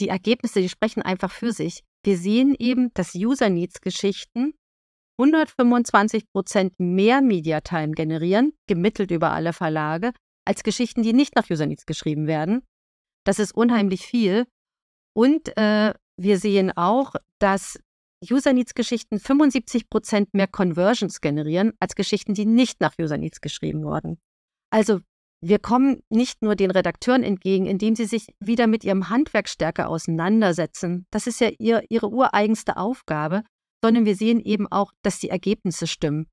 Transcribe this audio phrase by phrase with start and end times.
[0.00, 1.82] die Ergebnisse, die sprechen einfach für sich.
[2.04, 4.54] Wir sehen eben, dass User Needs Geschichten
[5.18, 10.12] 125 Prozent mehr Media Time generieren, gemittelt über alle Verlage,
[10.44, 12.62] als Geschichten, die nicht nach User Needs geschrieben werden.
[13.24, 14.46] Das ist unheimlich viel.
[15.14, 17.78] Und äh, wir sehen auch, dass
[18.30, 23.40] User Needs Geschichten 75 Prozent mehr Conversions generieren als Geschichten, die nicht nach User Needs
[23.40, 24.18] geschrieben wurden.
[24.70, 25.00] Also
[25.42, 29.88] wir kommen nicht nur den Redakteuren entgegen, indem sie sich wieder mit ihrem Handwerk stärker
[29.88, 31.06] auseinandersetzen.
[31.10, 33.42] Das ist ja ihr, ihre ureigenste Aufgabe,
[33.82, 36.26] sondern wir sehen eben auch, dass die Ergebnisse stimmen.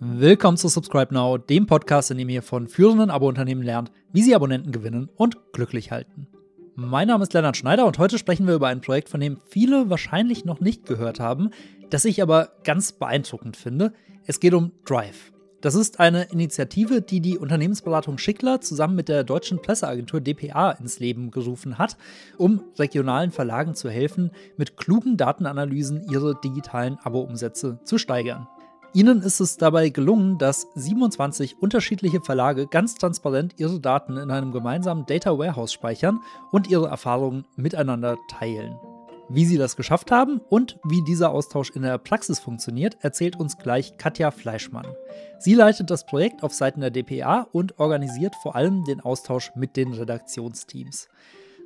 [0.00, 4.34] Willkommen zu Subscribe Now, dem Podcast, in dem ihr von führenden Abo-Unternehmen lernt, wie sie
[4.34, 6.26] Abonnenten gewinnen und glücklich halten.
[6.74, 9.90] Mein Name ist Lennart Schneider und heute sprechen wir über ein Projekt, von dem viele
[9.90, 11.50] wahrscheinlich noch nicht gehört haben,
[11.90, 13.92] das ich aber ganz beeindruckend finde.
[14.26, 15.32] Es geht um Drive.
[15.60, 21.00] Das ist eine Initiative, die die Unternehmensberatung Schickler zusammen mit der deutschen Presseagentur dpa ins
[21.00, 21.96] Leben gerufen hat,
[22.36, 28.46] um regionalen Verlagen zu helfen, mit klugen Datenanalysen ihre digitalen Abo-Umsätze zu steigern.
[28.94, 34.52] Ihnen ist es dabei gelungen, dass 27 unterschiedliche Verlage ganz transparent ihre Daten in einem
[34.52, 36.20] gemeinsamen Data Warehouse speichern
[36.52, 38.76] und ihre Erfahrungen miteinander teilen.
[39.30, 43.58] Wie sie das geschafft haben und wie dieser Austausch in der Praxis funktioniert, erzählt uns
[43.58, 44.86] gleich Katja Fleischmann.
[45.38, 49.76] Sie leitet das Projekt auf Seiten der DPA und organisiert vor allem den Austausch mit
[49.76, 51.08] den Redaktionsteams.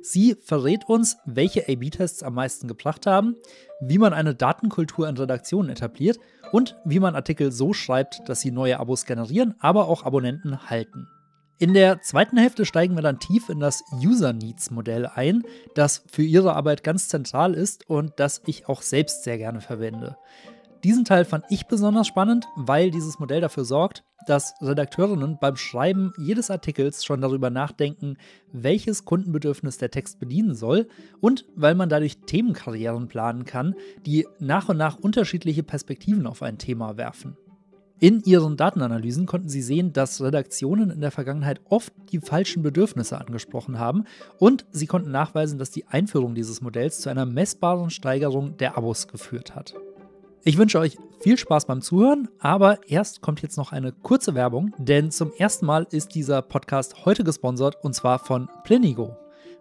[0.01, 3.37] Sie verrät uns, welche A-B-Tests am meisten gebracht haben,
[3.79, 6.19] wie man eine Datenkultur in Redaktionen etabliert
[6.51, 11.07] und wie man Artikel so schreibt, dass sie neue Abos generieren, aber auch Abonnenten halten.
[11.59, 15.43] In der zweiten Hälfte steigen wir dann tief in das User Needs Modell ein,
[15.75, 20.17] das für Ihre Arbeit ganz zentral ist und das ich auch selbst sehr gerne verwende.
[20.83, 26.11] Diesen Teil fand ich besonders spannend, weil dieses Modell dafür sorgt, dass Redakteurinnen beim Schreiben
[26.17, 28.17] jedes Artikels schon darüber nachdenken,
[28.51, 30.89] welches Kundenbedürfnis der Text bedienen soll
[31.21, 36.57] und weil man dadurch Themenkarrieren planen kann, die nach und nach unterschiedliche Perspektiven auf ein
[36.57, 37.37] Thema werfen.
[37.99, 43.19] In ihren Datenanalysen konnten sie sehen, dass Redaktionen in der Vergangenheit oft die falschen Bedürfnisse
[43.19, 44.05] angesprochen haben
[44.39, 49.07] und sie konnten nachweisen, dass die Einführung dieses Modells zu einer messbaren Steigerung der Abos
[49.07, 49.73] geführt hat.
[50.43, 54.73] Ich wünsche euch viel Spaß beim Zuhören, aber erst kommt jetzt noch eine kurze Werbung,
[54.77, 59.15] denn zum ersten Mal ist dieser Podcast heute gesponsert und zwar von Plenigo.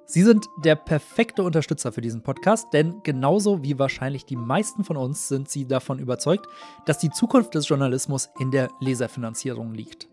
[0.05, 4.97] Sie sind der perfekte Unterstützer für diesen Podcast, denn genauso wie wahrscheinlich die meisten von
[4.97, 6.47] uns sind Sie davon überzeugt,
[6.87, 10.09] dass die Zukunft des Journalismus in der Leserfinanzierung liegt.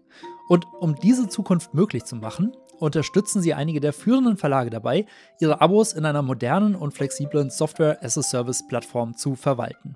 [0.48, 5.06] Und um diese Zukunft möglich zu machen, unterstützen Sie einige der führenden Verlage dabei,
[5.40, 9.96] ihre Abos in einer modernen und flexiblen Software-as-a-Service-Plattform zu verwalten.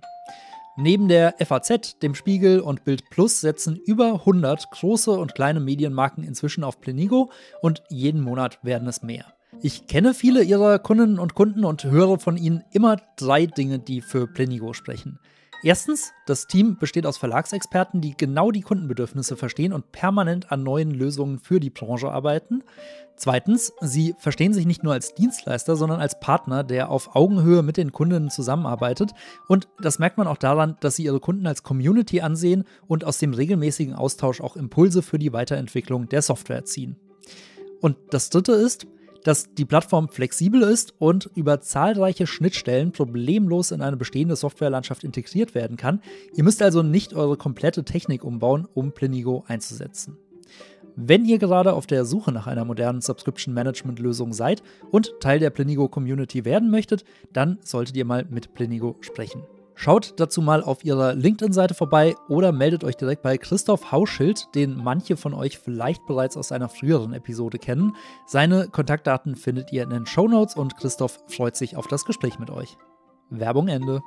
[0.75, 6.23] Neben der FAZ, dem Spiegel und Bild Plus setzen über 100 große und kleine Medienmarken
[6.23, 7.31] inzwischen auf Plenigo
[7.61, 9.32] und jeden Monat werden es mehr.
[9.61, 14.01] Ich kenne viele ihrer Kundinnen und Kunden und höre von ihnen immer drei Dinge, die
[14.01, 15.19] für Plenigo sprechen.
[15.65, 20.91] Erstens, das Team besteht aus Verlagsexperten, die genau die Kundenbedürfnisse verstehen und permanent an neuen
[20.91, 22.63] Lösungen für die Branche arbeiten.
[23.15, 27.77] Zweitens, sie verstehen sich nicht nur als Dienstleister, sondern als Partner, der auf Augenhöhe mit
[27.77, 29.11] den Kundinnen zusammenarbeitet.
[29.47, 33.19] Und das merkt man auch daran, dass sie ihre Kunden als Community ansehen und aus
[33.19, 36.97] dem regelmäßigen Austausch auch Impulse für die Weiterentwicklung der Software ziehen.
[37.79, 38.85] Und das Dritte ist,
[39.23, 45.55] dass die Plattform flexibel ist und über zahlreiche Schnittstellen problemlos in eine bestehende Softwarelandschaft integriert
[45.55, 46.01] werden kann.
[46.35, 50.17] Ihr müsst also nicht eure komplette Technik umbauen, um Plenigo einzusetzen.
[50.95, 55.39] Wenn ihr gerade auf der Suche nach einer modernen Subscription Management Lösung seid und Teil
[55.39, 59.41] der Plenigo Community werden möchtet, dann solltet ihr mal mit Plenigo sprechen.
[59.75, 64.77] Schaut dazu mal auf ihrer LinkedIn-Seite vorbei oder meldet euch direkt bei Christoph Hauschild, den
[64.77, 67.95] manche von euch vielleicht bereits aus einer früheren Episode kennen.
[68.25, 72.39] Seine Kontaktdaten findet ihr in den Show Notes und Christoph freut sich auf das Gespräch
[72.39, 72.77] mit euch.
[73.29, 74.01] Werbung Ende.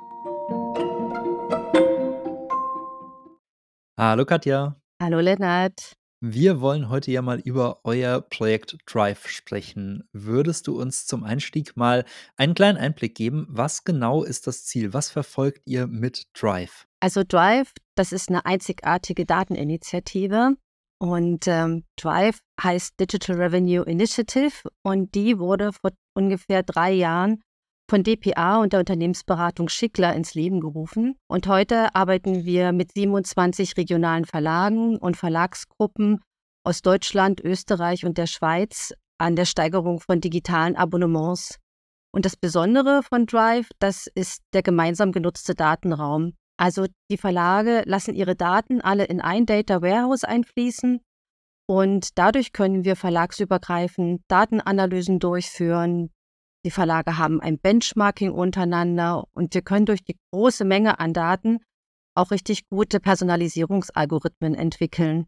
[3.99, 4.75] Hallo Katja.
[5.01, 5.96] Hallo Lennart.
[6.19, 10.09] Wir wollen heute ja mal über euer Projekt Drive sprechen.
[10.13, 12.05] Würdest du uns zum Einstieg mal
[12.37, 13.45] einen kleinen Einblick geben?
[13.49, 14.93] Was genau ist das Ziel?
[14.93, 16.87] Was verfolgt ihr mit Drive?
[17.01, 20.55] Also Drive, das ist eine einzigartige Dateninitiative
[20.99, 27.43] und ähm, Drive heißt Digital Revenue Initiative und die wurde vor ungefähr drei Jahren
[27.89, 31.15] von dpa und der Unternehmensberatung Schickler ins Leben gerufen.
[31.27, 36.21] Und heute arbeiten wir mit 27 regionalen Verlagen und Verlagsgruppen
[36.65, 41.59] aus Deutschland, Österreich und der Schweiz an der Steigerung von digitalen Abonnements.
[42.13, 46.33] Und das Besondere von Drive, das ist der gemeinsam genutzte Datenraum.
[46.57, 50.99] Also die Verlage lassen ihre Daten alle in ein Data Warehouse einfließen
[51.69, 56.09] Und dadurch können wir verlagsübergreifend Datenanalysen durchführen.
[56.67, 61.59] Die Verlage haben ein Benchmarking untereinander und wir können durch die große Menge an Daten
[62.13, 65.27] auch richtig gute Personalisierungsalgorithmen entwickeln.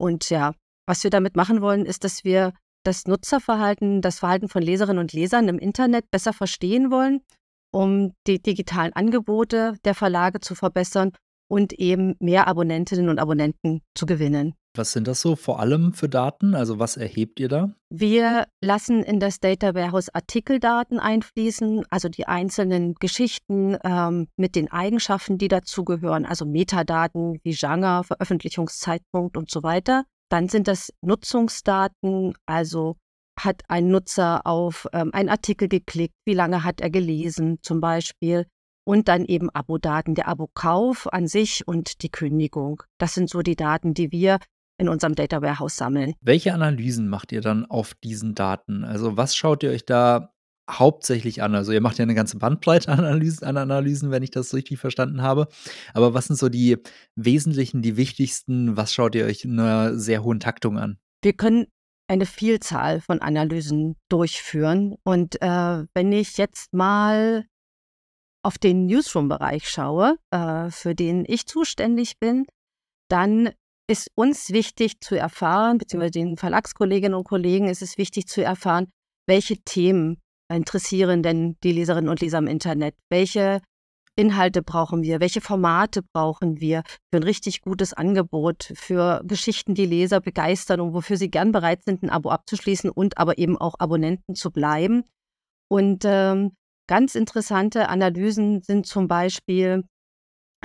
[0.00, 0.54] Und ja,
[0.86, 2.54] was wir damit machen wollen, ist, dass wir
[2.84, 7.20] das Nutzerverhalten, das Verhalten von Leserinnen und Lesern im Internet besser verstehen wollen,
[7.70, 11.12] um die digitalen Angebote der Verlage zu verbessern
[11.52, 14.54] und eben mehr Abonnentinnen und Abonnenten zu gewinnen.
[14.74, 16.54] Was sind das so vor allem für Daten?
[16.54, 17.74] Also was erhebt ihr da?
[17.90, 24.72] Wir lassen in das Data Warehouse Artikeldaten einfließen, also die einzelnen Geschichten ähm, mit den
[24.72, 30.04] Eigenschaften, die dazugehören, also Metadaten wie Genre, Veröffentlichungszeitpunkt und so weiter.
[30.30, 32.96] Dann sind das Nutzungsdaten, also
[33.38, 38.46] hat ein Nutzer auf ähm, einen Artikel geklickt, wie lange hat er gelesen zum Beispiel.
[38.84, 42.82] Und dann eben Abo-Daten, der Abo-Kauf an sich und die Kündigung.
[42.98, 44.38] Das sind so die Daten, die wir
[44.78, 46.14] in unserem Data Warehouse sammeln.
[46.20, 48.84] Welche Analysen macht ihr dann auf diesen Daten?
[48.84, 50.32] Also was schaut ihr euch da
[50.68, 51.54] hauptsächlich an?
[51.54, 54.78] Also ihr macht ja eine ganze Bandbreite an Analysen, an Analysen, wenn ich das richtig
[54.78, 55.46] verstanden habe.
[55.94, 56.78] Aber was sind so die
[57.14, 58.76] wesentlichen, die wichtigsten?
[58.76, 60.98] Was schaut ihr euch in einer sehr hohen Taktung an?
[61.22, 61.66] Wir können
[62.08, 64.96] eine Vielzahl von Analysen durchführen.
[65.04, 67.46] Und äh, wenn ich jetzt mal
[68.42, 72.46] auf den Newsroom-Bereich schaue, äh, für den ich zuständig bin,
[73.08, 73.50] dann
[73.88, 78.90] ist uns wichtig zu erfahren, beziehungsweise den Verlagskolleginnen und Kollegen ist es wichtig zu erfahren,
[79.28, 82.94] welche Themen interessieren denn die Leserinnen und Leser im Internet?
[83.08, 83.60] Welche
[84.16, 85.20] Inhalte brauchen wir?
[85.20, 90.92] Welche Formate brauchen wir für ein richtig gutes Angebot, für Geschichten, die Leser begeistern und
[90.92, 95.04] wofür sie gern bereit sind, ein Abo abzuschließen und aber eben auch Abonnenten zu bleiben?
[95.68, 96.52] Und ähm,
[96.86, 99.84] ganz interessante Analysen sind zum Beispiel,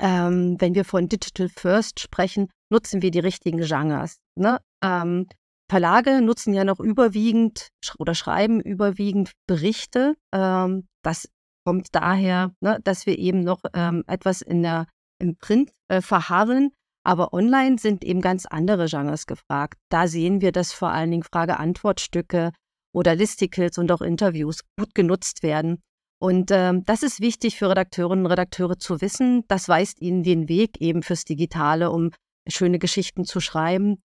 [0.00, 4.18] ähm, wenn wir von Digital First sprechen, nutzen wir die richtigen Genres.
[4.36, 4.58] Ne?
[4.82, 5.26] Ähm,
[5.70, 7.68] Verlage nutzen ja noch überwiegend
[7.98, 10.14] oder schreiben überwiegend Berichte.
[10.32, 11.28] Ähm, das
[11.64, 14.86] kommt daher, ne, dass wir eben noch ähm, etwas in der,
[15.20, 16.70] im Print äh, verharren.
[17.04, 19.78] Aber online sind eben ganz andere Genres gefragt.
[19.90, 22.52] Da sehen wir, dass vor allen Dingen Frage-Antwort-Stücke
[22.94, 25.82] oder Listicles und auch Interviews gut genutzt werden.
[26.20, 29.44] Und ähm, das ist wichtig für Redakteurinnen und Redakteure zu wissen.
[29.46, 32.10] Das weist ihnen den Weg eben fürs Digitale, um
[32.48, 34.02] schöne Geschichten zu schreiben.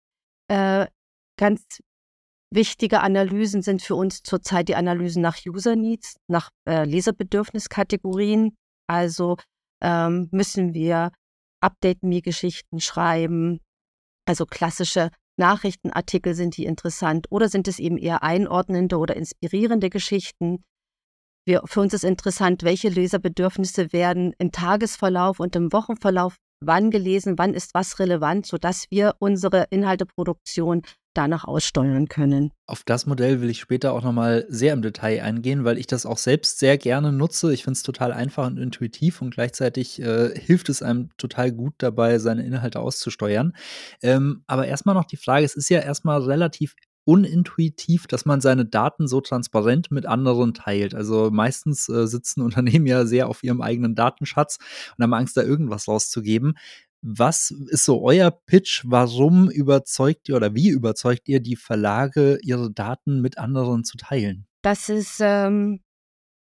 [0.49, 0.87] Äh,
[1.38, 1.62] ganz
[2.50, 8.56] wichtige Analysen sind für uns zurzeit die Analysen nach User Needs, nach äh, Leserbedürfniskategorien.
[8.87, 9.37] Also
[9.81, 11.12] ähm, müssen wir
[11.62, 13.61] Update-Me-Geschichten schreiben.
[14.26, 20.62] Also klassische Nachrichtenartikel sind die interessant oder sind es eben eher einordnende oder inspirierende Geschichten?
[21.44, 27.35] Wir, für uns ist interessant, welche Leserbedürfnisse werden im Tagesverlauf und im Wochenverlauf wann gelesen,
[27.37, 30.83] wann ist was relevant, sodass wir unsere Inhalteproduktion
[31.15, 32.53] danach aussteuern können.
[32.67, 36.06] Auf das Modell will ich später auch nochmal sehr im Detail eingehen, weil ich das
[36.06, 37.53] auch selbst sehr gerne nutze.
[37.53, 41.75] Ich finde es total einfach und intuitiv und gleichzeitig äh, hilft es einem total gut
[41.79, 43.53] dabei, seine Inhalte auszusteuern.
[44.03, 46.75] Ähm, aber erstmal noch die Frage, es ist ja erstmal relativ
[47.05, 50.95] unintuitiv, dass man seine Daten so transparent mit anderen teilt.
[50.95, 54.59] Also meistens äh, sitzen Unternehmen ja sehr auf ihrem eigenen Datenschatz
[54.97, 56.55] und haben Angst, da irgendwas rauszugeben.
[57.05, 58.83] Was ist so euer Pitch?
[58.87, 64.47] Warum überzeugt ihr oder wie überzeugt ihr die Verlage, ihre Daten mit anderen zu teilen?
[64.63, 65.81] Das ist, ähm,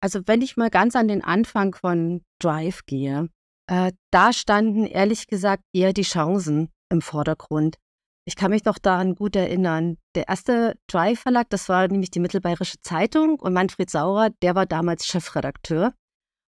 [0.03, 3.31] also wenn ich mal ganz an den Anfang von Drive gehe,
[3.67, 7.79] äh, da standen ehrlich gesagt eher die Chancen im Vordergrund.
[8.25, 9.97] Ich kann mich noch daran gut erinnern.
[10.15, 15.07] Der erste Drive-Verlag, das war nämlich die Mittelbayerische Zeitung und Manfred Saurer, der war damals
[15.07, 15.93] Chefredakteur.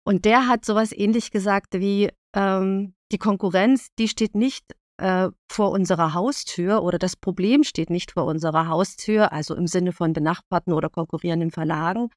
[0.04, 4.64] Und der hat sowas ähnlich gesagt wie, ähm, die Konkurrenz, die steht nicht
[4.96, 9.92] äh, vor unserer Haustür oder das Problem steht nicht vor unserer Haustür, also im Sinne
[9.92, 12.08] von benachbarten oder konkurrierenden Verlagen,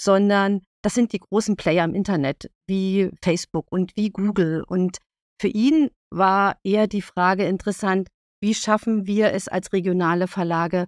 [0.00, 4.62] sondern das sind die großen Player im Internet wie Facebook und wie Google.
[4.66, 4.98] Und
[5.40, 8.08] für ihn war eher die Frage interessant,
[8.46, 10.86] wie schaffen wir es als regionale Verlage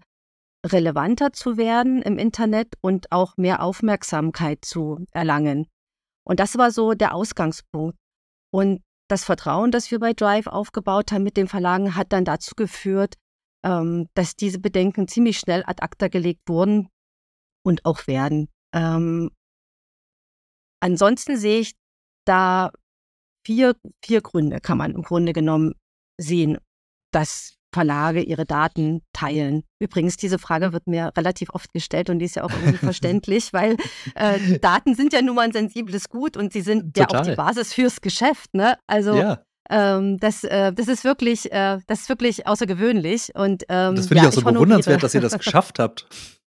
[0.65, 5.67] relevanter zu werden im Internet und auch mehr Aufmerksamkeit zu erlangen.
[6.25, 7.99] Und das war so der Ausgangspunkt.
[8.53, 12.55] Und das Vertrauen, das wir bei Drive aufgebaut haben mit den Verlagen, hat dann dazu
[12.55, 13.15] geführt,
[13.65, 16.89] ähm, dass diese Bedenken ziemlich schnell ad acta gelegt wurden
[17.65, 18.49] und auch werden.
[18.73, 19.33] Ähm,
[20.79, 21.75] ansonsten sehe ich
[22.25, 22.71] da
[23.45, 23.75] vier,
[24.05, 25.75] vier Gründe, kann man im Grunde genommen
[26.21, 26.59] sehen,
[27.19, 29.65] dass Verlage ihre Daten teilen.
[29.81, 33.53] Übrigens, diese Frage wird mir relativ oft gestellt und die ist ja auch irgendwie verständlich,
[33.53, 33.77] weil
[34.15, 37.13] äh, Daten sind ja nun mal ein sensibles Gut und sie sind Total.
[37.13, 38.55] ja auch die Basis fürs Geschäft.
[38.55, 38.79] Ne?
[38.87, 39.43] Also ja.
[39.71, 43.35] Ähm, das, äh, das, ist wirklich, äh, das ist wirklich außergewöhnlich.
[43.35, 46.07] Und, ähm, das finde ja, ich auch so bewundernswert, dass ihr das geschafft habt.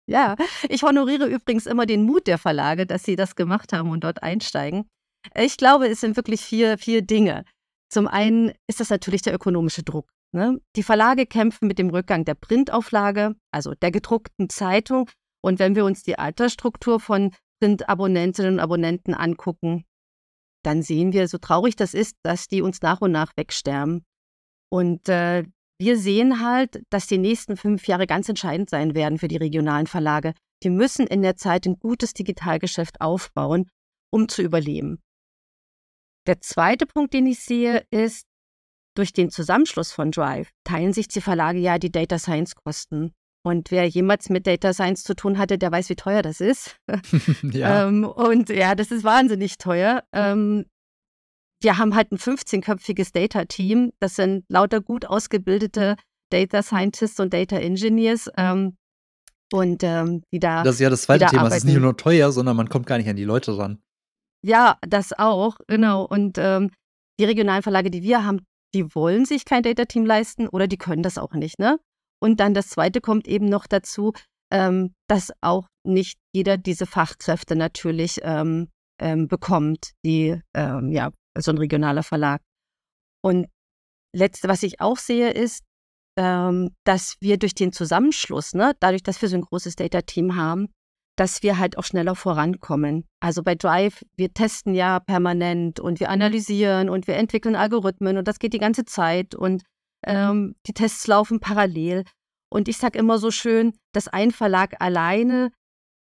[0.07, 0.35] ja,
[0.69, 4.23] ich honoriere übrigens immer den Mut der Verlage, dass sie das gemacht haben und dort
[4.23, 4.87] einsteigen.
[5.35, 7.43] Ich glaube, es sind wirklich vier, vier Dinge.
[7.91, 10.07] Zum einen ist das natürlich der ökonomische Druck.
[10.31, 10.61] Ne?
[10.75, 15.09] Die Verlage kämpfen mit dem Rückgang der Printauflage, also der gedruckten Zeitung.
[15.41, 19.85] Und wenn wir uns die Altersstruktur von Printabonnentinnen und Abonnenten angucken,
[20.63, 24.05] dann sehen wir, so traurig das ist, dass die uns nach und nach wegsterben.
[24.69, 25.45] Und äh,
[25.79, 29.87] wir sehen halt, dass die nächsten fünf Jahre ganz entscheidend sein werden für die regionalen
[29.87, 30.33] Verlage.
[30.63, 33.69] Die müssen in der Zeit ein gutes Digitalgeschäft aufbauen,
[34.11, 35.01] um zu überleben.
[36.27, 38.27] Der zweite Punkt, den ich sehe, ist,
[38.99, 43.13] durch den Zusammenschluss von Drive teilen sich die Verlage ja die Data Science Kosten.
[43.45, 46.75] Und wer jemals mit Data Science zu tun hatte, der weiß, wie teuer das ist.
[47.43, 47.87] ja.
[47.87, 50.03] ähm, und ja, das ist wahnsinnig teuer.
[50.11, 50.65] Ähm,
[51.61, 53.93] wir haben halt ein 15-köpfiges Data-Team.
[54.01, 55.95] Das sind lauter gut ausgebildete
[56.29, 58.29] Data Scientists und Data Engineers.
[58.35, 58.75] Ähm,
[59.53, 60.63] und ähm, die da.
[60.63, 61.43] Das ist ja das zweite Thema.
[61.43, 61.55] Arbeiten.
[61.55, 63.81] Es ist nicht nur teuer, sondern man kommt gar nicht an die Leute ran.
[64.45, 66.03] Ja, das auch, genau.
[66.03, 66.71] Und ähm,
[67.17, 68.41] die regionalen Verlage, die wir haben,
[68.73, 71.79] die wollen sich kein Data-Team leisten oder die können das auch nicht, ne?
[72.21, 74.13] Und dann das Zweite kommt eben noch dazu,
[74.51, 81.51] ähm, dass auch nicht jeder diese Fachkräfte natürlich ähm, ähm, bekommt, die, ähm, ja, so
[81.51, 82.41] ein regionaler Verlag.
[83.21, 83.47] Und
[84.15, 85.63] letzte, was ich auch sehe, ist,
[86.17, 90.67] ähm, dass wir durch den Zusammenschluss, ne, dadurch, dass wir so ein großes Data-Team haben,
[91.19, 93.03] dass wir halt auch schneller vorankommen.
[93.19, 98.25] Also bei Drive, wir testen ja permanent und wir analysieren und wir entwickeln Algorithmen und
[98.25, 99.63] das geht die ganze Zeit und
[100.07, 102.05] ähm, die Tests laufen parallel.
[102.49, 105.51] Und ich sage immer so schön, dass ein Verlag alleine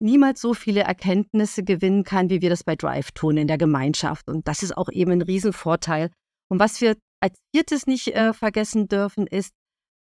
[0.00, 4.28] niemals so viele Erkenntnisse gewinnen kann, wie wir das bei Drive tun in der Gemeinschaft.
[4.28, 6.12] Und das ist auch eben ein Riesenvorteil.
[6.48, 9.52] Und was wir als viertes nicht äh, vergessen dürfen, ist,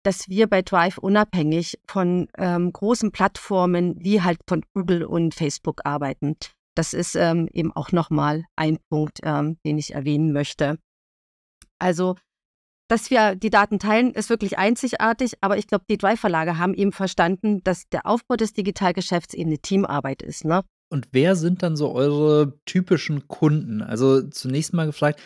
[0.04, 5.80] dass wir bei Drive unabhängig von ähm, großen Plattformen wie halt von Google und Facebook
[5.84, 6.36] arbeiten.
[6.76, 10.78] Das ist ähm, eben auch nochmal ein Punkt, ähm, den ich erwähnen möchte.
[11.78, 12.16] Also
[12.88, 16.92] dass wir die Daten teilen, ist wirklich einzigartig, aber ich glaube, die Drive-Verlage haben eben
[16.92, 20.44] verstanden, dass der Aufbau des Digitalgeschäfts eben eine Teamarbeit ist.
[20.44, 20.62] Ne?
[20.90, 23.80] Und wer sind dann so eure typischen Kunden?
[23.80, 25.20] Also zunächst mal gefragt,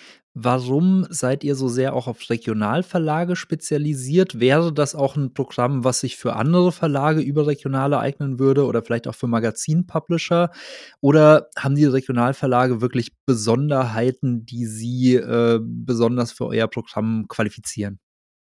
[0.44, 4.38] warum seid ihr so sehr auch auf Regionalverlage spezialisiert?
[4.38, 9.08] Wäre das auch ein Programm, was sich für andere Verlage überregionale eignen würde oder vielleicht
[9.08, 10.50] auch für Magazinpublisher?
[11.00, 17.98] Oder haben die Regionalverlage wirklich Besonderheiten, die sie äh, besonders für euer Programm qualifizieren?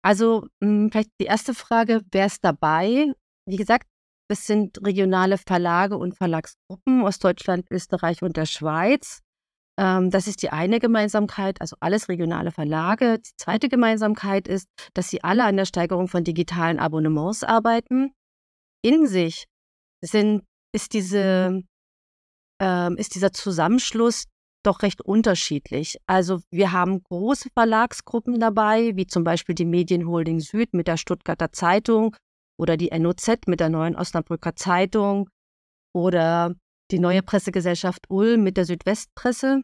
[0.03, 3.13] Also mh, hm, vielleicht die erste Frage, wer ist dabei?
[3.45, 3.87] Wie gesagt,
[4.29, 9.21] es sind regionale Verlage und Verlagsgruppen aus Deutschland, Österreich und der Schweiz.
[9.77, 13.19] Ähm, das ist die eine Gemeinsamkeit, also alles regionale Verlage.
[13.19, 18.11] Die zweite Gemeinsamkeit ist, dass sie alle an der Steigerung von digitalen Abonnements arbeiten.
[18.83, 19.45] In sich
[20.01, 21.63] sind, ist, diese,
[22.59, 24.25] ähm, ist dieser Zusammenschluss
[24.63, 25.97] doch recht unterschiedlich.
[26.07, 31.51] Also wir haben große Verlagsgruppen dabei, wie zum Beispiel die Medienholding Süd mit der Stuttgarter
[31.51, 32.15] Zeitung
[32.57, 35.29] oder die NOZ mit der Neuen Osnabrücker Zeitung
[35.93, 36.55] oder
[36.91, 39.61] die Neue Pressegesellschaft Ulm mit der Südwestpresse.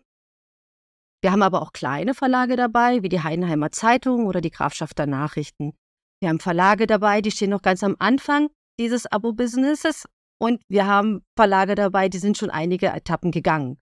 [1.21, 5.73] Wir haben aber auch kleine Verlage dabei, wie die Heidenheimer Zeitung oder die Grafschafter Nachrichten.
[6.21, 8.49] Wir haben Verlage dabei, die stehen noch ganz am Anfang
[8.79, 10.05] dieses Abo-Businesses
[10.41, 13.77] und wir haben Verlage dabei, die sind schon einige Etappen gegangen.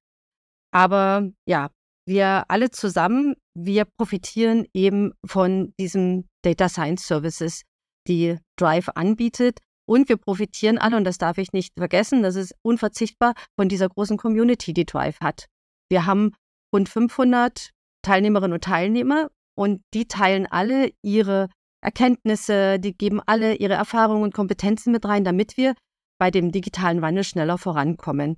[0.72, 1.70] Aber ja,
[2.08, 7.63] wir alle zusammen, wir profitieren eben von diesen Data Science Services,
[8.08, 9.60] die Drive anbietet.
[9.88, 13.88] Und wir profitieren alle, und das darf ich nicht vergessen, das ist unverzichtbar von dieser
[13.88, 15.46] großen Community, die Drive hat.
[15.89, 16.34] Wir haben
[16.74, 21.50] rund 500 Teilnehmerinnen und Teilnehmer und die teilen alle ihre
[21.82, 25.74] Erkenntnisse, die geben alle ihre Erfahrungen und Kompetenzen mit rein, damit wir
[26.20, 28.38] bei dem digitalen Wandel schneller vorankommen.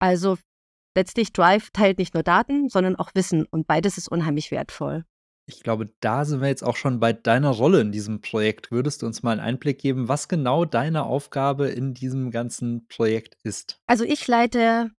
[0.00, 0.36] Also
[0.96, 5.04] letztlich Drive teilt nicht nur Daten, sondern auch Wissen und beides ist unheimlich wertvoll.
[5.48, 8.70] Ich glaube, da sind wir jetzt auch schon bei deiner Rolle in diesem Projekt.
[8.70, 13.38] Würdest du uns mal einen Einblick geben, was genau deine Aufgabe in diesem ganzen Projekt
[13.44, 13.80] ist?
[13.86, 14.90] Also ich leite,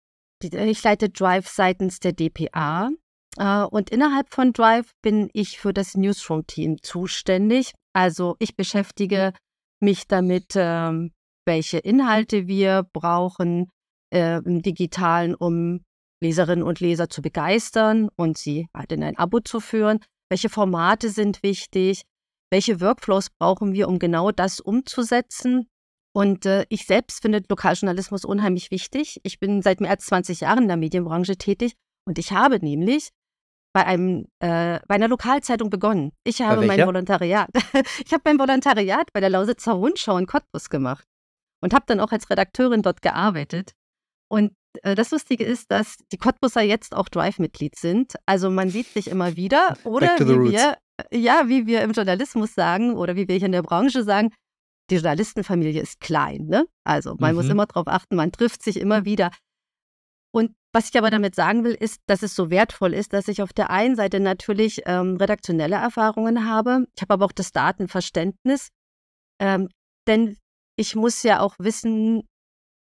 [0.41, 2.89] ich leite Drive seitens der DPA
[3.37, 7.73] äh, und innerhalb von Drive bin ich für das Newsroom-Team zuständig.
[7.93, 9.33] Also ich beschäftige
[9.79, 11.11] mich damit, ähm,
[11.45, 13.69] welche Inhalte wir brauchen
[14.11, 15.83] äh, im digitalen, um
[16.23, 21.09] Leserinnen und Leser zu begeistern und sie halt in ein Abo zu führen welche Formate
[21.09, 22.03] sind wichtig,
[22.51, 25.67] welche Workflows brauchen wir, um genau das umzusetzen.
[26.15, 29.19] Und äh, ich selbst finde Lokaljournalismus unheimlich wichtig.
[29.23, 31.73] Ich bin seit mehr als 20 Jahren in der Medienbranche tätig
[32.07, 33.09] und ich habe nämlich
[33.73, 36.11] bei einem äh, bei einer Lokalzeitung begonnen.
[36.23, 37.49] Ich habe mein Volontariat.
[38.05, 41.05] ich habe mein Volontariat bei der Lausitzer Rundschau in Cottbus gemacht
[41.61, 43.73] und habe dann auch als Redakteurin dort gearbeitet.
[44.27, 44.53] Und
[44.83, 48.15] das Lustige ist, dass die Cottbusser jetzt auch Drive-Mitglied sind.
[48.25, 49.77] Also man sieht sich immer wieder.
[49.83, 50.77] Oder wie wir,
[51.11, 54.31] ja, wie wir im Journalismus sagen oder wie wir hier in der Branche sagen,
[54.89, 56.45] die Journalistenfamilie ist klein.
[56.47, 56.65] Ne?
[56.83, 57.37] Also man mhm.
[57.37, 59.31] muss immer darauf achten, man trifft sich immer wieder.
[60.31, 63.41] Und was ich aber damit sagen will, ist, dass es so wertvoll ist, dass ich
[63.41, 66.85] auf der einen Seite natürlich ähm, redaktionelle Erfahrungen habe.
[66.95, 68.69] Ich habe aber auch das Datenverständnis.
[69.41, 69.69] Ähm,
[70.07, 70.37] denn
[70.77, 72.23] ich muss ja auch wissen,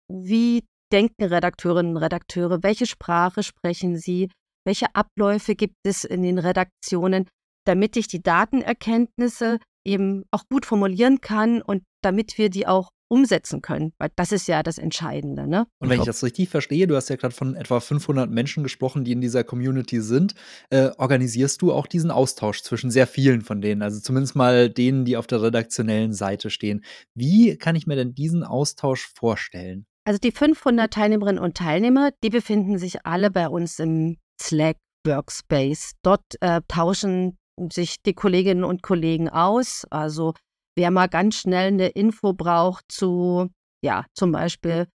[0.08, 4.30] wie denken Redakteurinnen und Redakteure, welche Sprache sprechen sie,
[4.66, 7.28] welche Abläufe gibt es in den Redaktionen,
[7.66, 13.62] damit ich die Datenerkenntnisse eben auch gut formulieren kann und damit wir die auch umsetzen
[13.62, 15.46] können, weil das ist ja das Entscheidende.
[15.46, 15.68] Ne?
[15.80, 19.04] Und wenn ich das richtig verstehe, du hast ja gerade von etwa 500 Menschen gesprochen,
[19.04, 20.34] die in dieser Community sind,
[20.70, 25.04] äh, organisierst du auch diesen Austausch zwischen sehr vielen von denen, also zumindest mal denen,
[25.04, 26.86] die auf der redaktionellen Seite stehen.
[27.14, 29.86] Wie kann ich mir denn diesen Austausch vorstellen?
[30.06, 35.94] Also die 500 Teilnehmerinnen und Teilnehmer, die befinden sich alle bei uns im Slack Workspace.
[36.04, 37.38] Dort äh, tauschen
[37.72, 39.86] sich die Kolleginnen und Kollegen aus.
[39.90, 40.34] Also
[40.76, 43.50] wer mal ganz schnell eine Info braucht zu,
[43.84, 44.88] ja, zum Beispiel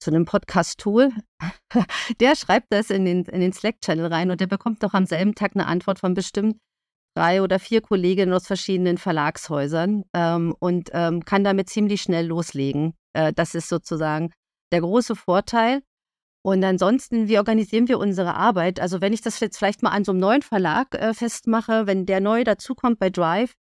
[0.00, 1.12] zu einem Podcast-Tool,
[2.20, 5.34] der schreibt das in den, in den Slack-Channel rein und der bekommt doch am selben
[5.34, 6.56] Tag eine Antwort von bestimmt
[7.16, 12.94] drei oder vier Kolleginnen aus verschiedenen Verlagshäusern ähm, und ähm, kann damit ziemlich schnell loslegen.
[13.12, 14.32] Äh, das ist sozusagen
[14.72, 15.82] der große Vorteil.
[16.42, 18.80] Und ansonsten, wie organisieren wir unsere Arbeit?
[18.80, 22.06] Also wenn ich das jetzt vielleicht mal an so einem neuen Verlag äh, festmache, wenn
[22.06, 23.52] der neu dazukommt bei Drive,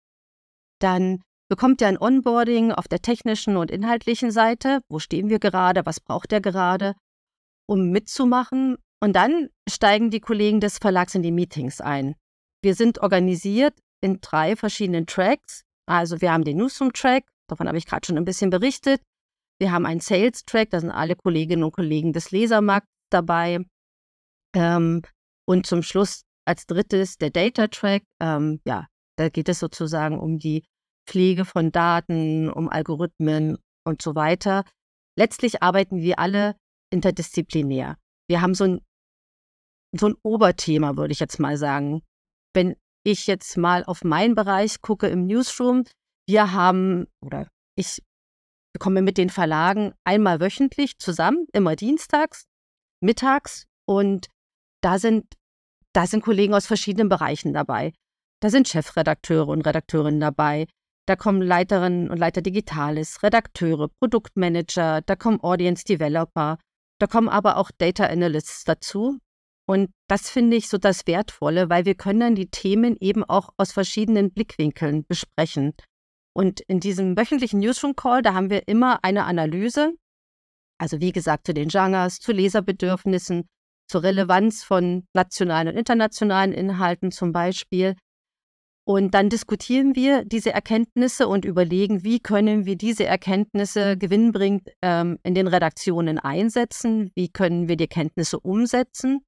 [0.78, 4.80] dann bekommt er ein Onboarding auf der technischen und inhaltlichen Seite.
[4.88, 5.86] Wo stehen wir gerade?
[5.86, 6.94] Was braucht er gerade,
[7.66, 8.76] um mitzumachen?
[9.00, 12.14] Und dann steigen die Kollegen des Verlags in die Meetings ein.
[12.62, 15.62] Wir sind organisiert in drei verschiedenen Tracks.
[15.86, 19.00] Also wir haben den Newsroom-Track, davon habe ich gerade schon ein bisschen berichtet.
[19.60, 23.64] Wir haben einen Sales-Track, da sind alle Kolleginnen und Kollegen des Lesermarkts dabei.
[24.54, 25.02] Ähm,
[25.46, 28.02] und zum Schluss als drittes der Data-Track.
[28.20, 30.64] Ähm, ja, da geht es sozusagen um die
[31.06, 34.64] Pflege von Daten, um Algorithmen und so weiter.
[35.16, 36.56] Letztlich arbeiten wir alle
[36.90, 37.96] interdisziplinär.
[38.28, 38.80] Wir haben so ein,
[39.98, 42.02] so ein Oberthema, würde ich jetzt mal sagen.
[42.54, 45.84] Wenn ich jetzt mal auf meinen Bereich gucke im Newsroom,
[46.28, 48.02] wir haben, oder ich
[48.78, 52.46] komme mit den Verlagen einmal wöchentlich zusammen, immer dienstags,
[53.00, 54.28] mittags und
[54.82, 55.26] da sind,
[55.92, 57.92] da sind Kollegen aus verschiedenen Bereichen dabei.
[58.40, 60.66] Da sind Chefredakteure und Redakteurinnen dabei.
[61.06, 66.58] Da kommen Leiterinnen und Leiter Digitales, Redakteure, Produktmanager, da kommen Audience Developer,
[67.00, 69.18] da kommen aber auch Data Analysts dazu.
[69.66, 73.50] Und das finde ich so das Wertvolle, weil wir können dann die Themen eben auch
[73.56, 75.74] aus verschiedenen Blickwinkeln besprechen.
[76.38, 79.94] Und in diesem wöchentlichen Newsroom Call, da haben wir immer eine Analyse,
[80.80, 83.48] also wie gesagt zu den Genres, zu Leserbedürfnissen,
[83.88, 87.96] zur Relevanz von nationalen und internationalen Inhalten zum Beispiel.
[88.86, 95.18] Und dann diskutieren wir diese Erkenntnisse und überlegen, wie können wir diese Erkenntnisse gewinnbringend ähm,
[95.24, 99.24] in den Redaktionen einsetzen, wie können wir die Erkenntnisse umsetzen?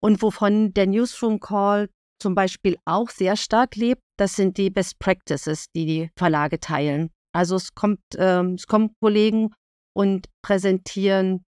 [0.00, 1.90] Und wovon der Newsroom Call
[2.20, 7.10] zum Beispiel auch sehr stark lebt, das sind die Best Practices, die die Verlage teilen.
[7.32, 9.54] Also es kommt, ähm, es kommen Kollegen
[9.96, 11.44] und präsentieren,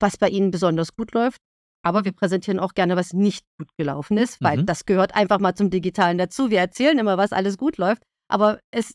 [0.00, 1.38] was bei ihnen besonders gut läuft.
[1.82, 4.66] Aber wir präsentieren auch gerne, was nicht gut gelaufen ist, weil mhm.
[4.66, 6.50] das gehört einfach mal zum Digitalen dazu.
[6.50, 8.02] Wir erzählen immer, was alles gut läuft.
[8.28, 8.94] Aber es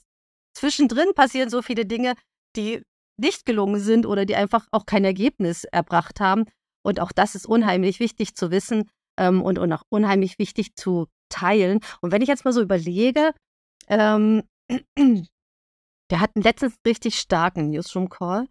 [0.56, 2.14] zwischendrin passieren so viele Dinge,
[2.56, 2.84] die
[3.18, 6.46] nicht gelungen sind oder die einfach auch kein Ergebnis erbracht haben.
[6.84, 11.08] Und auch das ist unheimlich wichtig zu wissen, ähm, und, und auch unheimlich wichtig zu
[11.30, 11.80] teilen.
[12.02, 13.34] Und wenn ich jetzt mal so überlege,
[13.88, 14.44] ähm,
[14.98, 18.48] wir hatten letztens richtig starken Newsroom-Call.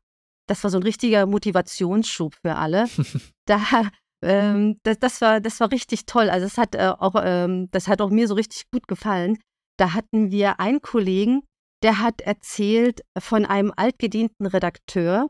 [0.46, 2.86] Das war so ein richtiger Motivationsschub für alle.
[3.46, 3.60] da,
[4.22, 6.30] ähm, das, das, war, das war richtig toll.
[6.30, 9.38] Also das hat, äh, auch, ähm, das hat auch mir so richtig gut gefallen.
[9.78, 11.42] Da hatten wir einen Kollegen,
[11.82, 15.28] der hat erzählt von einem altgedienten Redakteur,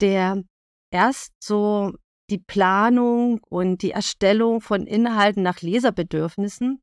[0.00, 0.42] der
[0.90, 1.94] erst so
[2.30, 6.80] die Planung und die Erstellung von Inhalten nach Leserbedürfnissen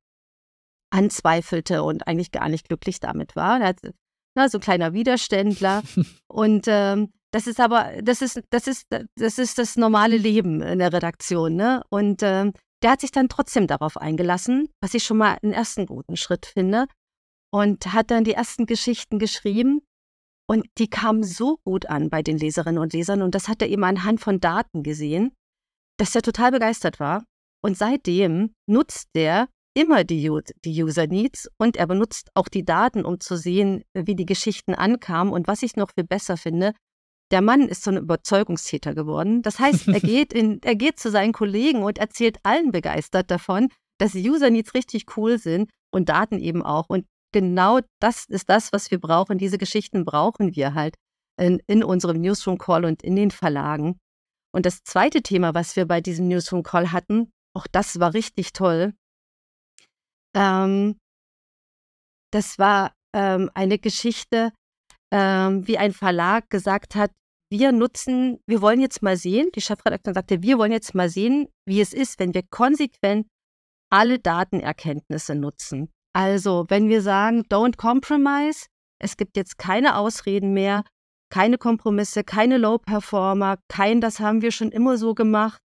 [0.90, 3.60] anzweifelte und eigentlich gar nicht glücklich damit war.
[3.60, 3.80] Er hat,
[4.36, 5.84] na, so ein kleiner Widerständler.
[6.28, 10.80] und ähm, das ist aber, das ist, das ist, das ist das normale Leben in
[10.80, 11.82] der Redaktion, ne?
[11.90, 15.86] Und ähm, der hat sich dann trotzdem darauf eingelassen, was ich schon mal einen ersten
[15.86, 16.86] guten Schritt finde.
[17.52, 19.82] Und hat dann die ersten Geschichten geschrieben.
[20.48, 23.22] Und die kamen so gut an bei den Leserinnen und Lesern.
[23.22, 25.34] Und das hat er eben anhand von Daten gesehen,
[25.98, 27.24] dass er total begeistert war.
[27.64, 30.32] Und seitdem nutzt der immer die,
[30.64, 34.74] die User Needs und er benutzt auch die Daten, um zu sehen, wie die Geschichten
[34.74, 35.34] ankamen.
[35.34, 36.74] Und was ich noch viel besser finde,
[37.32, 39.42] der Mann ist so ein Überzeugungstäter geworden.
[39.42, 43.70] Das heißt, er geht, in, er geht zu seinen Kollegen und erzählt allen begeistert davon,
[43.98, 46.86] dass User Needs richtig cool sind und Daten eben auch.
[46.88, 47.06] Und
[47.36, 49.38] genau das ist das, was wir brauchen.
[49.38, 50.96] Diese Geschichten brauchen wir halt
[51.38, 54.00] in, in unserem Newsroom Call und in den Verlagen.
[54.54, 58.54] Und das zweite Thema, was wir bei diesem Newsroom Call hatten, auch das war richtig
[58.54, 58.94] toll.
[60.34, 60.98] Ähm,
[62.32, 64.54] das war ähm, eine Geschichte,
[65.12, 67.12] ähm, wie ein Verlag gesagt hat,
[67.52, 71.50] wir nutzen, wir wollen jetzt mal sehen, die Chefredaktion sagte, wir wollen jetzt mal sehen,
[71.66, 73.28] wie es ist, wenn wir konsequent
[73.92, 75.90] alle Datenerkenntnisse nutzen.
[76.16, 78.68] Also, wenn wir sagen, don't compromise,
[79.02, 80.86] es gibt jetzt keine Ausreden mehr,
[81.30, 85.60] keine Kompromisse, keine Low-Performer, kein, das haben wir schon immer so gemacht,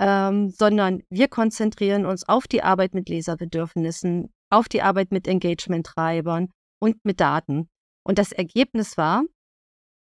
[0.00, 6.50] ähm, sondern wir konzentrieren uns auf die Arbeit mit Leserbedürfnissen, auf die Arbeit mit Engagement-Treibern
[6.82, 7.68] und mit Daten.
[8.04, 9.22] Und das Ergebnis war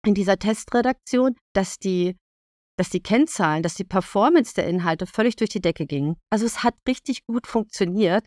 [0.07, 2.15] in dieser Testredaktion, dass die,
[2.77, 6.15] dass die Kennzahlen, dass die Performance der Inhalte völlig durch die Decke ging.
[6.29, 8.23] Also es hat richtig gut funktioniert.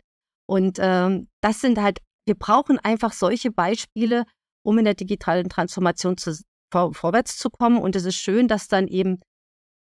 [0.47, 4.25] Und ähm, das sind halt, wir brauchen einfach solche Beispiele,
[4.63, 6.37] um in der digitalen Transformation zu,
[6.71, 7.77] vor, vorwärts zu kommen.
[7.77, 9.19] Und es ist schön, dass dann eben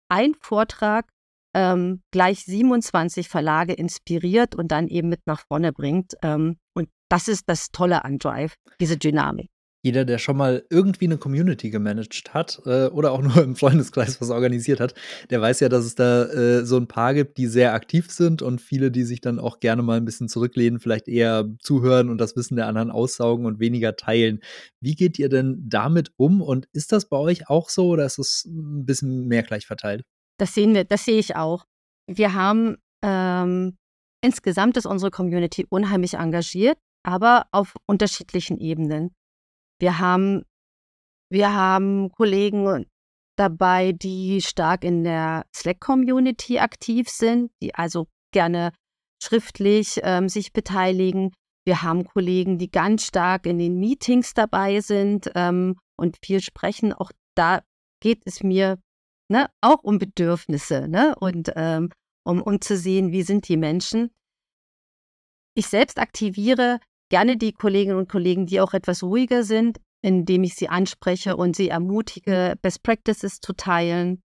[0.09, 1.09] ein Vortrag
[1.53, 6.15] ähm, gleich 27 Verlage inspiriert und dann eben mit nach vorne bringt.
[6.21, 9.49] Ähm, und das ist das Tolle an Drive, diese Dynamik.
[9.83, 14.21] Jeder, der schon mal irgendwie eine Community gemanagt hat äh, oder auch nur im Freundeskreis
[14.21, 14.93] was organisiert hat,
[15.29, 18.41] der weiß ja, dass es da äh, so ein paar gibt, die sehr aktiv sind
[18.41, 22.19] und viele, die sich dann auch gerne mal ein bisschen zurücklehnen, vielleicht eher zuhören und
[22.19, 24.39] das Wissen der anderen aussaugen und weniger teilen.
[24.81, 28.19] Wie geht ihr denn damit um und ist das bei euch auch so oder ist
[28.19, 30.03] es ein bisschen mehr gleich verteilt?
[30.37, 31.65] Das sehen wir, das sehe ich auch.
[32.07, 33.77] Wir haben ähm,
[34.23, 39.11] insgesamt ist unsere Community unheimlich engagiert, aber auf unterschiedlichen Ebenen.
[39.81, 40.45] Wir haben,
[41.31, 42.85] wir haben Kollegen
[43.35, 48.73] dabei, die stark in der Slack-Community aktiv sind, die also gerne
[49.23, 51.33] schriftlich ähm, sich beteiligen.
[51.65, 56.93] Wir haben Kollegen, die ganz stark in den Meetings dabei sind ähm, und viel sprechen.
[56.93, 57.63] Auch da
[58.01, 58.79] geht es mir
[59.29, 61.89] ne, auch um Bedürfnisse ne, und ähm,
[62.23, 64.11] um, um zu sehen, wie sind die Menschen.
[65.55, 66.79] Ich selbst aktiviere
[67.11, 71.55] gerne die Kolleginnen und Kollegen, die auch etwas ruhiger sind, indem ich sie anspreche und
[71.55, 74.23] sie ermutige, Best Practices zu teilen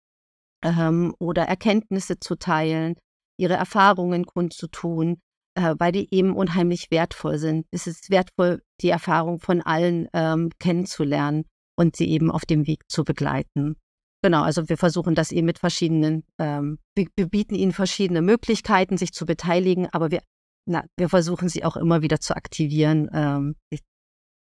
[0.64, 2.96] ähm, oder Erkenntnisse zu teilen,
[3.40, 5.22] ihre Erfahrungen kundzutun,
[5.56, 7.66] äh, weil die eben unheimlich wertvoll sind.
[7.72, 12.84] Es ist wertvoll, die Erfahrung von allen ähm, kennenzulernen und sie eben auf dem Weg
[12.90, 13.78] zu begleiten.
[14.22, 18.98] Genau, also wir versuchen das eben mit verschiedenen, ähm, wir, wir, bieten ihnen verschiedene Möglichkeiten,
[18.98, 20.22] sich zu beteiligen, aber wir,
[20.66, 23.82] na, wir versuchen sie auch immer wieder zu aktivieren, ähm, sich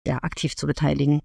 [0.06, 1.20] ja, aktiv zu beteiligen.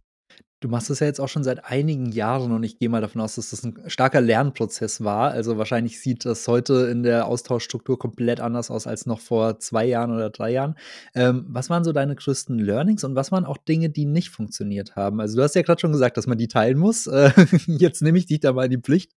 [0.61, 3.19] Du machst das ja jetzt auch schon seit einigen Jahren und ich gehe mal davon
[3.19, 5.31] aus, dass das ein starker Lernprozess war.
[5.31, 9.85] Also wahrscheinlich sieht das heute in der Austauschstruktur komplett anders aus als noch vor zwei
[9.85, 10.75] Jahren oder drei Jahren.
[11.15, 14.95] Ähm, was waren so deine größten Learnings und was waren auch Dinge, die nicht funktioniert
[14.95, 15.19] haben?
[15.19, 17.07] Also du hast ja gerade schon gesagt, dass man die teilen muss.
[17.21, 17.31] Äh,
[17.67, 19.11] jetzt nehme ich dich da mal in die Pflicht.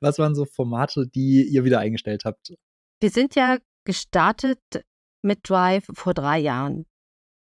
[0.00, 2.52] Was waren so Formate, die ihr wieder eingestellt habt?
[3.00, 4.58] Wir sind ja gestartet
[5.22, 6.86] mit Drive vor drei Jahren.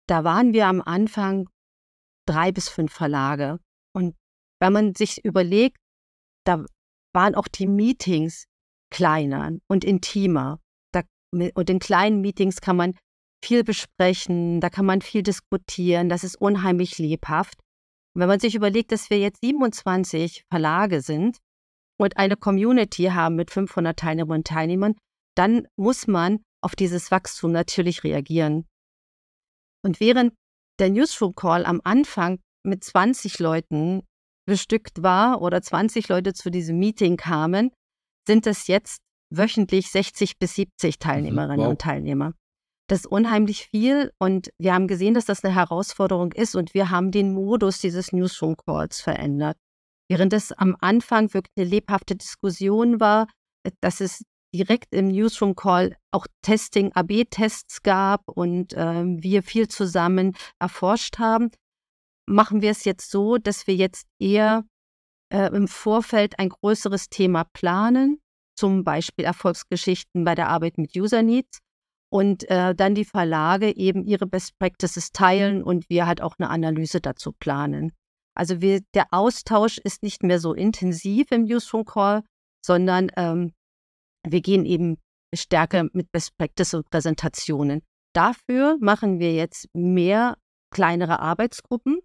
[0.08, 1.48] Da waren wir am Anfang
[2.26, 3.58] drei bis fünf Verlage.
[3.94, 4.14] Und
[4.60, 5.76] wenn man sich überlegt,
[6.44, 6.64] da
[7.12, 8.44] waren auch die Meetings
[8.90, 10.60] kleiner und intimer.
[10.92, 12.94] Da, und in kleinen Meetings kann man
[13.44, 17.58] viel besprechen, da kann man viel diskutieren, das ist unheimlich lebhaft.
[18.14, 21.38] Und wenn man sich überlegt, dass wir jetzt 27 Verlage sind
[21.98, 24.94] und eine Community haben mit 500 Teilnehmern und Teilnehmern,
[25.34, 28.66] dann muss man auf dieses Wachstum natürlich reagieren.
[29.84, 30.34] Und während
[30.78, 34.02] der Newsroom Call am Anfang mit 20 Leuten
[34.46, 37.70] bestückt war oder 20 Leute zu diesem Meeting kamen,
[38.26, 41.70] sind es jetzt wöchentlich 60 bis 70 Teilnehmerinnen wow.
[41.70, 42.34] und Teilnehmer.
[42.88, 46.90] Das ist unheimlich viel und wir haben gesehen, dass das eine Herausforderung ist und wir
[46.90, 49.56] haben den Modus dieses Newsroom Calls verändert.
[50.10, 53.28] Während es am Anfang wirklich eine lebhafte Diskussion war,
[53.80, 60.36] dass es direkt im Newsroom Call auch Testing, AB-Tests gab und äh, wir viel zusammen
[60.58, 61.50] erforscht haben,
[62.26, 64.64] machen wir es jetzt so, dass wir jetzt eher
[65.32, 68.20] äh, im Vorfeld ein größeres Thema planen,
[68.54, 71.58] zum Beispiel Erfolgsgeschichten bei der Arbeit mit User Needs
[72.10, 76.50] und äh, dann die Verlage eben ihre Best Practices teilen und wir halt auch eine
[76.50, 77.92] Analyse dazu planen.
[78.34, 82.22] Also wir, der Austausch ist nicht mehr so intensiv im Newsroom Call,
[82.64, 83.52] sondern ähm,
[84.26, 84.98] wir gehen eben
[85.34, 87.82] stärker mit Best Practice und Präsentationen.
[88.14, 90.36] Dafür machen wir jetzt mehr
[90.70, 92.00] kleinere Arbeitsgruppen.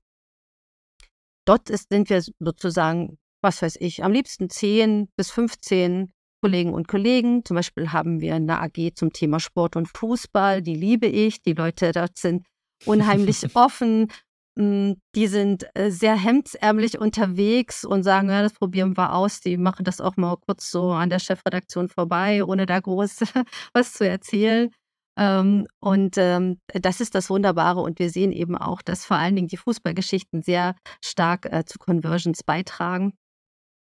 [1.45, 6.87] Dort ist, sind wir sozusagen, was weiß ich, am liebsten 10 bis 15 Kollegen und
[6.87, 7.43] Kollegen.
[7.45, 11.41] Zum Beispiel haben wir eine AG zum Thema Sport und Fußball, die liebe ich.
[11.41, 12.45] Die Leute dort sind
[12.85, 14.11] unheimlich offen.
[14.57, 19.39] Hm, die sind äh, sehr hemdsärmlich unterwegs und sagen, ja, das probieren wir aus.
[19.39, 23.19] Die machen das auch mal kurz so an der Chefredaktion vorbei, ohne da groß
[23.73, 24.71] was zu erzählen.
[25.15, 27.81] Ähm, und ähm, das ist das Wunderbare.
[27.81, 31.77] Und wir sehen eben auch, dass vor allen Dingen die Fußballgeschichten sehr stark äh, zu
[31.77, 33.13] Conversions beitragen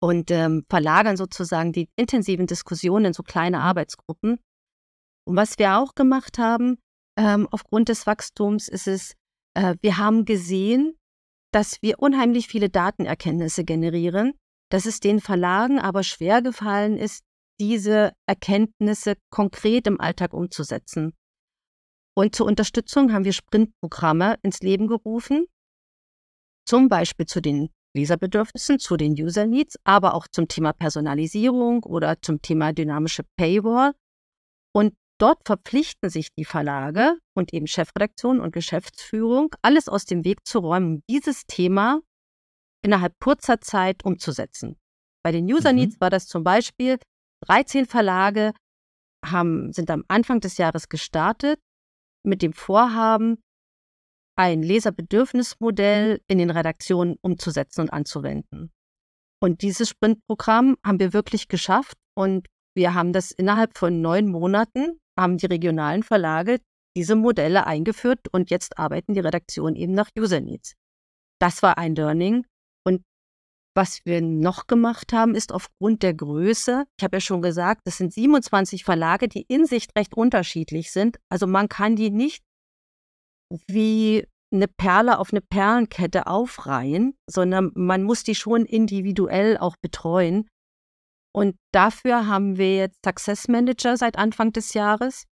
[0.01, 4.41] und ähm, verlagern sozusagen die intensiven Diskussionen in so kleine Arbeitsgruppen.
[5.25, 6.79] Und was wir auch gemacht haben,
[7.51, 9.17] aufgrund des Wachstums, ist es,
[9.55, 10.97] äh, wir haben gesehen,
[11.53, 14.35] dass wir unheimlich viele Datenerkenntnisse generieren,
[14.71, 17.23] dass es den Verlagen aber schwer gefallen ist,
[17.61, 21.15] diese Erkenntnisse konkret im Alltag umzusetzen.
[22.17, 25.47] Und zur Unterstützung haben wir Sprintprogramme ins Leben gerufen,
[26.67, 32.21] zum Beispiel zu den Leserbedürfnissen, zu den User Needs, aber auch zum Thema Personalisierung oder
[32.21, 33.95] zum Thema dynamische Paywall.
[34.75, 40.47] Und dort verpflichten sich die Verlage und eben Chefredaktion und Geschäftsführung, alles aus dem Weg
[40.47, 42.01] zu räumen, dieses Thema
[42.83, 44.77] innerhalb kurzer Zeit umzusetzen.
[45.25, 46.01] Bei den User Needs mhm.
[46.01, 46.99] war das zum Beispiel,
[47.47, 48.53] 13 Verlage
[49.25, 51.61] haben, sind am Anfang des Jahres gestartet
[52.25, 53.43] mit dem Vorhaben,
[54.37, 58.71] ein Leserbedürfnismodell in den Redaktionen umzusetzen und anzuwenden.
[59.41, 65.01] Und dieses Sprintprogramm haben wir wirklich geschafft und wir haben das innerhalb von neun Monaten,
[65.19, 66.59] haben die regionalen Verlage
[66.97, 70.75] diese Modelle eingeführt und jetzt arbeiten die Redaktionen eben nach User Needs.
[71.41, 72.45] Das war ein Learning.
[72.85, 73.03] Und
[73.77, 77.99] was wir noch gemacht haben, ist aufgrund der Größe, ich habe ja schon gesagt, das
[77.99, 81.19] sind 27 Verlage, die in sich recht unterschiedlich sind.
[81.29, 82.43] Also man kann die nicht
[83.69, 90.49] wie eine Perle auf eine Perlenkette aufreihen, sondern man muss die schon individuell auch betreuen.
[91.33, 95.25] Und dafür haben wir jetzt Success Manager seit Anfang des Jahres.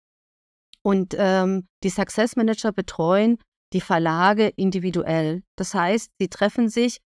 [0.81, 3.37] Und ähm, die Success Manager betreuen
[3.73, 5.43] die Verlage individuell.
[5.57, 6.99] Das heißt, sie treffen sich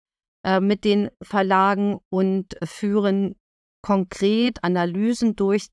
[0.44, 3.34] äh, mit den Verlagen und führen
[3.82, 5.68] konkret Analysen durch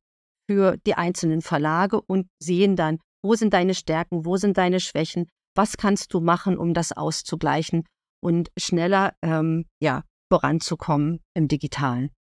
[0.50, 5.30] für die einzelnen Verlage und sehen dann, wo sind deine Stärken, wo sind deine Schwächen,
[5.56, 7.86] was kannst du machen, um das auszugleichen
[8.22, 12.12] und schneller ähm, ja, voranzukommen im Digitalen.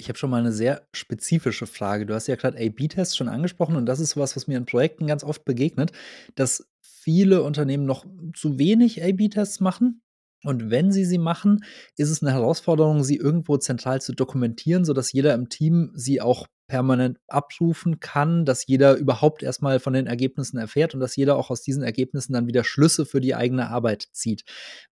[0.00, 2.06] Ich habe schon mal eine sehr spezifische Frage.
[2.06, 5.08] Du hast ja gerade A-B-Tests schon angesprochen und das ist was, was mir in Projekten
[5.08, 5.90] ganz oft begegnet,
[6.36, 10.02] dass viele Unternehmen noch zu wenig A-B-Tests machen.
[10.44, 11.64] Und wenn sie sie machen,
[11.96, 16.46] ist es eine Herausforderung, sie irgendwo zentral zu dokumentieren, sodass jeder im Team sie auch
[16.68, 21.50] permanent abrufen kann, dass jeder überhaupt erstmal von den Ergebnissen erfährt und dass jeder auch
[21.50, 24.44] aus diesen Ergebnissen dann wieder Schlüsse für die eigene Arbeit zieht.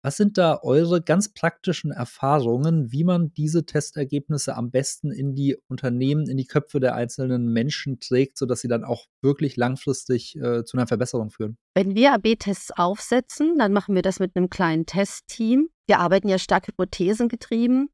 [0.01, 5.57] Was sind da eure ganz praktischen Erfahrungen, wie man diese Testergebnisse am besten in die
[5.67, 10.63] Unternehmen, in die Köpfe der einzelnen Menschen trägt, sodass sie dann auch wirklich langfristig äh,
[10.63, 11.57] zu einer Verbesserung führen?
[11.75, 15.69] Wenn wir AB-Tests aufsetzen, dann machen wir das mit einem kleinen Testteam.
[15.87, 17.89] Wir arbeiten ja stark hypothesengetrieben.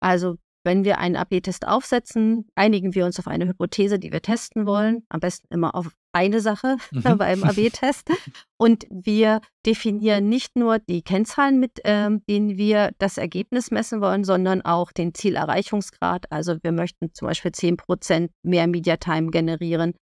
[0.00, 4.66] Also wenn wir einen AB-Test aufsetzen, einigen wir uns auf eine Hypothese, die wir testen
[4.66, 5.04] wollen.
[5.08, 7.18] Am besten immer auf eine Sache mhm.
[7.18, 8.10] beim AB-Test.
[8.56, 14.24] Und wir definieren nicht nur die Kennzahlen, mit ähm, denen wir das Ergebnis messen wollen,
[14.24, 16.30] sondern auch den Zielerreichungsgrad.
[16.30, 19.94] Also wir möchten zum Beispiel 10 Prozent mehr Media Time generieren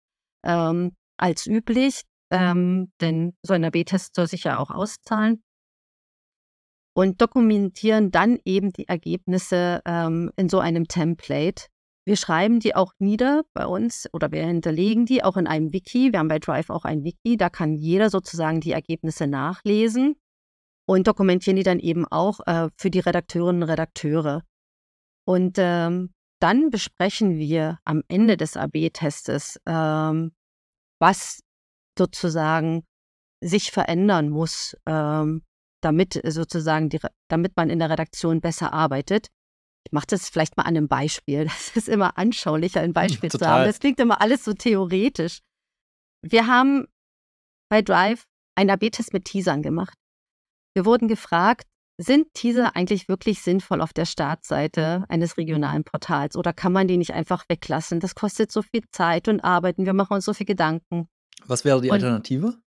[0.44, 2.02] ähm, als üblich.
[2.32, 5.42] Ähm, denn so ein AB-Test soll sich ja auch auszahlen
[6.94, 11.66] und dokumentieren dann eben die Ergebnisse ähm, in so einem Template.
[12.04, 16.12] Wir schreiben die auch nieder bei uns oder wir hinterlegen die auch in einem Wiki.
[16.12, 20.16] Wir haben bei Drive auch ein Wiki, da kann jeder sozusagen die Ergebnisse nachlesen
[20.86, 24.42] und dokumentieren die dann eben auch äh, für die Redakteurinnen und Redakteure.
[25.24, 30.32] Und ähm, dann besprechen wir am Ende des AB-Testes, ähm,
[30.98, 31.40] was
[31.96, 32.84] sozusagen
[33.40, 35.42] sich verändern muss, ähm,
[35.80, 39.28] damit äh, sozusagen, die, damit man in der Redaktion besser arbeitet.
[39.86, 41.44] Ich mache das vielleicht mal an einem Beispiel.
[41.50, 43.46] Das ist immer anschaulicher, ein Beispiel Total.
[43.46, 43.64] zu haben.
[43.64, 45.40] Das klingt immer alles so theoretisch.
[46.22, 46.86] Wir haben
[47.70, 48.24] bei Drive
[48.56, 49.96] einen AB-Test mit Teasern gemacht.
[50.74, 51.66] Wir wurden gefragt,
[52.02, 56.96] sind Teaser eigentlich wirklich sinnvoll auf der Startseite eines regionalen Portals oder kann man die
[56.96, 58.00] nicht einfach weglassen?
[58.00, 61.08] Das kostet so viel Zeit und Arbeit und wir machen uns so viel Gedanken.
[61.44, 62.58] Was wäre die Alternative?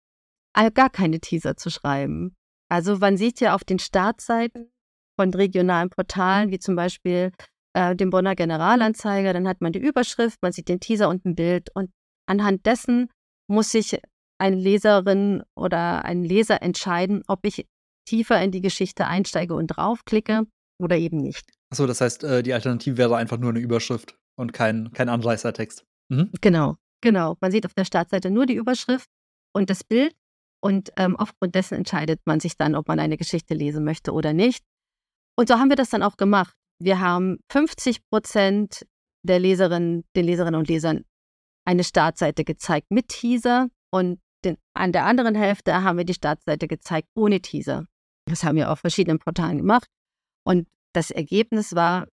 [0.56, 2.36] Und gar keine Teaser zu schreiben.
[2.74, 4.72] Also man sieht ja auf den Startseiten
[5.16, 7.32] von regionalen Portalen, wie zum Beispiel
[7.78, 11.36] äh, dem Bonner Generalanzeiger, dann hat man die Überschrift, man sieht den Teaser und ein
[11.36, 11.92] Bild und
[12.28, 13.12] anhand dessen
[13.48, 14.02] muss sich
[14.40, 17.68] eine Leserin oder ein Leser entscheiden, ob ich
[18.10, 20.48] tiefer in die Geschichte einsteige und draufklicke
[20.82, 21.46] oder eben nicht.
[21.70, 25.86] Achso, das heißt, äh, die Alternative wäre einfach nur eine Überschrift und kein, kein Anreißertext.
[26.10, 26.32] Mhm.
[26.42, 27.38] Genau, genau.
[27.40, 29.10] Man sieht auf der Startseite nur die Überschrift
[29.56, 30.16] und das Bild
[30.64, 34.32] und ähm, aufgrund dessen entscheidet man sich dann, ob man eine Geschichte lesen möchte oder
[34.32, 34.64] nicht.
[35.38, 36.56] Und so haben wir das dann auch gemacht.
[36.80, 38.86] Wir haben 50 Prozent
[39.24, 41.04] der Leserinnen, den Leserinnen und Lesern
[41.66, 46.70] eine Startseite gezeigt mit Teaser und den, an der anderen Hälfte haben wir die Startseite
[46.70, 47.86] gezeigt ohne Teaser.
[48.26, 49.90] Das haben wir auf verschiedenen Portalen gemacht.
[50.46, 52.08] Und das Ergebnis war,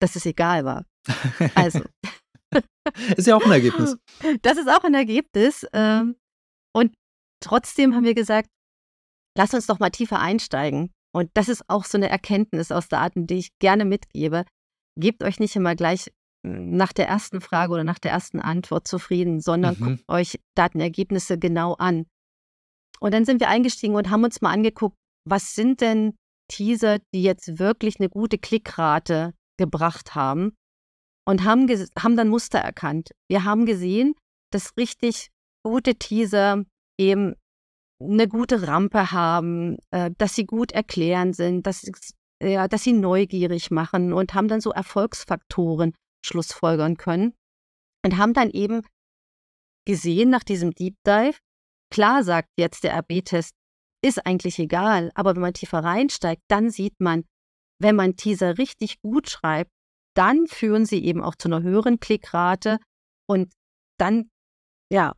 [0.00, 0.84] dass es egal war.
[1.56, 1.80] Also.
[3.16, 3.96] ist ja auch ein Ergebnis.
[4.42, 5.66] Das ist auch ein Ergebnis.
[5.72, 6.16] Ähm,
[6.72, 6.94] und
[7.40, 8.48] trotzdem haben wir gesagt,
[9.36, 10.92] lass uns doch mal tiefer einsteigen.
[11.12, 14.44] Und das ist auch so eine Erkenntnis aus Daten, die ich gerne mitgebe.
[14.98, 19.40] Gebt euch nicht immer gleich nach der ersten Frage oder nach der ersten Antwort zufrieden,
[19.40, 19.84] sondern mhm.
[19.84, 22.06] guckt euch Datenergebnisse genau an.
[23.00, 24.96] Und dann sind wir eingestiegen und haben uns mal angeguckt,
[25.28, 26.16] was sind denn
[26.48, 30.56] Teaser, die jetzt wirklich eine gute Klickrate gebracht haben
[31.26, 31.68] und haben,
[31.98, 33.10] haben dann Muster erkannt.
[33.28, 34.14] Wir haben gesehen,
[34.52, 35.28] dass richtig
[35.64, 36.64] gute Teaser
[36.98, 37.34] eben
[38.00, 41.90] eine gute Rampe haben, äh, dass sie gut erklären sind, dass,
[42.42, 47.34] ja, dass sie neugierig machen und haben dann so Erfolgsfaktoren schlussfolgern können
[48.04, 48.82] und haben dann eben
[49.86, 51.38] gesehen nach diesem Deep Dive,
[51.90, 53.54] klar sagt jetzt der AB-Test,
[54.04, 57.24] ist eigentlich egal, aber wenn man tiefer reinsteigt, dann sieht man,
[57.80, 59.70] wenn man Teaser richtig gut schreibt,
[60.14, 62.78] dann führen sie eben auch zu einer höheren Klickrate
[63.28, 63.52] und
[63.98, 64.30] dann,
[64.90, 65.14] ja,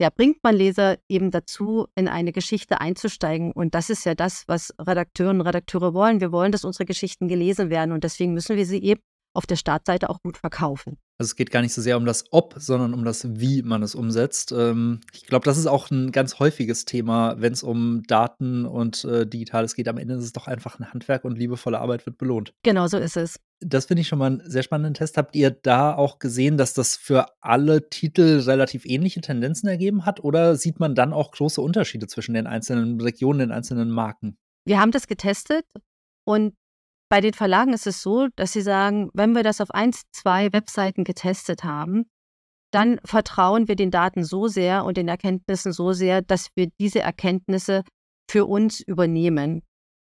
[0.00, 3.52] ja, bringt man Leser eben dazu, in eine Geschichte einzusteigen.
[3.52, 6.20] Und das ist ja das, was Redakteurinnen und Redakteure wollen.
[6.20, 9.00] Wir wollen, dass unsere Geschichten gelesen werden und deswegen müssen wir sie eben
[9.34, 10.98] auf der Startseite auch gut verkaufen.
[11.18, 13.82] Also es geht gar nicht so sehr um das Ob, sondern um das Wie man
[13.82, 14.52] es umsetzt.
[14.52, 19.04] Ähm, ich glaube, das ist auch ein ganz häufiges Thema, wenn es um Daten und
[19.04, 19.88] äh, Digitales geht.
[19.88, 22.54] Am Ende ist es doch einfach ein Handwerk und liebevolle Arbeit wird belohnt.
[22.62, 23.40] Genau so ist es.
[23.58, 25.16] Das finde ich schon mal einen sehr spannenden Test.
[25.16, 30.22] Habt ihr da auch gesehen, dass das für alle Titel relativ ähnliche Tendenzen ergeben hat?
[30.22, 34.38] Oder sieht man dann auch große Unterschiede zwischen den einzelnen Regionen, den einzelnen Marken?
[34.64, 35.64] Wir haben das getestet
[36.24, 36.54] und
[37.08, 40.52] bei den Verlagen ist es so, dass sie sagen, wenn wir das auf eins, zwei
[40.52, 42.08] Webseiten getestet haben,
[42.70, 47.00] dann vertrauen wir den Daten so sehr und den Erkenntnissen so sehr, dass wir diese
[47.00, 47.82] Erkenntnisse
[48.30, 49.62] für uns übernehmen.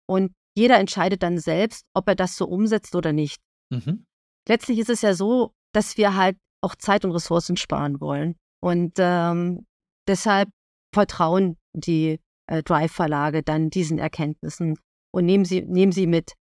[0.09, 3.41] Und jeder entscheidet dann selbst, ob er das so umsetzt oder nicht.
[3.71, 4.07] Mhm.
[4.49, 8.37] Letztlich ist es ja so, dass wir halt auch Zeit und Ressourcen sparen wollen.
[8.61, 9.67] Und ähm,
[10.07, 10.51] deshalb
[10.95, 14.79] vertrauen die äh, Drive-Verlage dann diesen Erkenntnissen
[15.11, 16.35] und nehmen sie, nehmen sie mit.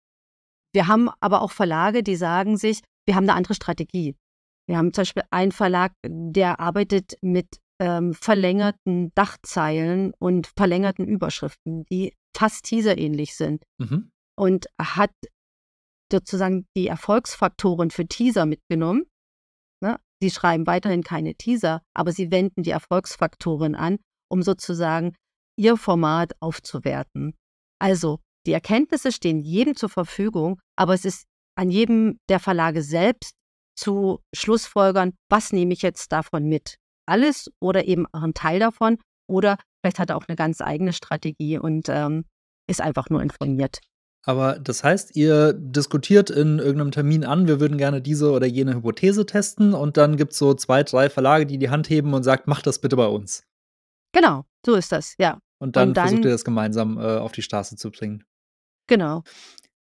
[0.78, 4.14] Wir haben aber auch Verlage, die sagen sich, wir haben eine andere Strategie.
[4.68, 7.48] Wir haben zum Beispiel einen Verlag, der arbeitet mit
[7.80, 13.64] ähm, verlängerten Dachzeilen und verlängerten Überschriften, die fast teaser-ähnlich sind.
[13.78, 14.12] Mhm.
[14.38, 15.10] Und hat
[16.12, 19.02] sozusagen die Erfolgsfaktoren für Teaser mitgenommen.
[19.82, 19.98] Ne?
[20.22, 23.98] Sie schreiben weiterhin keine Teaser, aber sie wenden die Erfolgsfaktoren an,
[24.30, 25.16] um sozusagen
[25.58, 27.34] ihr Format aufzuwerten.
[27.80, 33.34] Also die Erkenntnisse stehen jedem zur Verfügung, aber es ist an jedem der Verlage selbst
[33.76, 36.76] zu Schlussfolgern, was nehme ich jetzt davon mit?
[37.06, 38.96] Alles oder eben auch ein Teil davon
[39.28, 42.24] oder vielleicht hat er auch eine ganz eigene Strategie und ähm,
[42.66, 43.80] ist einfach nur informiert.
[44.24, 48.74] Aber das heißt, ihr diskutiert in irgendeinem Termin an, wir würden gerne diese oder jene
[48.74, 52.24] Hypothese testen und dann gibt es so zwei, drei Verlage, die die Hand heben und
[52.24, 53.44] sagt, mach das bitte bei uns.
[54.12, 55.38] Genau, so ist das, ja.
[55.60, 58.24] Und dann, und dann versucht ihr das gemeinsam äh, auf die Straße zu bringen.
[58.88, 59.22] Genau.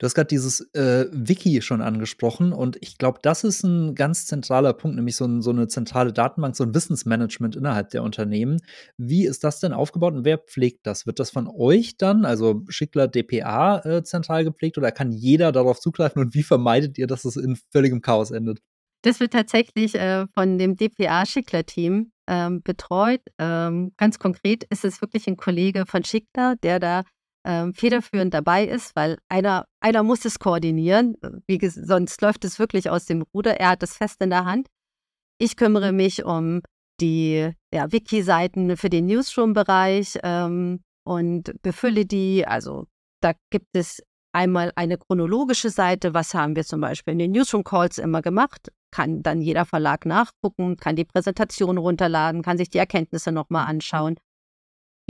[0.03, 4.27] Du hast gerade dieses äh, Wiki schon angesprochen und ich glaube, das ist ein ganz
[4.27, 8.59] zentraler Punkt, nämlich so, ein, so, eine zentrale Datenbank, so ein Wissensmanagement innerhalb der Unternehmen.
[8.97, 11.07] Wie ist das denn aufgebaut und wer pflegt das?
[11.07, 15.79] Wird das von euch dann, also Schickler DPA, äh, zentral gepflegt oder kann jeder darauf
[15.79, 18.59] zugreifen und wie vermeidet ihr, dass es in völligem Chaos endet?
[19.03, 23.21] Das wird tatsächlich äh, von dem DPA-Schickler-Team ähm, betreut.
[23.39, 27.03] Ähm, ganz konkret ist es wirklich ein Kollege von Schickler, der da
[27.45, 31.17] ähm, federführend dabei ist, weil einer, einer muss es koordinieren,
[31.47, 33.59] wie, sonst läuft es wirklich aus dem Ruder.
[33.59, 34.69] Er hat es fest in der Hand.
[35.39, 36.63] Ich kümmere mich um
[37.01, 42.47] die ja, Wiki-Seiten für den Newsroom-Bereich ähm, und befülle die.
[42.47, 42.87] Also
[43.21, 47.99] da gibt es einmal eine chronologische Seite, was haben wir zum Beispiel in den Newsroom-Calls
[47.99, 53.33] immer gemacht, kann dann jeder Verlag nachgucken, kann die Präsentation runterladen, kann sich die Erkenntnisse
[53.33, 54.17] nochmal anschauen.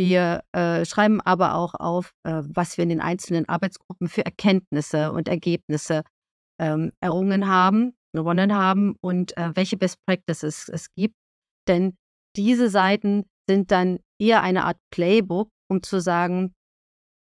[0.05, 5.13] Wir äh, schreiben aber auch auf, äh, was wir in den einzelnen Arbeitsgruppen für Erkenntnisse
[5.13, 6.03] und Ergebnisse
[6.59, 11.15] ähm, errungen haben, gewonnen haben und äh, welche Best Practices es gibt.
[11.69, 11.97] Denn
[12.35, 16.53] diese Seiten sind dann eher eine Art Playbook, um zu sagen,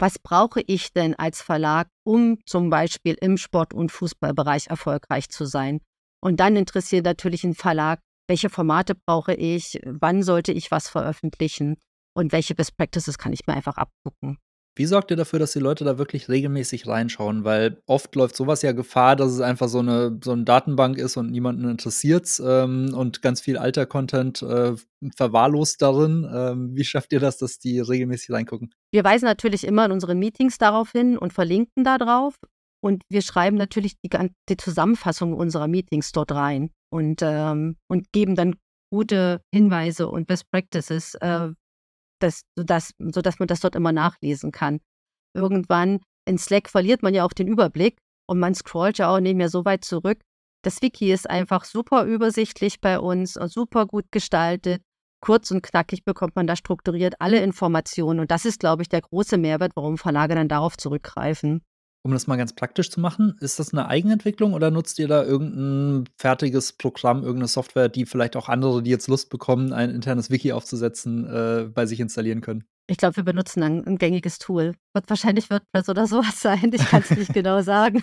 [0.00, 5.44] was brauche ich denn als Verlag, um zum Beispiel im Sport- und Fußballbereich erfolgreich zu
[5.44, 5.78] sein?
[6.20, 11.76] Und dann interessiert natürlich ein Verlag, welche Formate brauche ich, wann sollte ich was veröffentlichen
[12.14, 14.38] und welche Best Practices kann ich mir einfach abgucken.
[14.74, 17.44] Wie sorgt ihr dafür, dass die Leute da wirklich regelmäßig reinschauen?
[17.44, 21.18] Weil oft läuft sowas ja Gefahr, dass es einfach so eine, so eine Datenbank ist
[21.18, 24.72] und niemanden interessiert ähm, und ganz viel alter Content äh,
[25.14, 26.26] verwahrlost darin.
[26.32, 28.72] Ähm, wie schafft ihr das, dass die regelmäßig reingucken?
[28.92, 32.36] Wir weisen natürlich immer in unseren Meetings darauf hin und verlinken da drauf.
[32.82, 34.10] Und wir schreiben natürlich die,
[34.48, 38.56] die Zusammenfassung unserer Meetings dort rein und, ähm, und geben dann
[38.90, 41.50] gute Hinweise und Best Practices, äh,
[42.22, 44.80] das, sodass, sodass man das dort immer nachlesen kann.
[45.34, 49.36] Irgendwann in Slack verliert man ja auch den Überblick und man scrollt ja auch nicht
[49.36, 50.20] mehr so weit zurück.
[50.62, 54.82] Das Wiki ist einfach super übersichtlich bei uns und super gut gestaltet.
[55.20, 58.20] Kurz und knackig bekommt man da strukturiert alle Informationen.
[58.20, 61.62] Und das ist, glaube ich, der große Mehrwert, warum Verlage dann darauf zurückgreifen.
[62.04, 65.22] Um das mal ganz praktisch zu machen, ist das eine Eigenentwicklung oder nutzt ihr da
[65.22, 70.28] irgendein fertiges Programm, irgendeine Software, die vielleicht auch andere, die jetzt Lust bekommen, ein internes
[70.28, 72.64] Wiki aufzusetzen, äh, bei sich installieren können?
[72.88, 74.74] Ich glaube, wir benutzen ein, ein, gängiges Tool.
[74.94, 76.72] Wird wahrscheinlich WordPress oder sowas sein.
[76.72, 78.02] Ich kann es nicht genau sagen.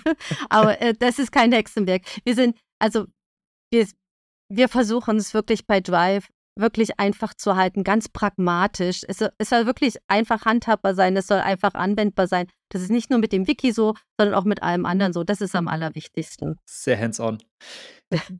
[0.49, 2.03] Aber äh, das ist kein Hexenwerk.
[2.23, 3.05] Wir sind, also
[3.71, 3.85] wir,
[4.49, 6.29] wir versuchen es wirklich bei Drive
[6.59, 9.01] wirklich einfach zu halten, ganz pragmatisch.
[9.07, 12.47] Es, es soll wirklich einfach handhabbar sein, es soll einfach anwendbar sein.
[12.69, 15.23] Das ist nicht nur mit dem Wiki so, sondern auch mit allem anderen so.
[15.23, 16.59] Das ist am allerwichtigsten.
[16.65, 17.39] Sehr hands-on.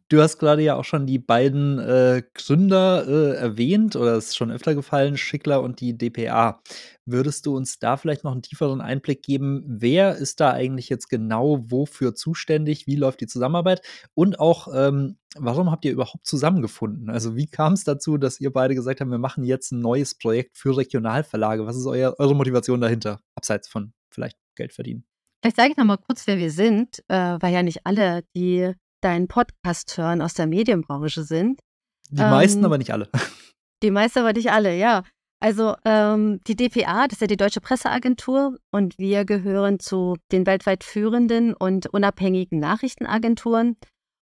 [0.08, 4.36] Du hast gerade ja auch schon die beiden äh, Gründer äh, erwähnt oder es ist
[4.36, 6.62] schon öfter gefallen, Schickler und die DPA.
[7.06, 9.64] Würdest du uns da vielleicht noch einen tieferen Einblick geben?
[9.68, 12.88] Wer ist da eigentlich jetzt genau wofür zuständig?
[12.88, 13.82] Wie läuft die Zusammenarbeit?
[14.16, 17.10] Und auch, ähm, warum habt ihr überhaupt zusammengefunden?
[17.12, 20.16] Also, wie kam es dazu, dass ihr beide gesagt habt, wir machen jetzt ein neues
[20.18, 21.68] Projekt für Regionalverlage?
[21.68, 25.06] Was ist euer, eure Motivation dahinter, abseits von vielleicht Geld verdienen?
[25.42, 28.74] Vielleicht sage ich noch mal kurz, wer wir sind, äh, weil ja nicht alle, die
[29.02, 31.62] deinen Podcast hören, aus der Medienbranche sind.
[32.10, 33.10] Die ähm, meisten, aber nicht alle.
[33.82, 35.04] Die meisten, aber nicht alle, ja.
[35.42, 40.46] Also ähm, die DPA, das ist ja die Deutsche Presseagentur und wir gehören zu den
[40.46, 43.78] weltweit führenden und unabhängigen Nachrichtenagenturen.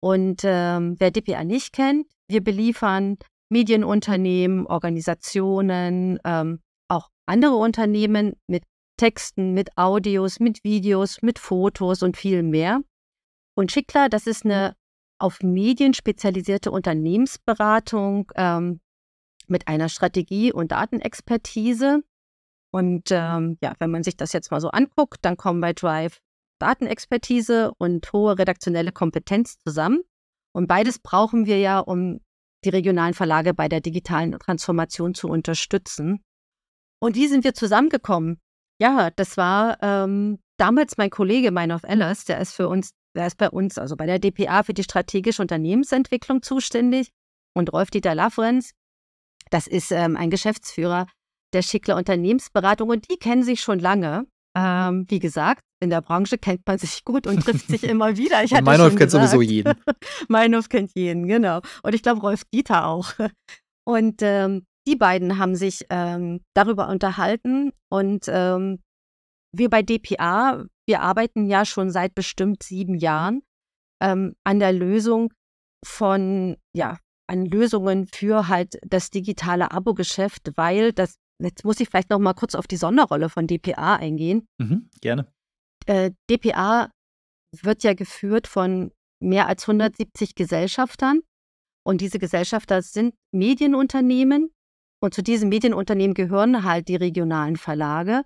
[0.02, 3.18] Und ähm, wer DPA nicht kennt, wir beliefern
[3.50, 8.64] Medienunternehmen, Organisationen, ähm, auch andere Unternehmen mit
[8.98, 12.82] Texten, mit Audios, mit Videos, mit Fotos und viel mehr.
[13.56, 14.76] Und Schickler, das ist eine
[15.20, 18.82] auf Medien spezialisierte Unternehmensberatung ähm,
[19.48, 22.04] mit einer Strategie- und Datenexpertise.
[22.72, 26.20] Und ähm, ja, wenn man sich das jetzt mal so anguckt, dann kommen bei Drive
[26.60, 30.02] Datenexpertise und hohe redaktionelle Kompetenz zusammen.
[30.54, 32.20] Und beides brauchen wir ja, um
[32.64, 36.24] die regionalen Verlage bei der digitalen Transformation zu unterstützen.
[37.00, 38.40] Und wie sind wir zusammengekommen?
[38.84, 43.38] Ja, das war ähm, damals mein Kollege Meinhof Ellers, der ist für uns der ist
[43.38, 47.12] bei uns, also bei der DPA, für die strategische Unternehmensentwicklung zuständig.
[47.56, 48.72] Und Rolf-Dieter Lafrenz,
[49.52, 51.08] das ist ähm, ein Geschäftsführer
[51.54, 54.26] der Schickler Unternehmensberatung und die kennen sich schon lange.
[54.58, 58.44] Ähm, wie gesagt, in der Branche kennt man sich gut und trifft sich immer wieder.
[58.44, 59.76] Ich Meinhof kennt sowieso jeden.
[60.28, 61.62] Meinhof kennt jeden, genau.
[61.84, 63.14] Und ich glaube, Rolf Dieter auch.
[63.86, 68.82] Und ähm, die beiden haben sich ähm, darüber unterhalten und ähm,
[69.54, 73.44] wir bei DPA, wir arbeiten ja schon seit bestimmt sieben Jahren
[74.02, 75.32] ähm, an der Lösung
[75.86, 82.10] von, ja, an Lösungen für halt das digitale Abo-Geschäft, weil das, jetzt muss ich vielleicht
[82.10, 84.48] noch mal kurz auf die Sonderrolle von DPA eingehen.
[84.58, 85.32] Mhm, gerne.
[85.86, 86.90] Äh, DPA
[87.62, 91.22] wird ja geführt von mehr als 170 Gesellschaftern.
[91.86, 94.52] Und diese Gesellschafter sind Medienunternehmen.
[95.04, 98.24] Und zu diesen Medienunternehmen gehören halt die regionalen Verlage.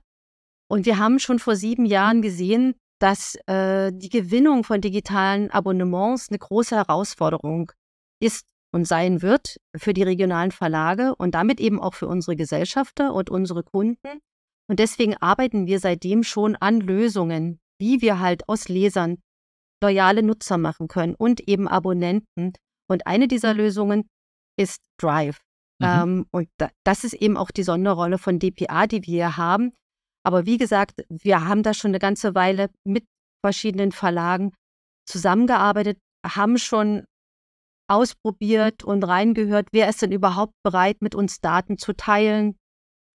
[0.69, 6.30] Und wir haben schon vor sieben Jahren gesehen, dass äh, die Gewinnung von digitalen Abonnements
[6.30, 7.71] eine große Herausforderung
[8.21, 13.11] ist und sein wird für die regionalen Verlage und damit eben auch für unsere Gesellschafter
[13.11, 14.19] und unsere Kunden.
[14.69, 19.17] Und deswegen arbeiten wir seitdem schon an Lösungen, wie wir halt aus Lesern
[19.82, 22.53] loyale Nutzer machen können und eben Abonnenten.
[22.88, 24.07] Und eine dieser Lösungen
[24.59, 25.46] ist Drive.
[25.80, 25.86] Mhm.
[25.88, 29.73] Ähm, und da, das ist eben auch die Sonderrolle von DPA, die wir hier haben.
[30.25, 33.05] Aber wie gesagt, wir haben da schon eine ganze Weile mit
[33.45, 34.53] verschiedenen Verlagen
[35.05, 37.05] zusammengearbeitet, haben schon
[37.89, 42.57] ausprobiert und reingehört, wer ist denn überhaupt bereit, mit uns Daten zu teilen,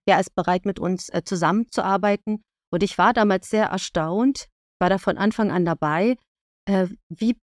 [0.06, 2.44] wer ist bereit, mit uns äh, zusammenzuarbeiten.
[2.72, 4.48] Und ich war damals sehr erstaunt,
[4.80, 6.18] war da von Anfang an dabei,
[6.66, 7.36] äh, wie,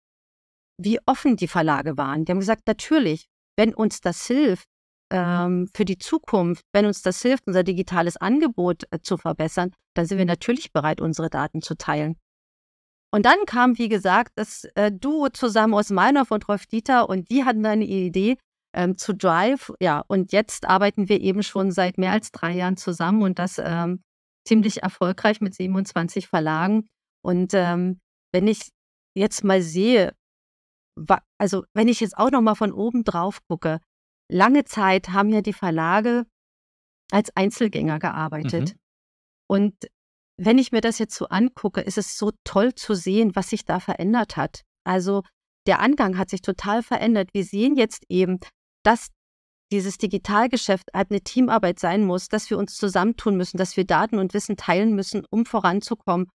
[0.79, 2.25] wie offen die Verlage waren.
[2.25, 3.25] Die haben gesagt, natürlich,
[3.57, 4.67] wenn uns das hilft
[5.11, 10.05] ähm, für die Zukunft, wenn uns das hilft, unser digitales Angebot äh, zu verbessern, dann
[10.05, 12.17] sind wir natürlich bereit, unsere Daten zu teilen.
[13.11, 17.29] Und dann kam, wie gesagt, das äh, Duo zusammen aus Meinhof und Rolf Dieter und
[17.29, 18.37] die hatten eine Idee
[18.73, 19.71] ähm, zu Drive.
[19.79, 23.61] Ja, und jetzt arbeiten wir eben schon seit mehr als drei Jahren zusammen und das
[23.63, 24.01] ähm,
[24.45, 26.87] ziemlich erfolgreich mit 27 Verlagen.
[27.23, 27.99] Und ähm,
[28.33, 28.69] wenn ich
[29.15, 30.13] jetzt mal sehe,
[31.37, 33.79] also wenn ich jetzt auch noch mal von oben drauf gucke,
[34.29, 36.25] lange Zeit haben ja die Verlage
[37.11, 38.73] als Einzelgänger gearbeitet.
[38.73, 38.79] Mhm.
[39.47, 39.75] Und
[40.37, 43.65] wenn ich mir das jetzt so angucke, ist es so toll zu sehen, was sich
[43.65, 44.63] da verändert hat.
[44.83, 45.23] Also
[45.67, 47.29] der Angang hat sich total verändert.
[47.33, 48.39] Wir sehen jetzt eben,
[48.83, 49.09] dass
[49.71, 54.19] dieses Digitalgeschäft halt eine Teamarbeit sein muss, dass wir uns zusammentun müssen, dass wir Daten
[54.19, 56.27] und Wissen teilen müssen, um voranzukommen,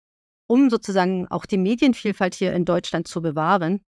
[0.48, 3.82] um sozusagen auch die Medienvielfalt hier in Deutschland zu bewahren.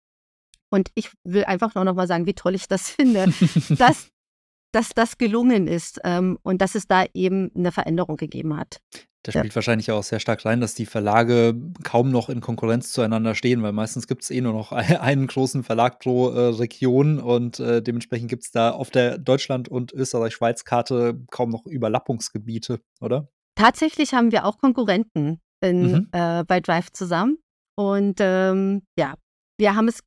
[0.71, 3.33] Und ich will einfach nur noch mal sagen, wie toll ich das finde,
[3.69, 4.09] dass,
[4.71, 8.79] dass das gelungen ist ähm, und dass es da eben eine Veränderung gegeben hat.
[9.23, 9.55] Da spielt ja.
[9.55, 11.53] wahrscheinlich auch sehr stark rein, dass die Verlage
[11.83, 15.63] kaum noch in Konkurrenz zueinander stehen, weil meistens gibt es eh nur noch einen großen
[15.63, 21.19] Verlag pro äh, Region und äh, dementsprechend gibt es da auf der Deutschland- und Österreich-Schweiz-Karte
[21.31, 23.27] kaum noch Überlappungsgebiete, oder?
[23.55, 26.07] Tatsächlich haben wir auch Konkurrenten in, mhm.
[26.13, 27.39] äh, bei Drive zusammen.
[27.75, 29.15] Und ähm, ja,
[29.57, 29.99] wir haben es,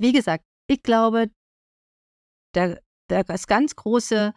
[0.00, 1.30] wie gesagt, ich glaube,
[2.54, 4.32] der, der, das ganz große,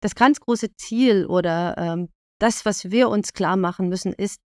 [0.00, 2.08] das ganz große Ziel oder ähm,
[2.38, 4.40] das, was wir uns klar machen müssen, ist,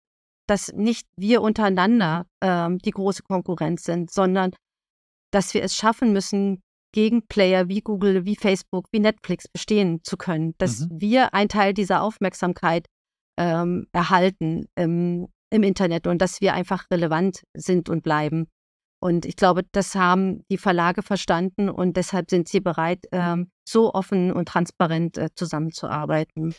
[0.48, 4.52] dass nicht wir untereinander ähm, die große Konkurrenz sind, sondern
[5.30, 6.62] dass wir es schaffen müssen,
[6.92, 11.00] gegen Player wie Google, wie Facebook, wie Netflix bestehen zu können, dass mhm.
[11.00, 12.86] wir ein Teil dieser Aufmerksamkeit
[13.38, 18.46] ähm, erhalten im, im Internet und dass wir einfach relevant sind und bleiben.
[19.02, 23.92] Und ich glaube, das haben die Verlage verstanden und deshalb sind sie bereit, ähm, so
[23.94, 26.54] offen und transparent äh, zusammenzuarbeiten.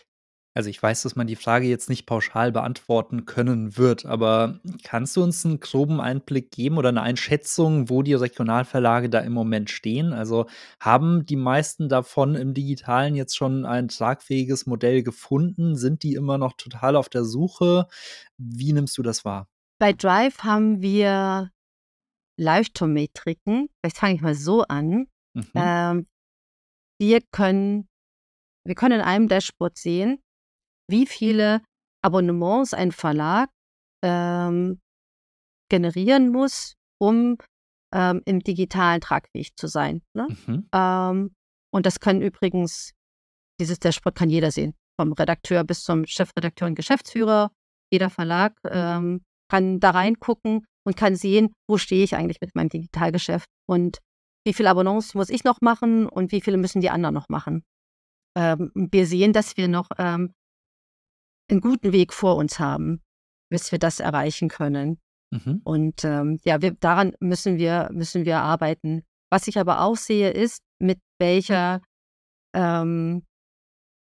[0.54, 5.16] Also ich weiß, dass man die Frage jetzt nicht pauschal beantworten können wird, aber kannst
[5.16, 9.70] du uns einen groben Einblick geben oder eine Einschätzung, wo die Regionalverlage da im Moment
[9.70, 10.12] stehen?
[10.12, 10.46] Also
[10.82, 15.78] haben die meisten davon im Digitalen jetzt schon ein tragfähiges Modell gefunden?
[15.78, 17.88] Sind die immer noch total auf der Suche?
[18.38, 19.48] Wie nimmst du das wahr?
[19.80, 21.50] Bei Drive haben wir
[22.40, 23.70] Leuchtturmmetriken.
[23.82, 25.08] Vielleicht fange ich mal so an.
[25.34, 25.52] Mhm.
[25.56, 26.08] Ähm,
[27.00, 27.88] wir können,
[28.66, 30.22] wir können in einem Dashboard sehen,
[30.90, 31.62] wie viele
[32.02, 33.50] Abonnements ein Verlag
[34.04, 34.80] ähm,
[35.70, 37.38] generieren muss, um
[37.94, 40.02] ähm, im digitalen tragfähig zu sein.
[40.14, 40.28] Ne?
[40.46, 40.68] Mhm.
[40.74, 41.36] Ähm,
[41.74, 42.92] und das können übrigens,
[43.60, 47.52] dieses Dashboard kann jeder sehen, vom Redakteur bis zum Chefredakteur und Geschäftsführer.
[47.92, 52.70] Jeder Verlag ähm, kann da reingucken und kann sehen, wo stehe ich eigentlich mit meinem
[52.70, 54.00] Digitalgeschäft und
[54.46, 57.64] wie viele Abonnements muss ich noch machen und wie viele müssen die anderen noch machen.
[58.36, 60.34] Ähm, wir sehen, dass wir noch ähm,
[61.50, 63.02] einen guten Weg vor uns haben,
[63.50, 65.00] bis wir das erreichen können.
[65.32, 65.62] Mhm.
[65.64, 69.04] Und ähm, ja, wir, daran müssen wir, müssen wir arbeiten.
[69.32, 71.82] Was ich aber auch sehe, ist, mit welcher,
[72.54, 73.24] ähm,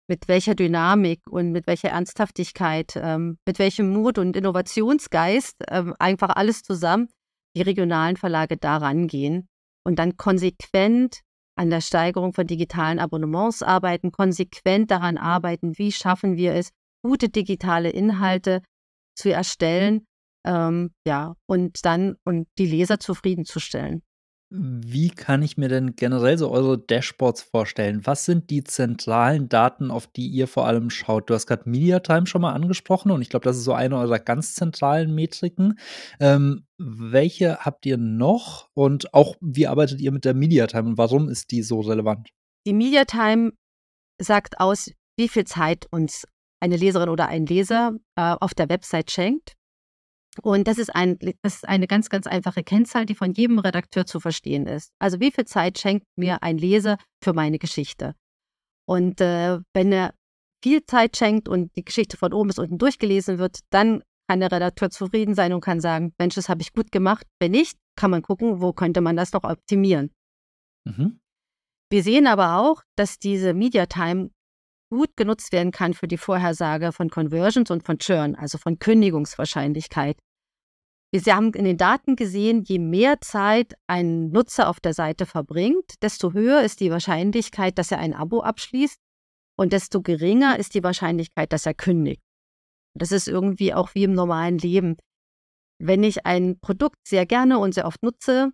[0.07, 6.29] mit welcher Dynamik und mit welcher Ernsthaftigkeit, ähm, mit welchem Mut und Innovationsgeist ähm, einfach
[6.29, 7.09] alles zusammen
[7.55, 9.47] die regionalen Verlage daran gehen
[9.83, 11.21] und dann konsequent
[11.57, 16.69] an der Steigerung von digitalen Abonnements arbeiten, konsequent daran arbeiten, wie schaffen wir es,
[17.01, 18.61] gute digitale Inhalte
[19.17, 20.05] zu erstellen,
[20.45, 24.01] ähm, ja, und dann und die Leser zufriedenzustellen.
[24.57, 28.05] Wie kann ich mir denn generell so eure Dashboards vorstellen?
[28.05, 31.29] Was sind die zentralen Daten, auf die ihr vor allem schaut?
[31.29, 34.19] Du hast gerade MediaTime schon mal angesprochen und ich glaube, das ist so eine eurer
[34.19, 35.77] ganz zentralen Metriken.
[36.19, 41.27] Ähm, welche habt ihr noch und auch wie arbeitet ihr mit der MediaTime und warum
[41.27, 42.29] ist die so relevant?
[42.65, 43.51] Die MediaTime
[44.21, 46.25] sagt aus, wie viel Zeit uns
[46.61, 49.55] eine Leserin oder ein Leser äh, auf der Website schenkt.
[50.41, 54.05] Und das ist, ein, das ist eine ganz, ganz einfache Kennzahl, die von jedem Redakteur
[54.05, 54.91] zu verstehen ist.
[54.99, 58.15] Also wie viel Zeit schenkt mir ein Leser für meine Geschichte?
[58.88, 60.13] Und äh, wenn er
[60.63, 64.51] viel Zeit schenkt und die Geschichte von oben bis unten durchgelesen wird, dann kann der
[64.51, 67.25] Redakteur zufrieden sein und kann sagen, Mensch, das habe ich gut gemacht.
[67.39, 70.11] Wenn nicht, kann man gucken, wo könnte man das noch optimieren.
[70.86, 71.19] Mhm.
[71.91, 74.31] Wir sehen aber auch, dass diese Media Time
[74.89, 80.17] gut genutzt werden kann für die Vorhersage von Conversions und von Churn, also von Kündigungswahrscheinlichkeit.
[81.24, 85.93] Wir haben in den Daten gesehen, je mehr Zeit ein Nutzer auf der Seite verbringt,
[86.01, 88.99] desto höher ist die Wahrscheinlichkeit, dass er ein Abo abschließt
[89.57, 92.22] und desto geringer ist die Wahrscheinlichkeit, dass er kündigt.
[92.97, 94.97] Das ist irgendwie auch wie im normalen Leben.
[95.78, 98.51] wenn ich ein Produkt sehr gerne und sehr oft nutze,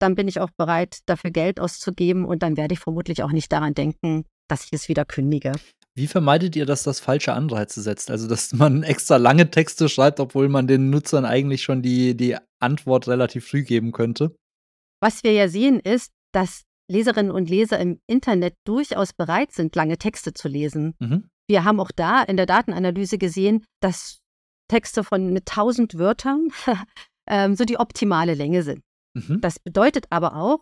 [0.00, 3.52] dann bin ich auch bereit, dafür Geld auszugeben und dann werde ich vermutlich auch nicht
[3.52, 5.52] daran denken, dass ich es wieder kündige.
[5.96, 8.10] Wie vermeidet ihr, dass das falsche Anreize setzt?
[8.10, 12.36] Also, dass man extra lange Texte schreibt, obwohl man den Nutzern eigentlich schon die, die
[12.60, 14.34] Antwort relativ früh geben könnte?
[15.00, 19.96] Was wir ja sehen, ist, dass Leserinnen und Leser im Internet durchaus bereit sind, lange
[19.96, 20.94] Texte zu lesen.
[20.98, 21.30] Mhm.
[21.48, 24.20] Wir haben auch da in der Datenanalyse gesehen, dass
[24.68, 26.48] Texte von mit 1000 Wörtern
[27.28, 28.82] ähm, so die optimale Länge sind.
[29.14, 29.40] Mhm.
[29.40, 30.60] Das bedeutet aber auch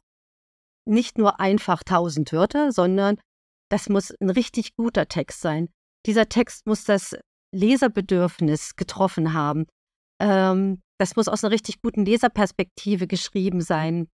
[0.86, 3.18] nicht nur einfach 1000 Wörter, sondern
[3.70, 5.68] das muss ein richtig guter Text sein.
[6.06, 7.16] Dieser Text muss das
[7.54, 9.66] Leserbedürfnis getroffen haben.
[10.20, 14.08] Ähm, das muss aus einer richtig guten Leserperspektive geschrieben sein.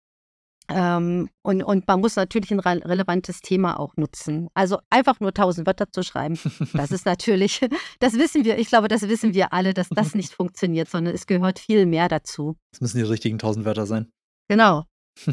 [0.70, 4.47] Ähm, und, und man muss natürlich ein re relevantes Thema auch nutzen.
[4.54, 6.39] Also einfach nur tausend Wörter zu schreiben,
[6.74, 7.62] das ist natürlich,
[7.99, 11.28] das wissen wir, ich glaube, das wissen wir alle, dass das nicht funktioniert, sondern es
[11.28, 12.58] gehört viel mehr dazu.
[12.72, 14.12] Es müssen die richtigen tausend Wörter sein.
[14.47, 14.86] Genau.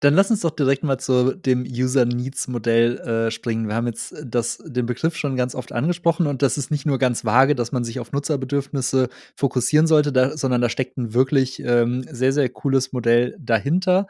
[0.00, 3.66] Dann lass uns doch direkt mal zu dem User Needs Modell äh, springen.
[3.66, 6.98] Wir haben jetzt das, den Begriff schon ganz oft angesprochen und das ist nicht nur
[6.98, 11.60] ganz vage, dass man sich auf Nutzerbedürfnisse fokussieren sollte, da, sondern da steckt ein wirklich
[11.60, 14.06] ähm, sehr, sehr cooles Modell dahinter.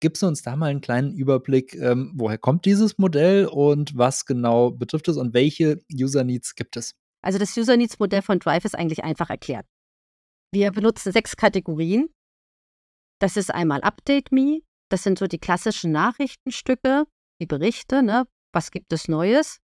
[0.00, 4.26] Gibst du uns da mal einen kleinen Überblick, ähm, woher kommt dieses Modell und was
[4.26, 6.94] genau betrifft es und welche User Needs gibt es?
[7.22, 9.66] Also das User Needs Modell von Drive ist eigentlich einfach erklärt.
[10.52, 12.08] Wir benutzen sechs Kategorien
[13.20, 17.04] das ist einmal Update Me, das sind so die klassischen Nachrichtenstücke,
[17.40, 18.26] die Berichte, ne?
[18.52, 19.58] was gibt es Neues.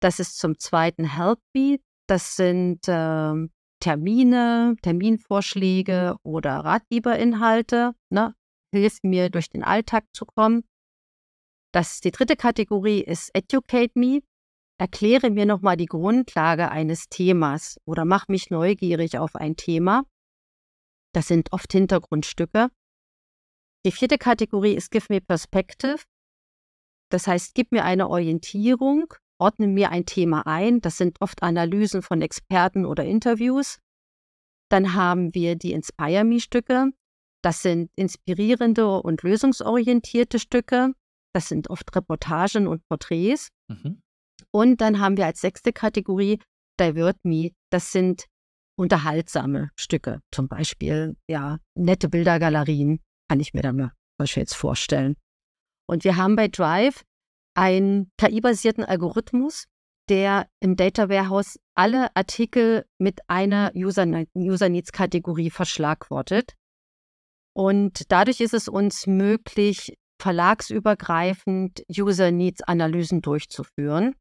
[0.00, 3.48] Das ist zum zweiten Help Me, das sind äh,
[3.80, 8.34] Termine, Terminvorschläge oder Ratgeberinhalte, ne?
[8.72, 10.64] hilft mir durch den Alltag zu kommen.
[11.72, 14.20] Das, die dritte Kategorie ist Educate Me,
[14.78, 20.04] erkläre mir nochmal die Grundlage eines Themas oder mach mich neugierig auf ein Thema.
[21.12, 22.70] Das sind oft Hintergrundstücke.
[23.86, 25.98] Die vierte Kategorie ist Give Me Perspective.
[27.10, 30.80] Das heißt, gib mir eine Orientierung, ordne mir ein Thema ein.
[30.80, 33.78] Das sind oft Analysen von Experten oder Interviews.
[34.70, 36.92] Dann haben wir die Inspire Me-Stücke.
[37.42, 40.92] Das sind inspirierende und lösungsorientierte Stücke.
[41.34, 43.48] Das sind oft Reportagen und Porträts.
[43.68, 44.00] Mhm.
[44.50, 46.40] Und dann haben wir als sechste Kategorie
[46.80, 47.50] Divert Me.
[47.70, 48.24] Das sind
[48.76, 50.22] unterhaltsame Stücke.
[50.32, 55.16] Zum Beispiel, ja, nette Bildergalerien kann ich mir dann mal jetzt vorstellen.
[55.86, 57.04] Und wir haben bei Drive
[57.54, 59.64] einen KI-basierten Algorithmus,
[60.08, 66.54] der im Data Warehouse alle Artikel mit einer User, User Needs Kategorie verschlagwortet.
[67.54, 74.14] Und dadurch ist es uns möglich, verlagsübergreifend User Needs Analysen durchzuführen.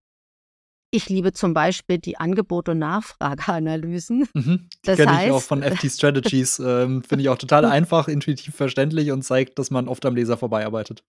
[0.94, 4.28] Ich liebe zum Beispiel die Angebot- und Nachfrageanalysen.
[4.36, 4.70] Mhm.
[4.84, 6.60] Das kenne ich auch von FT Strategies.
[6.60, 10.38] ähm, Finde ich auch total einfach, intuitiv verständlich und zeigt, dass man oft am Leser
[10.38, 11.04] vorbeiarbeitet.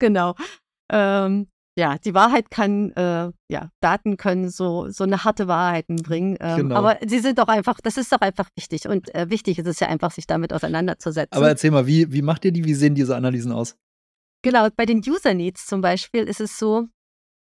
[0.00, 0.34] genau.
[0.90, 1.46] Ähm,
[1.78, 6.36] ja, die Wahrheit kann, äh, ja, Daten können so, so eine harte Wahrheiten bringen.
[6.40, 6.74] Ähm, genau.
[6.74, 8.88] Aber sie sind doch einfach, das ist doch einfach wichtig.
[8.88, 11.36] Und äh, wichtig ist es ja einfach, sich damit auseinanderzusetzen.
[11.36, 12.64] Aber erzähl mal, wie, wie macht ihr die?
[12.64, 13.76] Wie sehen diese Analysen aus?
[14.42, 16.88] Genau, bei den User Needs zum Beispiel ist es so,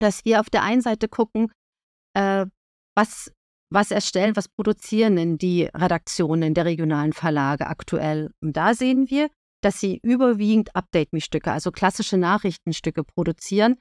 [0.00, 1.50] dass wir auf der einen Seite gucken,
[2.14, 2.46] äh,
[2.96, 3.32] was,
[3.70, 8.30] was erstellen, was produzieren denn die Redaktionen der regionalen Verlage aktuell.
[8.42, 9.30] Und da sehen wir,
[9.62, 13.76] dass sie überwiegend Update-Me-Stücke, also klassische Nachrichtenstücke produzieren.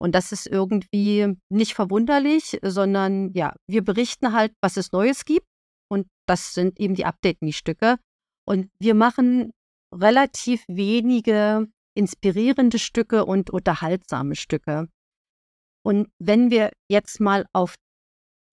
[0.00, 5.46] Und das ist irgendwie nicht verwunderlich, sondern ja, wir berichten halt, was es Neues gibt.
[5.88, 7.98] Und das sind eben die Update-Me-Stücke.
[8.46, 9.52] Und wir machen
[9.94, 14.88] relativ wenige inspirierende Stücke und unterhaltsame Stücke.
[15.84, 17.74] Und wenn wir jetzt mal auf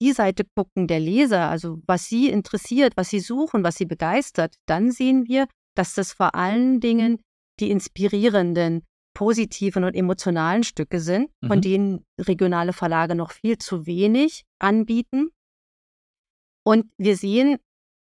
[0.01, 4.55] die Seite gucken der Leser, also was sie interessiert, was sie suchen, was sie begeistert,
[4.65, 7.21] dann sehen wir, dass das vor allen Dingen
[7.59, 11.47] die inspirierenden, positiven und emotionalen Stücke sind, mhm.
[11.47, 15.31] von denen regionale Verlage noch viel zu wenig anbieten.
[16.65, 17.57] Und wir sehen,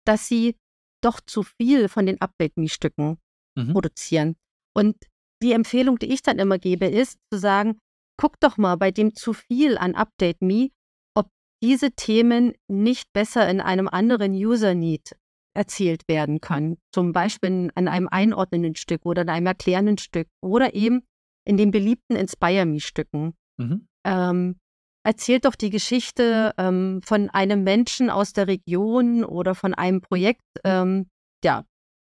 [0.04, 0.56] dass sie
[1.02, 3.18] doch zu viel von den Update-Me-Stücken
[3.56, 3.72] mhm.
[3.72, 4.36] produzieren.
[4.74, 4.96] Und
[5.42, 7.78] die Empfehlung, die ich dann immer gebe, ist zu sagen,
[8.16, 10.68] guck doch mal bei dem zu viel an Update Me,
[11.14, 11.28] ob
[11.62, 15.16] diese Themen nicht besser in einem anderen User Need
[15.54, 16.76] erzielt werden können.
[16.92, 21.02] Zum Beispiel in einem einordnenden Stück oder in einem erklärenden Stück oder eben
[21.46, 23.34] in den beliebten Inspire Me Stücken.
[23.56, 23.88] Mhm.
[24.04, 24.60] Ähm,
[25.04, 30.44] erzählt doch die Geschichte ähm, von einem Menschen aus der Region oder von einem Projekt,
[30.64, 31.08] ähm,
[31.44, 31.64] ja,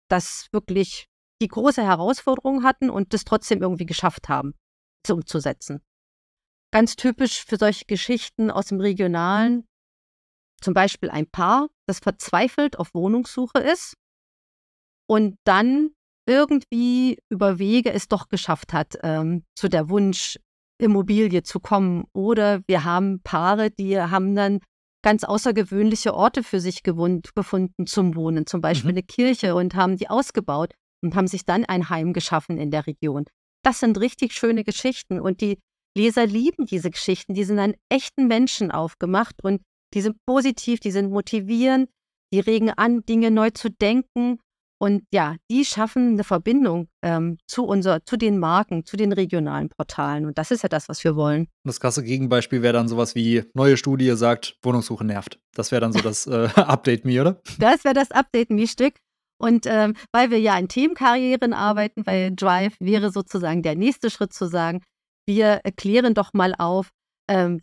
[0.09, 1.07] das wirklich
[1.41, 4.55] die große Herausforderung hatten und das trotzdem irgendwie geschafft haben,
[5.05, 5.81] zu umzusetzen.
[6.71, 9.67] Ganz typisch für solche Geschichten aus dem Regionalen,
[10.61, 13.95] zum Beispiel ein Paar, das verzweifelt auf Wohnungssuche ist
[15.09, 15.91] und dann
[16.27, 22.05] irgendwie über Wege es doch geschafft hat, ähm, zu der Wunschimmobilie zu kommen.
[22.13, 24.61] Oder wir haben Paare, die haben dann
[25.03, 28.99] ganz außergewöhnliche Orte für sich gewund, gefunden zum Wohnen, zum Beispiel mhm.
[28.99, 32.87] eine Kirche und haben die ausgebaut und haben sich dann ein Heim geschaffen in der
[32.87, 33.25] Region.
[33.65, 35.59] Das sind richtig schöne Geschichten und die
[35.99, 37.35] Leser lieben diese Geschichten.
[37.35, 39.61] Die sind an echten Menschen aufgemacht und
[39.95, 41.91] die sind positiv, die sind motivierend,
[42.33, 44.39] die regen an, Dinge neu zu denken
[44.81, 49.71] und ja, die schaffen eine Verbindung ähm, zu, unser, zu den Marken, zu den regionalen
[49.71, 50.25] Portalen.
[50.25, 51.49] Und das ist ja das, was wir wollen.
[51.65, 55.41] Das krasse Gegenbeispiel wäre dann sowas wie, neue Studie sagt, Wohnungssuche nervt.
[55.55, 57.43] Das wäre dann so das äh, Update Me, oder?
[57.59, 58.95] Das wäre das Update Me-Stück.
[59.41, 64.33] Und ähm, weil wir ja in Themenkarrieren arbeiten, weil Drive wäre sozusagen der nächste Schritt
[64.33, 64.83] zu sagen,
[65.29, 66.91] wir klären doch mal auf,
[67.29, 67.61] ähm,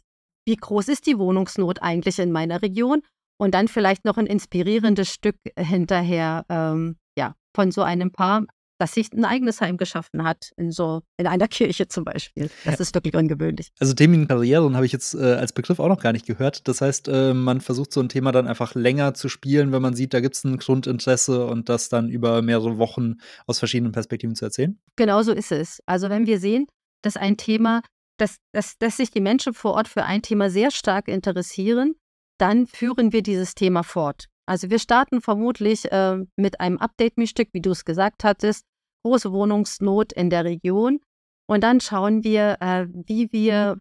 [0.48, 3.02] wie groß ist die Wohnungsnot eigentlich in meiner Region?
[3.38, 8.46] Und dann vielleicht noch ein inspirierendes Stück hinterher, ähm, ja, von so einem Paar,
[8.80, 12.50] das sich ein eigenes Heim geschaffen hat, in so, in einer Kirche zum Beispiel.
[12.64, 13.70] Das ist wirklich ungewöhnlich.
[13.80, 16.68] Also Themenkarrieren habe ich jetzt äh, als Begriff auch noch gar nicht gehört.
[16.68, 19.96] Das heißt, äh, man versucht so ein Thema dann einfach länger zu spielen, wenn man
[19.96, 23.16] sieht, da gibt es ein Grundinteresse und das dann über mehrere Wochen
[23.48, 24.80] aus verschiedenen Perspektiven zu erzählen.
[24.96, 25.82] Genau so ist es.
[25.86, 26.68] Also wenn wir sehen,
[27.06, 27.82] dass ein Thema,
[28.18, 31.96] dass, dass, dass sich die Menschen vor Ort für ein Thema sehr stark interessieren,
[32.38, 34.28] dann führen wir dieses Thema fort.
[34.48, 38.66] Also wir starten vermutlich äh, mit einem Update-Mischstück, wie du es gesagt hattest,
[39.04, 41.00] große Wohnungsnot in der Region.
[41.48, 43.80] Und dann schauen wir, äh, wie wir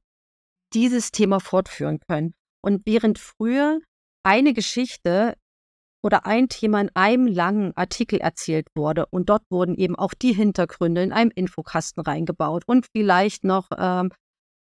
[0.72, 2.34] dieses Thema fortführen können.
[2.62, 3.80] Und während früher
[4.22, 5.34] eine Geschichte
[6.04, 10.34] oder ein Thema in einem langen Artikel erzählt wurde und dort wurden eben auch die
[10.34, 14.10] Hintergründe in einem Infokasten reingebaut und vielleicht noch ähm,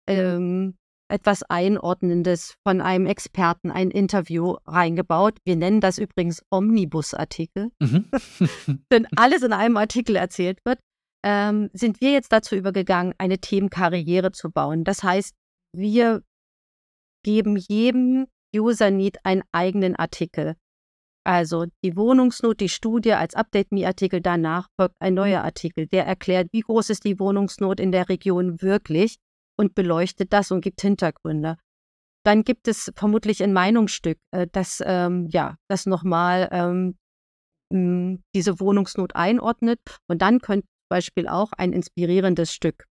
[0.07, 0.77] ähm,
[1.09, 5.37] etwas Einordnendes von einem Experten, ein Interview reingebaut.
[5.43, 8.09] Wir nennen das übrigens Omnibus-Artikel, mhm.
[8.91, 10.79] denn alles in einem Artikel erzählt wird.
[11.25, 14.83] Ähm, sind wir jetzt dazu übergegangen, eine Themenkarriere zu bauen.
[14.83, 15.33] Das heißt,
[15.75, 16.23] wir
[17.23, 20.55] geben jedem User-Need einen eigenen Artikel.
[21.25, 26.61] Also die Wohnungsnot, die Studie als Update-Me-Artikel, danach folgt ein neuer Artikel, der erklärt, wie
[26.61, 29.15] groß ist die Wohnungsnot in der Region wirklich
[29.57, 31.57] und beleuchtet das und gibt Hintergründe.
[32.25, 36.97] Dann gibt es vermutlich ein Meinungsstück, äh, das ähm, ja, das nochmal ähm,
[37.71, 39.79] hm, diese Wohnungsnot einordnet.
[40.07, 42.85] Und dann könnte zum Beispiel auch ein inspirierendes Stück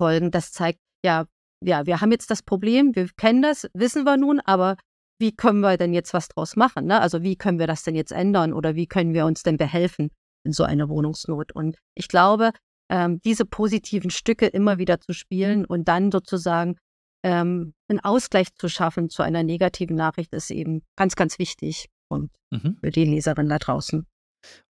[0.00, 1.26] folgen, das zeigt, ja,
[1.62, 4.76] ja, wir haben jetzt das Problem, wir kennen das, wissen wir nun, aber
[5.20, 6.86] wie können wir denn jetzt was draus machen?
[6.86, 7.00] Ne?
[7.00, 10.10] Also wie können wir das denn jetzt ändern oder wie können wir uns denn behelfen
[10.44, 11.52] in so einer Wohnungsnot?
[11.52, 12.52] Und ich glaube,
[12.90, 16.76] ähm, diese positiven Stücke immer wieder zu spielen und dann sozusagen
[17.22, 22.30] ähm, einen Ausgleich zu schaffen zu einer negativen Nachricht ist eben ganz, ganz wichtig und
[22.50, 22.78] mhm.
[22.80, 24.06] für die Leserin da draußen.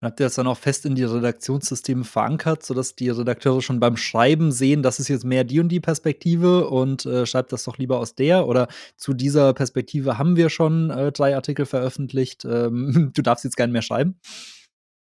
[0.01, 3.79] Und habt ihr das dann auch fest in die Redaktionssysteme verankert, sodass die Redakteure schon
[3.79, 7.63] beim Schreiben sehen, das ist jetzt mehr die und die Perspektive und äh, schreibt das
[7.63, 8.47] doch lieber aus der?
[8.47, 8.67] Oder
[8.97, 12.45] zu dieser Perspektive haben wir schon äh, drei Artikel veröffentlicht.
[12.45, 14.19] Ähm, du darfst jetzt gerne mehr schreiben?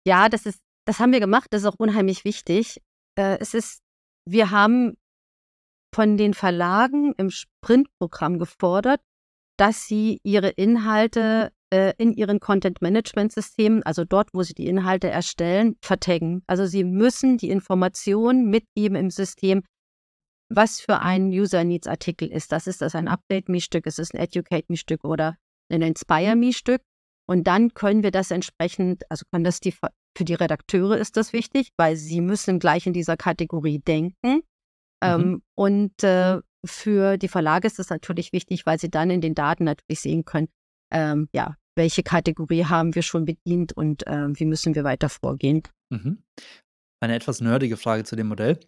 [0.07, 2.81] Ja, das ist, das haben wir gemacht, das ist auch unheimlich wichtig
[3.19, 3.83] äh, es ist,
[4.27, 4.97] wir haben
[5.95, 9.01] von den Verlagen im Sprintprogramm gefordert,
[9.59, 15.77] dass sie ihre Inhalte äh, in ihren Content-Management-Systemen, also dort, wo sie die Inhalte erstellen,
[15.83, 16.43] vertaggen.
[16.47, 19.63] Also sie müssen die Informationen mitgeben im System,
[20.49, 22.53] was für ein User-Needs-Artikel ist.
[22.53, 25.37] Das ist das ein Update-Me-Stück, ist es ein Educate-Me-Stück oder
[25.71, 26.81] ein Inspire-Me-Stück.
[27.27, 29.75] Und dann können wir das entsprechend, also können das die
[30.17, 34.17] für die Redakteure ist das wichtig, weil sie müssen gleich in dieser Kategorie denken.
[34.25, 34.43] Mhm.
[35.01, 39.35] Ähm, und äh, für die Verlage ist das natürlich wichtig, weil sie dann in den
[39.35, 40.49] Daten natürlich sehen können,
[40.91, 45.63] ähm, ja, welche Kategorie haben wir schon bedient und äh, wie müssen wir weiter vorgehen.
[45.91, 46.23] Mhm.
[47.01, 48.59] Eine etwas nerdige Frage zu dem Modell.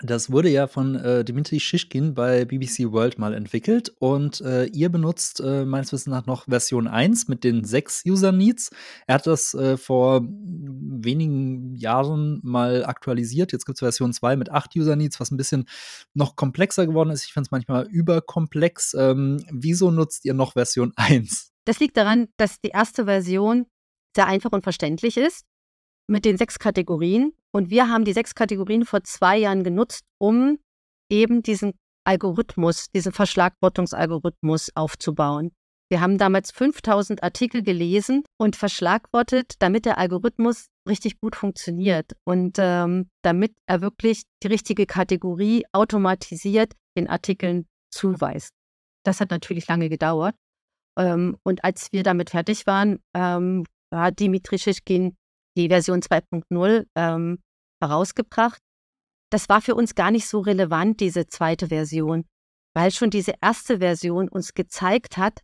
[0.00, 4.90] Das wurde ja von äh, Dimitri Shishkin bei BBC World mal entwickelt und äh, ihr
[4.90, 8.70] benutzt äh, meines Wissens nach noch Version 1 mit den sechs User Needs.
[9.08, 13.50] Er hat das äh, vor wenigen Jahren mal aktualisiert.
[13.52, 15.68] Jetzt gibt es Version 2 mit acht User Needs, was ein bisschen
[16.14, 17.24] noch komplexer geworden ist.
[17.24, 18.94] Ich finde es manchmal überkomplex.
[18.94, 21.50] Ähm, wieso nutzt ihr noch Version 1?
[21.64, 23.66] Das liegt daran, dass die erste Version
[24.14, 25.44] sehr einfach und verständlich ist
[26.08, 27.32] mit den sechs Kategorien.
[27.52, 30.58] Und wir haben die sechs Kategorien vor zwei Jahren genutzt, um
[31.10, 35.52] eben diesen Algorithmus, diesen Verschlagwortungsalgorithmus aufzubauen.
[35.90, 42.56] Wir haben damals 5000 Artikel gelesen und verschlagwortet, damit der Algorithmus richtig gut funktioniert und
[42.58, 48.52] ähm, damit er wirklich die richtige Kategorie automatisiert den Artikeln zuweist.
[49.04, 50.34] Das hat natürlich lange gedauert.
[50.98, 55.16] Ähm, und als wir damit fertig waren, ähm, hat Dimitri Schischkin
[55.58, 57.38] die Version 2.0 ähm,
[57.82, 58.60] herausgebracht.
[59.30, 62.24] Das war für uns gar nicht so relevant, diese zweite Version,
[62.74, 65.40] weil schon diese erste Version uns gezeigt hat,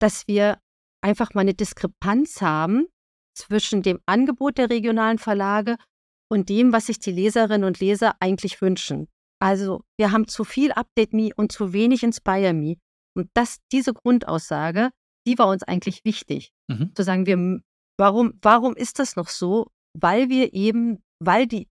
[0.00, 0.58] dass wir
[1.02, 2.86] einfach mal eine Diskrepanz haben
[3.34, 5.76] zwischen dem Angebot der regionalen Verlage
[6.30, 9.08] und dem, was sich die Leserinnen und Leser eigentlich wünschen.
[9.40, 12.76] Also wir haben zu viel Update Me und zu wenig Inspire Me.
[13.16, 14.90] Und das, diese Grundaussage,
[15.26, 16.52] die war uns eigentlich wichtig.
[16.68, 16.94] Mhm.
[16.94, 17.60] Zu sagen, wir,
[18.00, 19.70] warum, warum ist das noch so?
[19.96, 21.68] Weil wir eben, weil die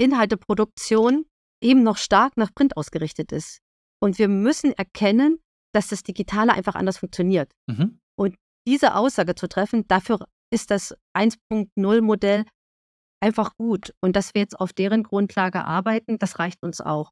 [0.00, 1.26] Inhalteproduktion
[1.62, 3.58] eben noch stark nach Print ausgerichtet ist.
[4.00, 5.38] Und wir müssen erkennen,
[5.74, 7.52] dass das Digitale einfach anders funktioniert.
[7.68, 7.98] Mhm.
[8.18, 12.44] Und diese Aussage zu treffen, dafür ist das 1.0 Modell
[13.20, 13.92] einfach gut.
[14.00, 17.10] Und dass wir jetzt auf deren Grundlage arbeiten, das reicht uns auch.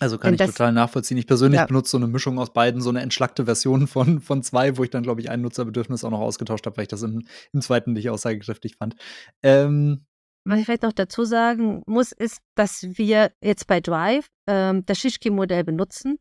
[0.00, 1.18] Also kann ich total nachvollziehen.
[1.18, 1.66] Ich persönlich ja.
[1.66, 4.90] benutze so eine Mischung aus beiden, so eine entschlackte Version von, von zwei, wo ich
[4.90, 7.92] dann, glaube ich, ein Nutzerbedürfnis auch noch ausgetauscht habe, weil ich das im, im zweiten
[7.92, 8.96] nicht aussagekräftig fand.
[9.42, 10.06] Ähm,
[10.44, 14.98] Was ich vielleicht noch dazu sagen muss, ist, dass wir jetzt bei Drive ähm, das
[14.98, 16.18] Shishki-Modell benutzen,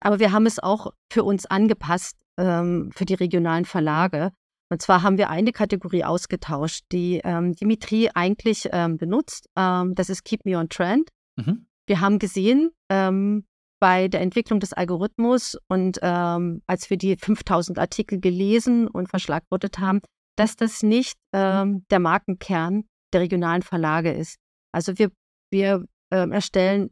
[0.00, 4.32] aber wir haben es auch für uns angepasst, ähm, für die regionalen Verlage.
[4.68, 9.46] Und zwar haben wir eine Kategorie ausgetauscht, die ähm, Dimitri eigentlich ähm, benutzt.
[9.56, 11.10] Ähm, das ist Keep Me on Trend.
[11.36, 11.66] Mhm.
[11.86, 13.44] Wir haben gesehen, ähm,
[13.82, 19.80] bei der Entwicklung des Algorithmus und ähm, als wir die 5000 Artikel gelesen und verschlagwortet
[19.80, 20.00] haben,
[20.36, 24.36] dass das nicht ähm, der Markenkern der regionalen Verlage ist.
[24.72, 25.10] Also wir,
[25.50, 26.90] wir ähm, erstellen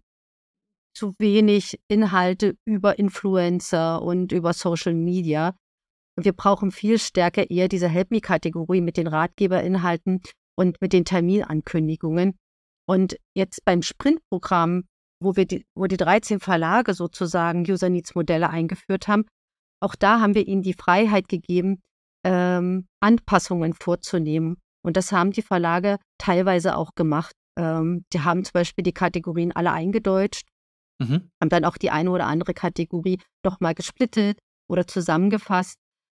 [0.92, 5.54] zu wenig Inhalte über Influencer und über Social Media.
[6.16, 10.22] Wir brauchen viel stärker eher diese Help Me-Kategorie mit den Ratgeberinhalten
[10.56, 12.36] und mit den Terminankündigungen,
[12.90, 14.82] und jetzt beim Sprintprogramm,
[15.22, 19.26] wo wir die, wo die 13 Verlage sozusagen User Needs Modelle eingeführt haben,
[19.80, 21.82] auch da haben wir ihnen die Freiheit gegeben,
[22.26, 24.56] ähm, Anpassungen vorzunehmen.
[24.84, 27.32] Und das haben die Verlage teilweise auch gemacht.
[27.56, 30.48] Ähm, die haben zum Beispiel die Kategorien alle eingedeutscht,
[30.98, 31.30] mhm.
[31.40, 35.76] haben dann auch die eine oder andere Kategorie nochmal gesplittet oder zusammengefasst.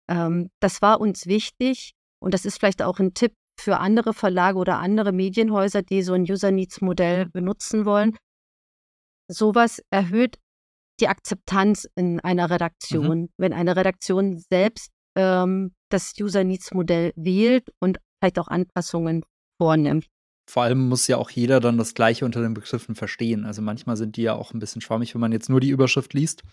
[0.10, 1.92] Ähm, das war uns wichtig
[2.24, 6.14] und das ist vielleicht auch ein Tipp für andere Verlage oder andere Medienhäuser, die so
[6.14, 8.18] ein User Needs Modell benutzen wollen.
[9.28, 10.38] Sowas erhöht
[11.00, 13.22] die Akzeptanz in einer Redaktion.
[13.22, 13.30] Mhm.
[13.38, 19.24] Wenn eine Redaktion selbst ähm, das User Needs Modell wählt und vielleicht auch Anpassungen
[19.60, 20.08] vornimmt
[20.52, 23.46] vor allem muss ja auch jeder dann das Gleiche unter den Begriffen verstehen.
[23.46, 26.14] Also manchmal sind die ja auch ein bisschen schwammig, wenn man jetzt nur die Überschrift
[26.14, 26.44] liest.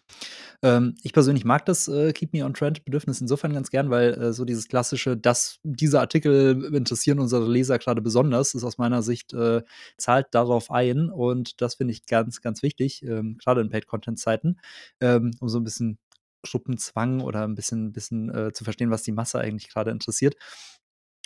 [0.63, 4.15] Ähm, ich persönlich mag das äh, Keep Me on Trend Bedürfnis insofern ganz gern, weil
[4.15, 9.03] äh, so dieses klassische, dass diese Artikel interessieren unsere Leser gerade besonders, ist aus meiner
[9.03, 9.63] Sicht, äh,
[9.97, 11.11] zahlt darauf ein.
[11.11, 14.61] Und das finde ich ganz, ganz wichtig, ähm, gerade in Paid-Content-Zeiten,
[15.01, 15.99] ähm, um so ein bisschen
[16.45, 20.37] Gruppenzwang oder ein bisschen, bisschen äh, zu verstehen, was die Masse eigentlich gerade interessiert.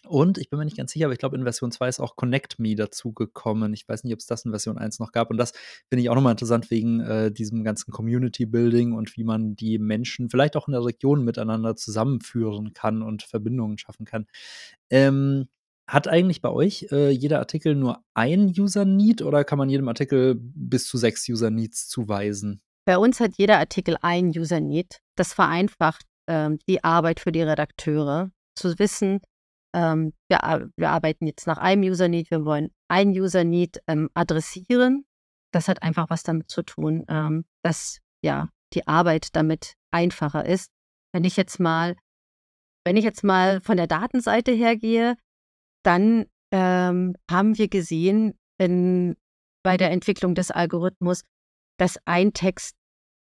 [0.07, 2.17] Und ich bin mir nicht ganz sicher, aber ich glaube, in Version 2 ist auch
[2.17, 3.73] Connect Me dazugekommen.
[3.73, 5.31] Ich weiß nicht, ob es das in Version 1 noch gab.
[5.31, 5.53] Und das
[5.89, 10.29] finde ich auch nochmal interessant wegen äh, diesem ganzen Community-Building und wie man die Menschen
[10.29, 14.27] vielleicht auch in der Region miteinander zusammenführen kann und Verbindungen schaffen kann.
[14.91, 15.49] Ähm,
[15.87, 20.37] hat eigentlich bei euch äh, jeder Artikel nur ein User-Need oder kann man jedem Artikel
[20.37, 22.61] bis zu sechs User-Needs zuweisen?
[22.85, 24.99] Bei uns hat jeder Artikel ein User-Need.
[25.17, 29.21] Das vereinfacht ähm, die Arbeit für die Redakteure, zu wissen,
[29.75, 34.11] ähm, wir, wir, arbeiten jetzt nach einem User Need, wir wollen ein User Need ähm,
[34.15, 35.05] adressieren.
[35.53, 40.71] Das hat einfach was damit zu tun, ähm, dass ja die Arbeit damit einfacher ist.
[41.13, 41.97] Wenn ich jetzt mal,
[42.85, 45.17] wenn ich jetzt mal von der Datenseite hergehe,
[45.85, 49.17] dann ähm, haben wir gesehen in,
[49.63, 51.23] bei der Entwicklung des Algorithmus,
[51.79, 52.77] dass ein Text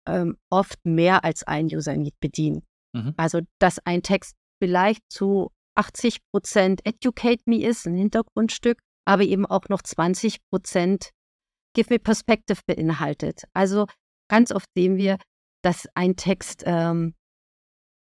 [0.07, 2.63] ähm, oft mehr als ein User Need bedient.
[2.93, 3.13] Mhm.
[3.17, 9.45] Also dass ein Text vielleicht zu 80 Prozent Educate Me ist, ein Hintergrundstück, aber eben
[9.45, 11.11] auch noch 20 Prozent
[11.73, 13.43] Give Me Perspective beinhaltet.
[13.53, 13.87] Also
[14.29, 15.17] ganz oft sehen wir,
[15.63, 17.15] dass ein Text ähm,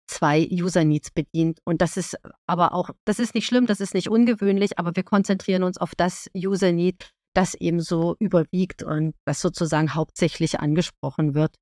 [0.08, 1.60] zwei User Needs bedient.
[1.66, 2.18] Und das ist
[2.48, 5.96] aber auch, das ist nicht schlimm, das ist nicht ungewöhnlich, aber wir konzentrieren uns auf
[5.96, 11.56] das User Need, das eben so überwiegt und das sozusagen hauptsächlich angesprochen wird.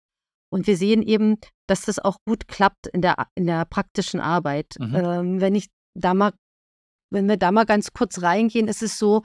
[0.51, 1.37] Und wir sehen eben,
[1.67, 4.75] dass das auch gut klappt in der, in der praktischen Arbeit.
[4.77, 4.95] Mhm.
[4.95, 6.33] Ähm, wenn ich da mal,
[7.11, 9.23] wenn wir da mal ganz kurz reingehen, ist es so,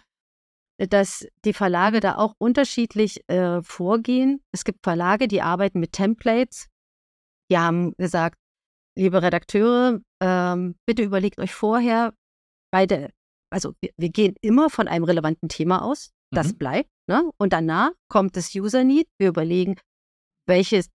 [0.78, 4.40] dass die Verlage da auch unterschiedlich äh, vorgehen.
[4.52, 6.68] Es gibt Verlage, die arbeiten mit Templates.
[7.50, 8.38] Die haben gesagt,
[8.96, 12.14] liebe Redakteure, ähm, bitte überlegt euch vorher,
[12.70, 13.10] bei der,
[13.50, 16.58] also wir, wir, gehen immer von einem relevanten Thema aus, das mhm.
[16.58, 16.90] bleibt.
[17.08, 17.28] Ne?
[17.38, 19.08] Und danach kommt das User Need.
[19.18, 19.76] Wir überlegen,
[20.46, 20.90] welches,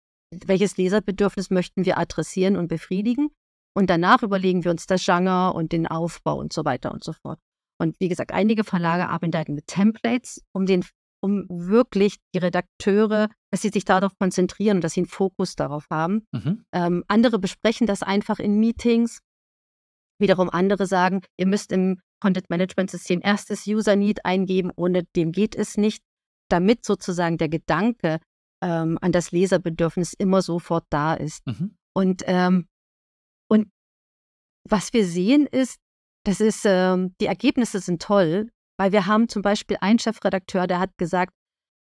[0.44, 3.30] welches Leserbedürfnis möchten wir adressieren und befriedigen.
[3.74, 7.12] Und danach überlegen wir uns das Genre und den Aufbau und so weiter und so
[7.12, 7.38] fort.
[7.78, 10.84] Und wie gesagt, einige Verlage arbeiten mit Templates, um den
[11.24, 15.86] um wirklich die Redakteure, dass sie sich darauf konzentrieren und dass sie einen Fokus darauf
[15.88, 16.26] haben.
[16.32, 16.64] Mhm.
[16.72, 19.20] Ähm, andere besprechen das einfach in Meetings.
[20.18, 25.32] Wiederum andere sagen, ihr müsst im Content Management System erstes User Need eingeben, ohne dem
[25.32, 26.02] geht es nicht,
[26.48, 28.18] damit sozusagen der Gedanke
[28.62, 31.46] ähm, an das Leserbedürfnis immer sofort da ist.
[31.46, 31.76] Mhm.
[31.94, 32.66] Und, ähm, und
[34.68, 35.78] was wir sehen ist,
[36.24, 40.78] das ist, ähm, die Ergebnisse sind toll, weil wir haben zum Beispiel einen Chefredakteur, der
[40.78, 41.32] hat gesagt,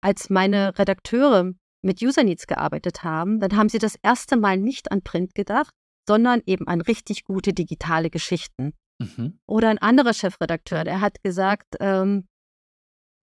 [0.03, 1.53] als meine Redakteure
[1.83, 5.73] mit User Needs gearbeitet haben, dann haben sie das erste Mal nicht an Print gedacht,
[6.07, 8.73] sondern eben an richtig gute digitale Geschichten.
[8.99, 9.39] Mhm.
[9.47, 12.27] Oder ein anderer Chefredakteur, der hat gesagt, ähm,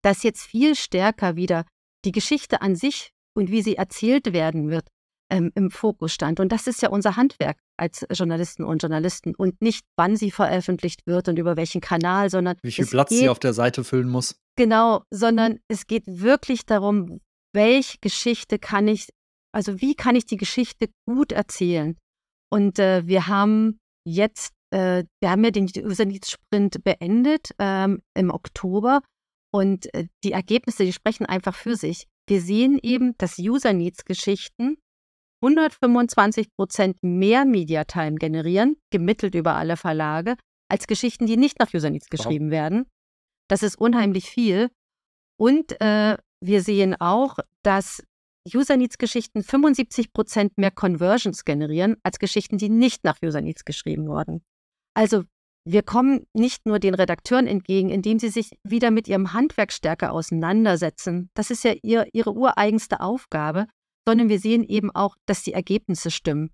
[0.03, 1.65] dass jetzt viel stärker wieder
[2.05, 4.89] die Geschichte an sich und wie sie erzählt werden wird,
[5.33, 6.39] ähm, im Fokus stand.
[6.41, 11.07] Und das ist ja unser Handwerk als Journalisten und Journalisten und nicht, wann sie veröffentlicht
[11.07, 14.09] wird und über welchen Kanal, sondern wie viel Platz geht, sie auf der Seite füllen
[14.09, 14.37] muss.
[14.57, 17.21] Genau, sondern es geht wirklich darum,
[17.55, 19.09] welche Geschichte kann ich,
[19.53, 21.97] also wie kann ich die Geschichte gut erzählen?
[22.51, 28.03] Und äh, wir haben jetzt, äh, wir haben ja den User Needs Sprint beendet ähm,
[28.15, 29.01] im Oktober
[29.51, 32.07] und äh, die Ergebnisse, die sprechen einfach für sich.
[32.29, 34.77] Wir sehen eben, dass User Needs Geschichten
[35.43, 40.37] 125 Prozent mehr Mediatime generieren, gemittelt über alle Verlage,
[40.69, 42.53] als Geschichten, die nicht nach User Needs geschrieben wow.
[42.53, 42.87] werden.
[43.49, 44.71] Das ist unheimlich viel.
[45.39, 48.03] Und äh, wir sehen auch, dass
[48.53, 53.65] User Needs Geschichten 75 Prozent mehr Conversions generieren als Geschichten, die nicht nach User Needs
[53.65, 54.43] geschrieben wurden.
[54.95, 55.25] Also
[55.65, 60.13] wir kommen nicht nur den Redakteuren entgegen, indem sie sich wieder mit ihrem Handwerk stärker
[60.13, 61.31] auseinandersetzen.
[61.35, 63.67] Das ist ja ihr, ihre ureigenste Aufgabe
[64.07, 66.51] sondern wir sehen eben auch, dass die Ergebnisse stimmen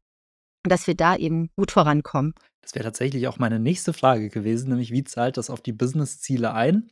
[0.65, 2.35] und dass wir da eben gut vorankommen.
[2.63, 6.53] Das wäre tatsächlich auch meine nächste Frage gewesen, nämlich wie zahlt das auf die Business-Ziele
[6.53, 6.91] ein?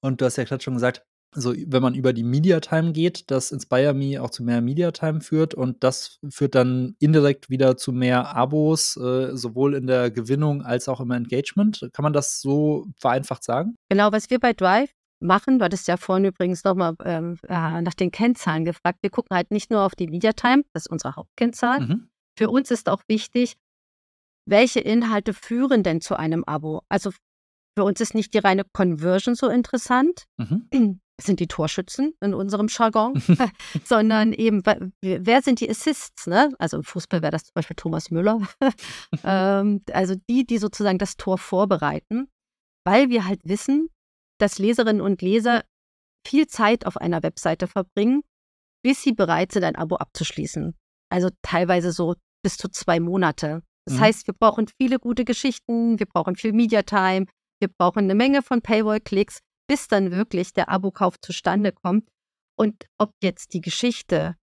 [0.00, 1.02] Und du hast ja gerade schon gesagt,
[1.34, 4.90] so wenn man über die Media Time geht, dass Inspire Me auch zu mehr Media
[4.92, 10.10] Time führt und das führt dann indirekt wieder zu mehr Abos, äh, sowohl in der
[10.10, 11.90] Gewinnung als auch im Engagement.
[11.92, 13.74] Kann man das so vereinfacht sagen?
[13.90, 14.90] Genau, was wir bei Drive
[15.20, 15.58] machen.
[15.58, 18.98] Du hattest ja vorhin übrigens nochmal ähm, äh, nach den Kennzahlen gefragt.
[19.02, 21.80] Wir gucken halt nicht nur auf die Media Time, das ist unsere Hauptkennzahl.
[21.80, 22.08] Mhm.
[22.38, 23.56] Für uns ist auch wichtig,
[24.46, 26.82] welche Inhalte führen denn zu einem Abo?
[26.88, 27.10] Also
[27.76, 30.68] für uns ist nicht die reine Conversion so interessant, mhm.
[31.20, 33.14] sind die Torschützen in unserem Jargon,
[33.84, 34.62] sondern eben,
[35.02, 36.26] wer sind die Assists?
[36.26, 36.50] Ne?
[36.58, 38.40] Also im Fußball wäre das zum Beispiel Thomas Müller.
[39.24, 42.28] ähm, also die, die sozusagen das Tor vorbereiten,
[42.84, 43.90] weil wir halt wissen,
[44.38, 45.64] dass Leserinnen und Leser
[46.26, 48.22] viel Zeit auf einer Webseite verbringen,
[48.82, 50.74] bis sie bereit sind, ein Abo abzuschließen.
[51.10, 53.62] Also teilweise so bis zu zwei Monate.
[53.86, 54.00] Das mhm.
[54.00, 57.26] heißt, wir brauchen viele gute Geschichten, wir brauchen viel Media-Time,
[57.60, 62.08] wir brauchen eine Menge von Paywall-Klicks, bis dann wirklich der Abokauf zustande kommt.
[62.56, 64.36] Und ob jetzt die Geschichte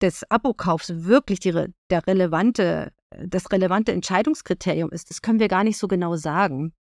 [0.00, 1.52] des Abokaufs wirklich die,
[1.90, 6.74] der relevante, das relevante Entscheidungskriterium ist, das können wir gar nicht so genau sagen.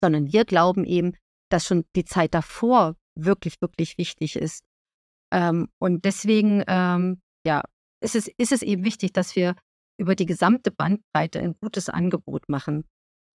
[0.00, 1.14] Sondern wir glauben eben,
[1.52, 4.64] dass schon die Zeit davor wirklich, wirklich wichtig ist.
[5.32, 7.62] Ähm, und deswegen, ähm, ja,
[8.02, 9.54] ist es, ist es eben wichtig, dass wir
[9.98, 12.84] über die gesamte Bandbreite ein gutes Angebot machen.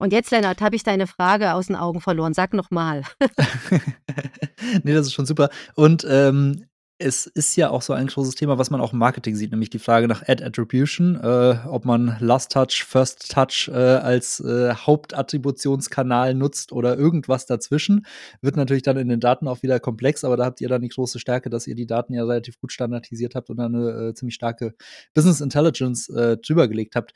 [0.00, 2.34] Und jetzt, Lennart, habe ich deine Frage aus den Augen verloren.
[2.34, 3.02] Sag nochmal.
[4.82, 5.50] nee, das ist schon super.
[5.74, 6.66] Und ähm,
[6.98, 9.70] es ist ja auch so ein großes Thema, was man auch im Marketing sieht, nämlich
[9.70, 14.72] die Frage nach Ad Attribution, äh, ob man Last Touch, First Touch äh, als äh,
[14.74, 18.06] Hauptattributionskanal nutzt oder irgendwas dazwischen.
[18.42, 20.88] Wird natürlich dann in den Daten auch wieder komplex, aber da habt ihr dann die
[20.88, 24.14] große Stärke, dass ihr die Daten ja relativ gut standardisiert habt und dann eine äh,
[24.14, 24.74] ziemlich starke
[25.14, 27.12] Business Intelligence äh, drüber gelegt habt.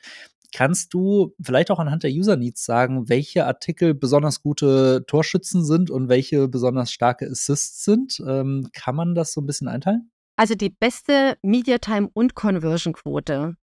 [0.53, 5.91] Kannst du vielleicht auch anhand der User Needs sagen, welche Artikel besonders gute Torschützen sind
[5.91, 8.21] und welche besonders starke Assists sind?
[8.27, 10.11] Ähm, kann man das so ein bisschen einteilen?
[10.37, 13.55] Also die beste Media Time und Conversion Quote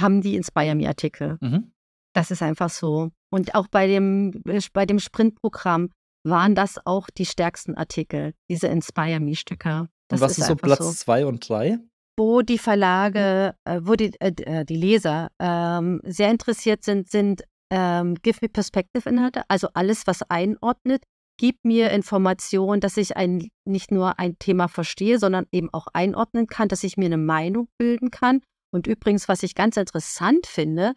[0.00, 1.36] haben die Inspire Me Artikel.
[1.40, 1.72] Mhm.
[2.14, 3.10] Das ist einfach so.
[3.30, 4.42] Und auch bei dem,
[4.72, 5.90] bei dem Sprintprogramm
[6.24, 9.88] waren das auch die stärksten Artikel, diese Inspire Me Stücke.
[10.10, 11.78] und was ist, ist so Platz zwei und drei?
[12.18, 17.42] Wo die Verlage, äh, wo die, äh, äh, die Leser ähm, sehr interessiert sind, sind
[17.70, 21.04] ähm, Give Me Perspective Inhalte, also alles, was einordnet.
[21.38, 26.46] Gib mir Informationen, dass ich ein, nicht nur ein Thema verstehe, sondern eben auch einordnen
[26.46, 28.42] kann, dass ich mir eine Meinung bilden kann.
[28.72, 30.94] Und übrigens, was ich ganz interessant finde,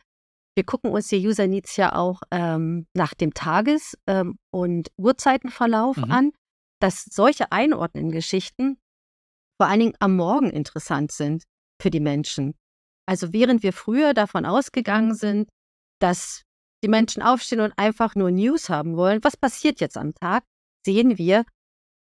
[0.55, 5.97] wir gucken uns die User Needs ja auch ähm, nach dem Tages- ähm, und Uhrzeitenverlauf
[5.97, 6.11] mhm.
[6.11, 6.31] an,
[6.79, 8.77] dass solche einordnenden Geschichten
[9.63, 11.45] vor allen Dingen am Morgen interessant sind
[11.81, 12.53] für die Menschen.
[13.05, 15.47] Also während wir früher davon ausgegangen sind,
[16.01, 16.41] dass
[16.83, 19.23] die Menschen aufstehen und einfach nur News haben wollen.
[19.23, 20.43] Was passiert jetzt am Tag?
[20.85, 21.45] Sehen wir,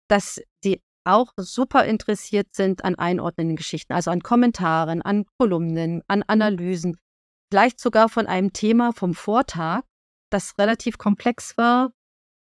[0.08, 6.22] dass die auch super interessiert sind an einordnenden Geschichten, also an Kommentaren, an Kolumnen, an
[6.22, 6.96] Analysen,
[7.50, 9.82] vielleicht sogar von einem Thema vom Vortag,
[10.30, 11.92] das relativ komplex war,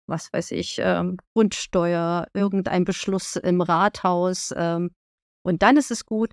[0.06, 4.52] was weiß ich, ähm, Grundsteuer, irgendein Beschluss im Rathaus.
[4.56, 4.90] Ähm,
[5.42, 6.32] und dann ist es gut,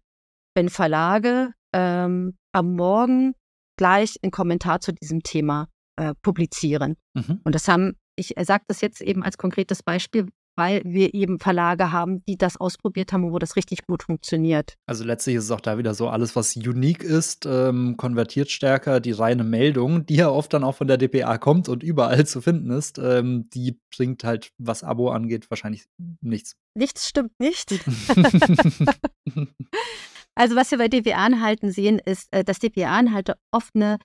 [0.55, 3.34] wenn Verlage ähm, am Morgen
[3.78, 6.95] gleich einen Kommentar zu diesem Thema äh, publizieren.
[7.13, 7.41] Mhm.
[7.43, 11.91] Und das haben, ich sage das jetzt eben als konkretes Beispiel, weil wir eben Verlage
[11.91, 14.76] haben, die das ausprobiert haben wo das richtig gut funktioniert.
[14.86, 18.99] Also letztlich ist es auch da wieder so, alles, was unique ist, ähm, konvertiert stärker
[18.99, 22.41] die reine Meldung, die ja oft dann auch von der DPA kommt und überall zu
[22.41, 25.86] finden ist, ähm, die bringt halt, was Abo angeht, wahrscheinlich
[26.22, 26.56] nichts.
[26.76, 27.72] Nichts stimmt nicht.
[30.36, 33.97] also was wir bei DPA-Anhalten sehen, ist, äh, dass DPA-Anhalte oft eine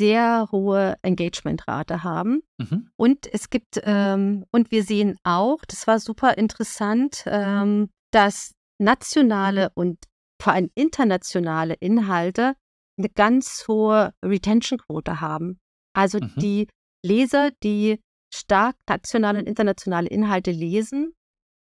[0.00, 2.42] sehr hohe Engagementrate haben.
[2.58, 2.90] Mhm.
[2.96, 9.70] Und es gibt, ähm, und wir sehen auch, das war super interessant, ähm, dass nationale
[9.74, 9.98] und
[10.42, 12.54] vor allem internationale Inhalte
[12.98, 15.58] eine ganz hohe Retention-Quote haben.
[15.94, 16.32] Also mhm.
[16.36, 16.68] die
[17.04, 18.00] Leser, die
[18.34, 21.12] stark nationale und internationale Inhalte lesen,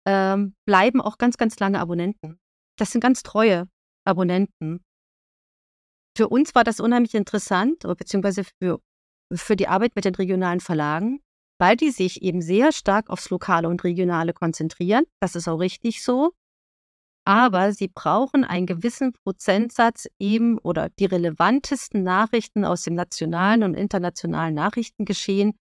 [0.08, 2.40] ähm, bleiben auch ganz, ganz lange Abonnenten.
[2.78, 3.68] Das sind ganz treue
[4.06, 4.82] Abonnenten
[6.22, 8.80] für uns war das unheimlich interessant, beziehungsweise für,
[9.34, 11.20] für die Arbeit mit den regionalen Verlagen,
[11.60, 15.06] weil die sich eben sehr stark aufs Lokale und Regionale konzentrieren.
[15.20, 16.34] Das ist auch richtig so.
[17.26, 23.74] Aber sie brauchen einen gewissen Prozentsatz eben oder die relevantesten Nachrichten aus dem nationalen und
[23.74, 25.58] internationalen Nachrichtengeschehen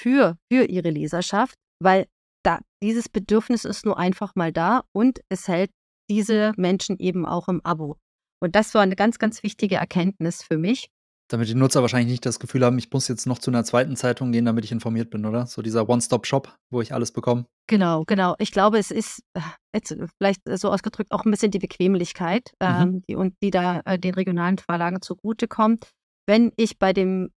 [0.00, 2.06] für, für ihre Leserschaft, weil
[2.42, 5.70] da, dieses Bedürfnis ist nur einfach mal da und es hält
[6.10, 7.96] diese Menschen eben auch im Abo.
[8.44, 10.90] Und das war eine ganz, ganz wichtige Erkenntnis für mich.
[11.28, 13.96] Damit die Nutzer wahrscheinlich nicht das Gefühl haben, ich muss jetzt noch zu einer zweiten
[13.96, 15.46] Zeitung gehen, damit ich informiert bin, oder?
[15.46, 17.46] So dieser One-Stop-Shop, wo ich alles bekomme.
[17.66, 18.34] Genau, genau.
[18.38, 19.40] Ich glaube, es ist äh,
[19.74, 22.68] jetzt vielleicht so ausgedrückt auch ein bisschen die Bequemlichkeit, mhm.
[22.68, 25.88] ähm, die, und die da äh, den regionalen Verlagen zugutekommt.
[26.26, 27.30] Wenn ich bei dem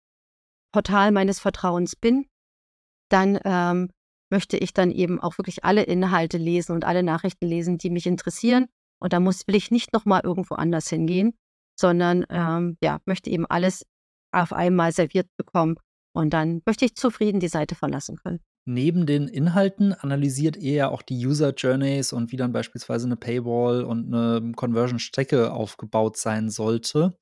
[0.73, 2.27] Portal meines Vertrauens bin,
[3.09, 3.89] dann ähm,
[4.29, 8.05] möchte ich dann eben auch wirklich alle Inhalte lesen und alle Nachrichten lesen, die mich
[8.05, 8.67] interessieren.
[8.99, 11.33] Und da muss, will ich nicht nochmal irgendwo anders hingehen,
[11.79, 13.85] sondern ähm, ja, möchte eben alles
[14.31, 15.77] auf einmal serviert bekommen
[16.13, 18.39] und dann möchte ich zufrieden die Seite verlassen können.
[18.69, 23.15] Neben den Inhalten analysiert ihr ja auch die User Journeys und wie dann beispielsweise eine
[23.15, 27.15] Paywall und eine Conversion-Strecke aufgebaut sein sollte.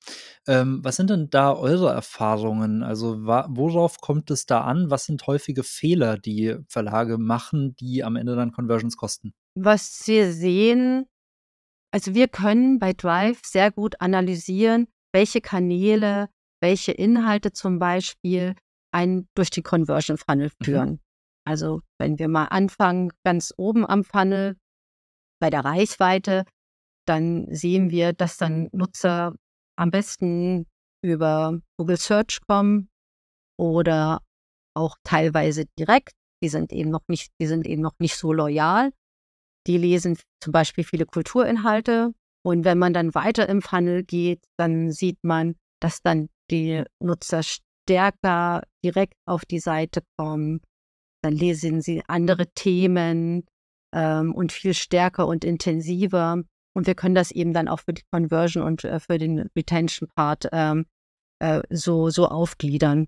[0.48, 2.82] Ähm, was sind denn da eure Erfahrungen?
[2.82, 4.90] Also worauf kommt es da an?
[4.90, 9.32] Was sind häufige Fehler, die Verlage machen, die am Ende dann Conversions kosten?
[9.54, 11.06] Was wir sehen,
[11.96, 16.28] also wir können bei Drive sehr gut analysieren, welche Kanäle,
[16.62, 18.54] welche Inhalte zum Beispiel
[18.92, 20.66] einen durch die Conversion Funnel mhm.
[20.66, 20.90] führen.
[20.90, 21.00] Mhm.
[21.48, 24.58] Also wenn wir mal anfangen, ganz oben am Funnel
[25.40, 26.44] bei der Reichweite,
[27.08, 29.34] dann sehen wir, dass dann Nutzer
[29.78, 30.66] am besten
[31.02, 32.90] über Google Search kommen
[33.58, 34.22] oder
[34.76, 36.12] auch teilweise direkt.
[36.44, 38.92] Die sind eben noch nicht, die sind eben noch nicht so loyal.
[39.68, 42.14] Die lesen zum Beispiel viele Kulturinhalte.
[42.44, 47.42] Und wenn man dann weiter im Funnel geht, dann sieht man, dass dann die Nutzer
[47.44, 50.62] stärker direkt auf die Seite kommen.
[51.24, 53.46] Dann lesen sie andere Themen
[53.94, 56.44] ähm, und viel stärker und intensiver.
[56.76, 60.50] Und wir können das eben dann auch für die Conversion und äh, für den Retention-Part
[60.52, 60.86] ähm,
[61.40, 63.08] äh, so, so aufgliedern.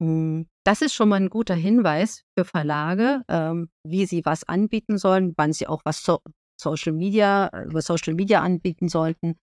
[0.00, 4.98] Hm, das ist schon mal ein guter Hinweis für Verlage, ähm, wie sie was anbieten
[4.98, 6.20] sollen, wann sie auch was so
[6.60, 9.38] Social Media, über Social Media anbieten sollten.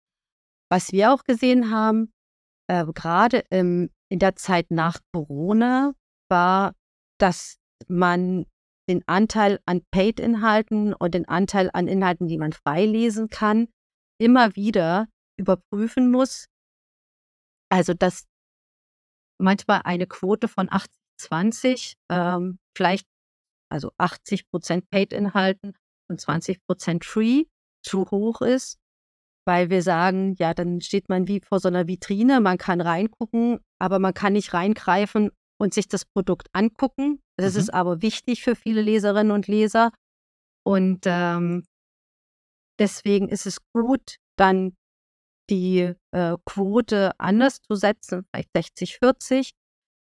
[0.69, 2.11] Was wir auch gesehen haben,
[2.67, 5.93] äh, gerade in der Zeit nach Corona,
[6.29, 6.73] war,
[7.19, 7.57] dass
[7.87, 8.45] man
[8.89, 13.67] den Anteil an Paid-Inhalten und den Anteil an Inhalten, die man frei lesen kann,
[14.19, 15.07] immer wieder
[15.37, 16.47] überprüfen muss.
[17.69, 18.25] Also, dass
[19.39, 23.07] manchmal eine Quote von 80-20, ähm, vielleicht
[23.69, 25.73] also 80 Prozent Paid-Inhalten
[26.09, 27.45] und 20 Prozent Free
[27.83, 28.77] zu hoch ist,
[29.45, 33.59] weil wir sagen, ja, dann steht man wie vor so einer Vitrine, man kann reingucken,
[33.79, 37.19] aber man kann nicht reingreifen und sich das Produkt angucken.
[37.37, 37.59] Das mhm.
[37.59, 39.91] ist aber wichtig für viele Leserinnen und Leser.
[40.65, 41.65] Und ähm,
[42.79, 44.75] deswegen ist es gut, dann
[45.49, 49.51] die äh, Quote anders zu setzen, vielleicht 60, 40.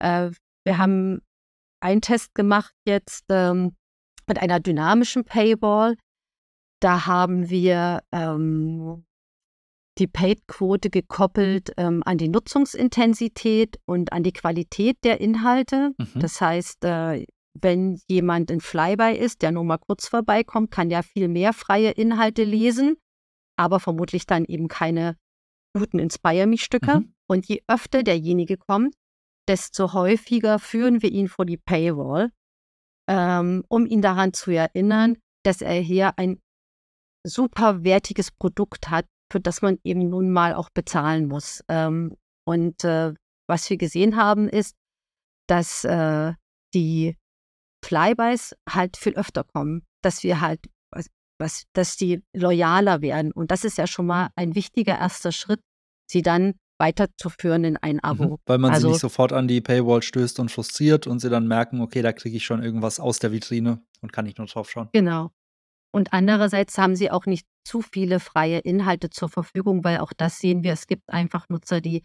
[0.01, 0.31] Äh,
[0.65, 1.21] wir haben
[1.81, 3.77] einen Test gemacht jetzt ähm,
[4.27, 5.97] mit einer dynamischen Paywall.
[6.81, 9.05] Da haben wir ähm,
[9.99, 15.93] die Paid-Quote gekoppelt ähm, an die Nutzungsintensität und an die Qualität der Inhalte.
[15.99, 16.21] Mhm.
[16.21, 21.03] Das heißt, äh, wenn jemand ein Flyby ist, der nur mal kurz vorbeikommt, kann ja
[21.03, 22.97] viel mehr freie Inhalte lesen,
[23.57, 25.17] aber vermutlich dann eben keine
[25.74, 27.01] guten Inspire Me-Stücke.
[27.01, 27.15] Mhm.
[27.28, 28.94] Und je öfter derjenige kommt,
[29.49, 32.31] desto häufiger führen wir ihn vor die Paywall,
[33.09, 36.40] ähm, um ihn daran zu erinnern, dass er hier ein
[37.27, 41.62] super wertiges Produkt hat, für das man eben nun mal auch bezahlen muss.
[41.69, 42.16] Ähm,
[42.47, 43.15] und äh,
[43.49, 44.77] was wir gesehen haben, ist,
[45.49, 46.35] dass äh,
[46.74, 47.16] die
[47.85, 50.61] Flybys halt viel öfter kommen, dass wir halt,
[51.43, 53.32] was, dass die loyaler werden.
[53.32, 55.60] Und das ist ja schon mal ein wichtiger erster Schritt,
[56.10, 58.24] sie dann weiterzuführen in ein Abo.
[58.24, 61.31] Mhm, weil man also, sie nicht sofort an die Paywall stößt und frustriert und sie
[61.31, 64.47] dann merken, okay, da kriege ich schon irgendwas aus der Vitrine und kann nicht nur
[64.47, 64.89] drauf schauen.
[64.93, 65.31] Genau.
[65.93, 70.39] Und andererseits haben sie auch nicht zu viele freie Inhalte zur Verfügung, weil auch das
[70.39, 72.02] sehen wir, es gibt einfach Nutzer, die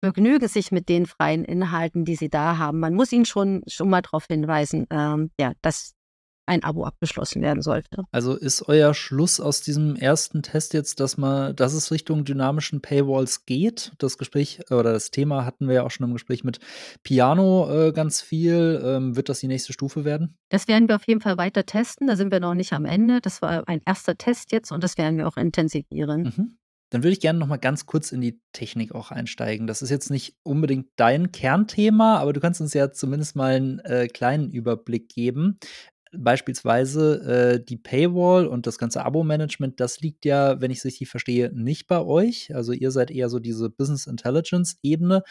[0.00, 2.80] begnügen sich mit den freien Inhalten, die sie da haben.
[2.80, 5.94] Man muss ihnen schon, schon mal darauf hinweisen, ähm, ja, dass
[6.50, 8.02] ein Abo abgeschlossen werden sollte.
[8.10, 12.82] Also ist euer Schluss aus diesem ersten Test jetzt, dass man, dass es Richtung dynamischen
[12.82, 13.92] Paywalls geht?
[13.98, 16.58] Das Gespräch oder das Thema hatten wir ja auch schon im Gespräch mit
[17.04, 18.82] Piano äh, ganz viel.
[18.84, 20.36] Ähm, wird das die nächste Stufe werden?
[20.48, 22.08] Das werden wir auf jeden Fall weiter testen.
[22.08, 23.20] Da sind wir noch nicht am Ende.
[23.20, 26.22] Das war ein erster Test jetzt und das werden wir auch intensivieren.
[26.36, 26.56] Mhm.
[26.92, 29.68] Dann würde ich gerne noch mal ganz kurz in die Technik auch einsteigen.
[29.68, 33.78] Das ist jetzt nicht unbedingt dein Kernthema, aber du kannst uns ja zumindest mal einen
[33.80, 35.60] äh, kleinen Überblick geben
[36.12, 41.08] beispielsweise äh, die Paywall und das ganze Abo-Management, das liegt ja, wenn ich es richtig
[41.08, 42.54] verstehe, nicht bei euch.
[42.54, 45.22] Also ihr seid eher so diese Business Intelligence-Ebene.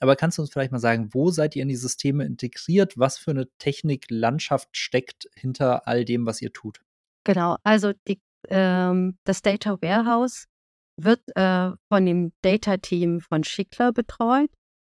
[0.00, 2.94] Aber kannst du uns vielleicht mal sagen, wo seid ihr in die Systeme integriert?
[2.96, 6.80] Was für eine Techniklandschaft steckt hinter all dem, was ihr tut?
[7.24, 10.46] Genau, also die, ähm, das Data Warehouse
[11.00, 14.50] wird äh, von dem Data-Team von Schickler betreut.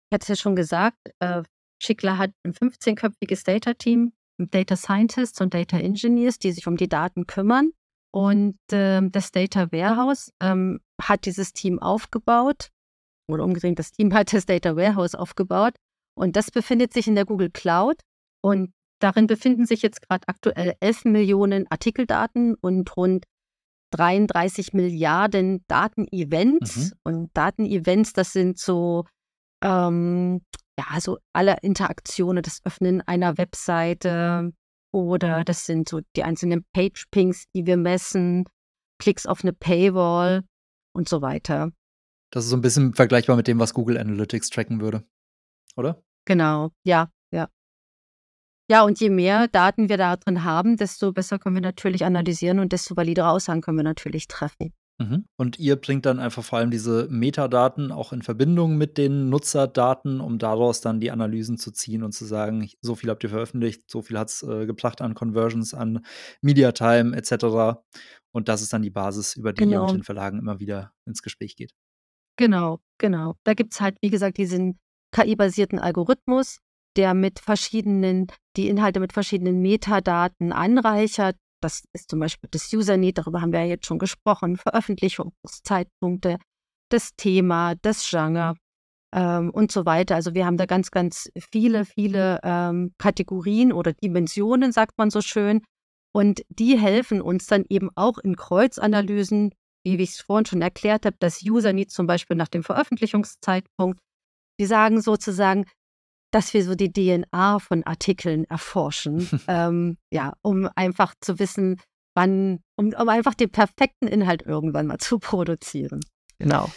[0.10, 1.44] Ich hatte es ja schon gesagt, äh,
[1.82, 7.28] Schickler hat ein 15-köpfiges Data-Team Data Scientists und Data Engineers, die sich um die Daten
[7.28, 7.72] kümmern.
[8.12, 12.70] Und äh, das Data Warehouse ähm, hat dieses Team aufgebaut,
[13.30, 15.76] oder umgedreht, das Team hat das Data Warehouse aufgebaut.
[16.18, 17.98] Und das befindet sich in der Google Cloud.
[18.42, 23.26] Und darin befinden sich jetzt gerade aktuell 11 Millionen Artikeldaten und rund
[23.92, 26.78] 33 Milliarden Datenevents.
[26.78, 26.92] Mhm.
[27.04, 29.06] Und Datenevents, das sind so
[29.64, 30.42] ähm,
[30.78, 34.54] ja, also alle Interaktionen, das Öffnen einer Webseite
[34.94, 38.46] oder das sind so die einzelnen Page-Pings, die wir messen,
[39.00, 40.44] Klicks auf eine Paywall
[40.94, 41.72] und so weiter.
[42.32, 45.04] Das ist so ein bisschen vergleichbar mit dem, was Google Analytics tracken würde,
[45.76, 46.02] oder?
[46.26, 47.50] Genau, ja, ja.
[48.70, 52.60] Ja, und je mehr Daten wir da drin haben, desto besser können wir natürlich analysieren
[52.60, 54.74] und desto validere Aussagen können wir natürlich treffen.
[55.00, 55.26] Mhm.
[55.38, 60.20] Und ihr bringt dann einfach vor allem diese Metadaten auch in Verbindung mit den Nutzerdaten,
[60.20, 63.84] um daraus dann die Analysen zu ziehen und zu sagen, so viel habt ihr veröffentlicht,
[63.92, 66.04] so viel hat es äh, gebracht an Conversions, an
[66.42, 67.80] Mediatime etc.
[68.32, 69.84] Und das ist dann die Basis, über die genau.
[69.84, 71.74] ihr mit den Verlagen immer wieder ins Gespräch geht.
[72.38, 73.36] Genau, genau.
[73.44, 74.80] Da gibt es halt, wie gesagt, diesen
[75.12, 76.60] KI-basierten Algorithmus,
[76.96, 83.18] der mit verschiedenen, die Inhalte mit verschiedenen Metadaten anreichert das ist zum Beispiel das User-Need,
[83.18, 86.38] darüber haben wir ja jetzt schon gesprochen, Veröffentlichungszeitpunkte,
[86.90, 88.56] das Thema, das Genre
[89.14, 90.16] ähm, und so weiter.
[90.16, 95.22] Also wir haben da ganz, ganz viele, viele ähm, Kategorien oder Dimensionen, sagt man so
[95.22, 95.62] schön.
[96.14, 99.54] Und die helfen uns dann eben auch in Kreuzanalysen,
[99.86, 104.00] wie ich es vorhin schon erklärt habe, das User-Need zum Beispiel nach dem Veröffentlichungszeitpunkt.
[104.60, 105.66] Die sagen sozusagen,
[106.32, 111.80] dass wir so die DNA von Artikeln erforschen, ähm, ja, um einfach zu wissen,
[112.16, 116.02] wann, um, um einfach den perfekten Inhalt irgendwann mal zu produzieren.
[116.40, 116.70] Genau.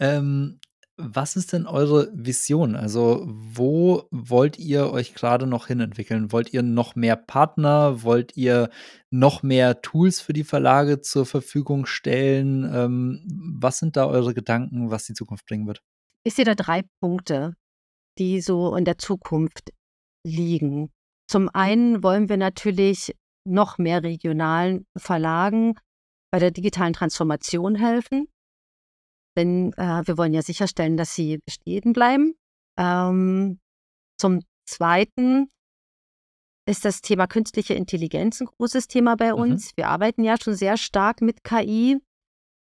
[0.00, 0.58] Ähm,
[0.98, 2.74] was ist denn eure Vision?
[2.74, 6.32] Also, wo wollt ihr euch gerade noch hinentwickeln?
[6.32, 8.02] Wollt ihr noch mehr Partner?
[8.02, 8.70] Wollt ihr
[9.10, 12.64] noch mehr Tools für die Verlage zur Verfügung stellen?
[12.72, 13.26] Ähm,
[13.60, 15.82] was sind da eure Gedanken, was die Zukunft bringen wird?
[16.24, 17.54] Ich sehe da drei Punkte
[18.18, 19.72] die so in der Zukunft
[20.26, 20.90] liegen.
[21.28, 23.14] Zum einen wollen wir natürlich
[23.44, 25.74] noch mehr regionalen Verlagen
[26.32, 28.28] bei der digitalen Transformation helfen,
[29.36, 32.34] denn äh, wir wollen ja sicherstellen, dass sie bestehen bleiben.
[32.78, 33.60] Ähm,
[34.18, 35.48] zum Zweiten
[36.68, 39.40] ist das Thema künstliche Intelligenz ein großes Thema bei mhm.
[39.40, 39.66] uns.
[39.66, 39.72] Mhm.
[39.76, 41.98] Wir arbeiten ja schon sehr stark mit KI,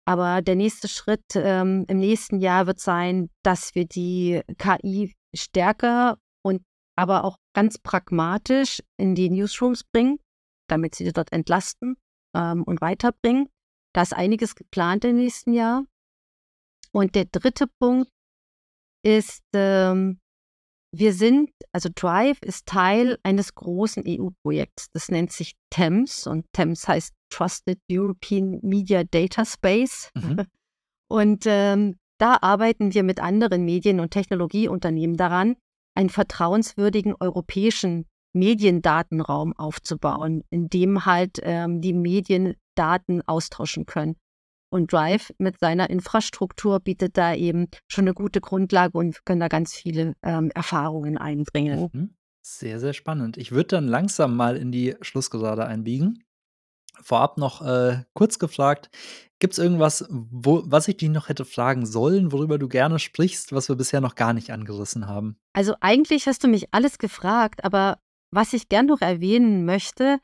[0.07, 6.19] aber der nächste Schritt ähm, im nächsten Jahr wird sein, dass wir die KI stärker
[6.45, 6.63] und
[6.97, 10.19] aber auch ganz pragmatisch in die Newsrooms bringen,
[10.69, 11.97] damit sie dort entlasten
[12.37, 13.49] ähm, und weiterbringen.
[13.95, 15.85] Da ist einiges geplant im nächsten Jahr.
[16.93, 18.11] Und der dritte Punkt
[19.05, 20.21] ist, ähm,
[20.93, 24.91] wir sind, also Drive ist Teil eines großen EU-Projekts.
[24.93, 30.11] Das nennt sich TEMS und TEMS heißt Trusted European Media Data Space.
[30.15, 30.47] Mhm.
[31.09, 35.57] Und ähm, da arbeiten wir mit anderen Medien- und Technologieunternehmen daran,
[35.95, 44.17] einen vertrauenswürdigen europäischen Mediendatenraum aufzubauen, in dem halt ähm, die Medien Daten austauschen können.
[44.73, 49.49] Und Drive mit seiner Infrastruktur bietet da eben schon eine gute Grundlage und können da
[49.49, 51.91] ganz viele ähm, Erfahrungen einbringen.
[51.93, 52.15] Mhm.
[52.43, 53.37] Sehr, sehr spannend.
[53.37, 56.23] Ich würde dann langsam mal in die Schlussgerade einbiegen.
[57.03, 58.91] Vorab noch äh, kurz gefragt,
[59.39, 63.53] gibt es irgendwas, wo, was ich dich noch hätte fragen sollen, worüber du gerne sprichst,
[63.53, 65.37] was wir bisher noch gar nicht angerissen haben?
[65.55, 67.99] Also eigentlich hast du mich alles gefragt, aber
[68.33, 70.19] was ich gern noch erwähnen möchte,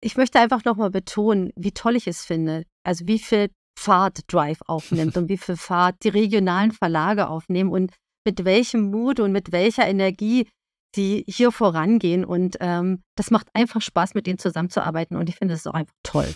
[0.00, 2.64] ich möchte einfach nochmal betonen, wie toll ich es finde.
[2.84, 7.92] Also wie viel Fahrt Drive aufnimmt und wie viel Fahrt die regionalen Verlage aufnehmen und
[8.24, 10.48] mit welchem Mut und mit welcher Energie
[10.94, 12.24] sie hier vorangehen.
[12.24, 15.16] Und ähm, das macht einfach Spaß, mit ihnen zusammenzuarbeiten.
[15.16, 16.28] Und ich finde es auch einfach toll.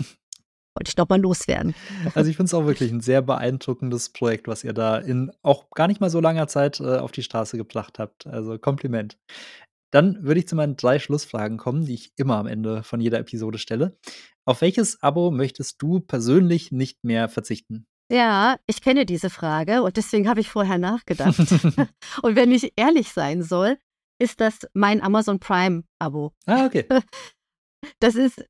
[0.76, 1.74] Wollte ich doch mal loswerden.
[2.14, 5.70] Also ich finde es auch wirklich ein sehr beeindruckendes Projekt, was ihr da in auch
[5.70, 8.26] gar nicht mal so langer Zeit äh, auf die Straße gebracht habt.
[8.26, 9.16] Also Kompliment.
[9.90, 13.18] Dann würde ich zu meinen drei Schlussfragen kommen, die ich immer am Ende von jeder
[13.18, 13.96] Episode stelle.
[14.44, 17.86] Auf welches Abo möchtest du persönlich nicht mehr verzichten?
[18.10, 21.38] Ja, ich kenne diese Frage und deswegen habe ich vorher nachgedacht.
[22.22, 23.78] und wenn ich ehrlich sein soll,
[24.18, 26.32] ist das mein Amazon Prime-Abo.
[26.46, 26.86] Ah, okay.
[28.00, 28.44] Das ist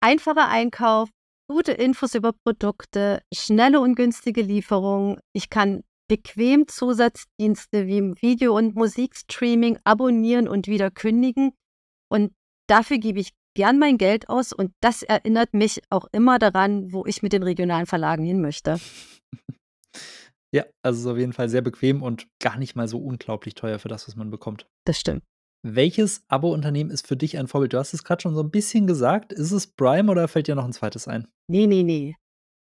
[0.00, 1.10] einfacher Einkauf,
[1.50, 5.18] gute Infos über Produkte, schnelle und günstige Lieferung.
[5.34, 11.52] Ich kann bequem Zusatzdienste wie Video- und Musikstreaming abonnieren und wieder kündigen.
[12.08, 12.32] Und
[12.68, 17.04] dafür gebe ich gern mein Geld aus und das erinnert mich auch immer daran, wo
[17.04, 18.80] ich mit den regionalen Verlagen hin möchte.
[20.52, 23.78] Ja, also ist auf jeden Fall sehr bequem und gar nicht mal so unglaublich teuer
[23.78, 24.66] für das, was man bekommt.
[24.84, 25.22] Das stimmt.
[25.62, 27.74] Welches Abo-Unternehmen ist für dich ein Vorbild?
[27.74, 29.32] Du hast es gerade schon so ein bisschen gesagt.
[29.32, 31.28] Ist es Prime oder fällt dir noch ein zweites ein?
[31.48, 32.16] Nee, nee, nee.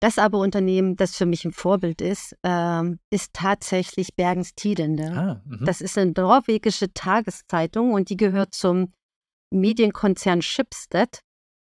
[0.00, 5.12] Das Abo-Unternehmen, das für mich ein Vorbild ist, ähm, ist tatsächlich Bergens Tidende.
[5.12, 5.64] Ah, mhm.
[5.64, 8.92] das ist eine norwegische Tageszeitung und die gehört zum
[9.50, 11.20] Medienkonzern Schibsted.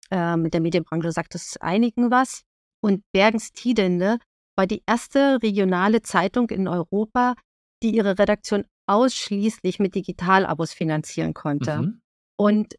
[0.09, 2.41] Mit der Medienbranche sagt es einigen was.
[2.81, 4.17] Und Bergens Tidende
[4.57, 7.36] war die erste regionale Zeitung in Europa,
[7.84, 11.78] die ihre Redaktion ausschließlich mit Digitalabos finanzieren konnte.
[11.82, 12.02] Mhm.
[12.38, 12.76] Und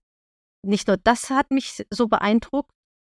[0.64, 2.70] nicht nur das hat mich so beeindruckt,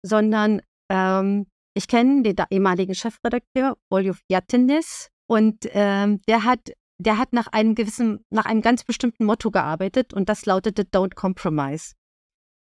[0.06, 7.34] sondern ähm, ich kenne den ehemaligen Chefredakteur, Oljuf Jattenis, und ähm, der hat der hat
[7.34, 11.94] nach einem gewissen, nach einem ganz bestimmten Motto gearbeitet und das lautete Don't Compromise.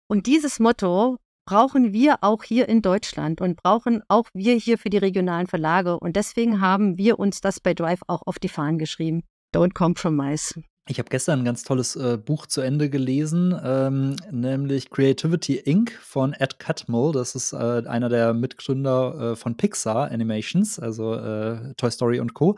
[0.08, 1.18] Und dieses Motto
[1.50, 5.98] brauchen wir auch hier in Deutschland und brauchen auch wir hier für die regionalen Verlage.
[5.98, 9.24] Und deswegen haben wir uns das bei Drive auch auf die Fahnen geschrieben.
[9.52, 10.62] Don't Compromise.
[10.88, 15.90] Ich habe gestern ein ganz tolles äh, Buch zu Ende gelesen, ähm, nämlich Creativity Inc.
[16.00, 17.10] von Ed Catmull.
[17.10, 22.32] Das ist äh, einer der Mitgründer äh, von Pixar Animations, also äh, Toy Story und
[22.32, 22.54] Co.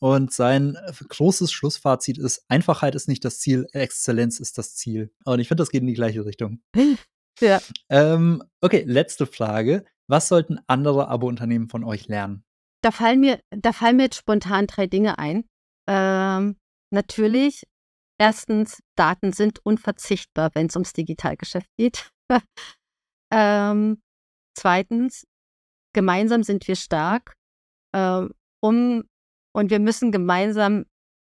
[0.00, 5.12] Und sein großes Schlussfazit ist: Einfachheit ist nicht das Ziel, Exzellenz ist das Ziel.
[5.26, 6.60] Und ich finde, das geht in die gleiche Richtung.
[7.40, 7.60] Ja.
[7.88, 9.84] Ähm, okay, letzte Frage.
[10.08, 12.44] Was sollten andere Abo-Unternehmen von euch lernen?
[12.82, 15.44] Da fallen mir, da fallen mir jetzt spontan drei Dinge ein.
[15.88, 16.56] Ähm,
[16.92, 17.66] Natürlich,
[18.20, 22.12] erstens, Daten sind unverzichtbar, wenn es ums Digitalgeschäft geht.
[23.32, 24.02] ähm,
[24.54, 25.26] zweitens,
[25.94, 27.32] gemeinsam sind wir stark,
[27.92, 28.26] äh,
[28.60, 29.04] um
[29.54, 30.84] und wir müssen gemeinsam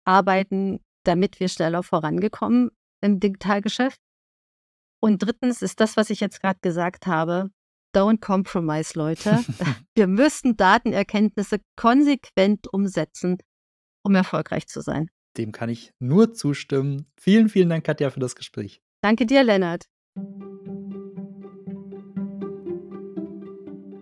[0.05, 2.71] arbeiten, damit wir schneller vorangekommen
[3.01, 3.99] im Digitalgeschäft.
[5.03, 7.51] Und drittens ist das, was ich jetzt gerade gesagt habe,
[7.93, 9.43] don't compromise, Leute.
[9.95, 13.37] wir müssen Datenerkenntnisse konsequent umsetzen,
[14.05, 15.09] um erfolgreich zu sein.
[15.35, 17.11] Dem kann ich nur zustimmen.
[17.19, 18.81] Vielen, vielen Dank, Katja, für das Gespräch.
[19.01, 19.89] Danke dir, Lennart.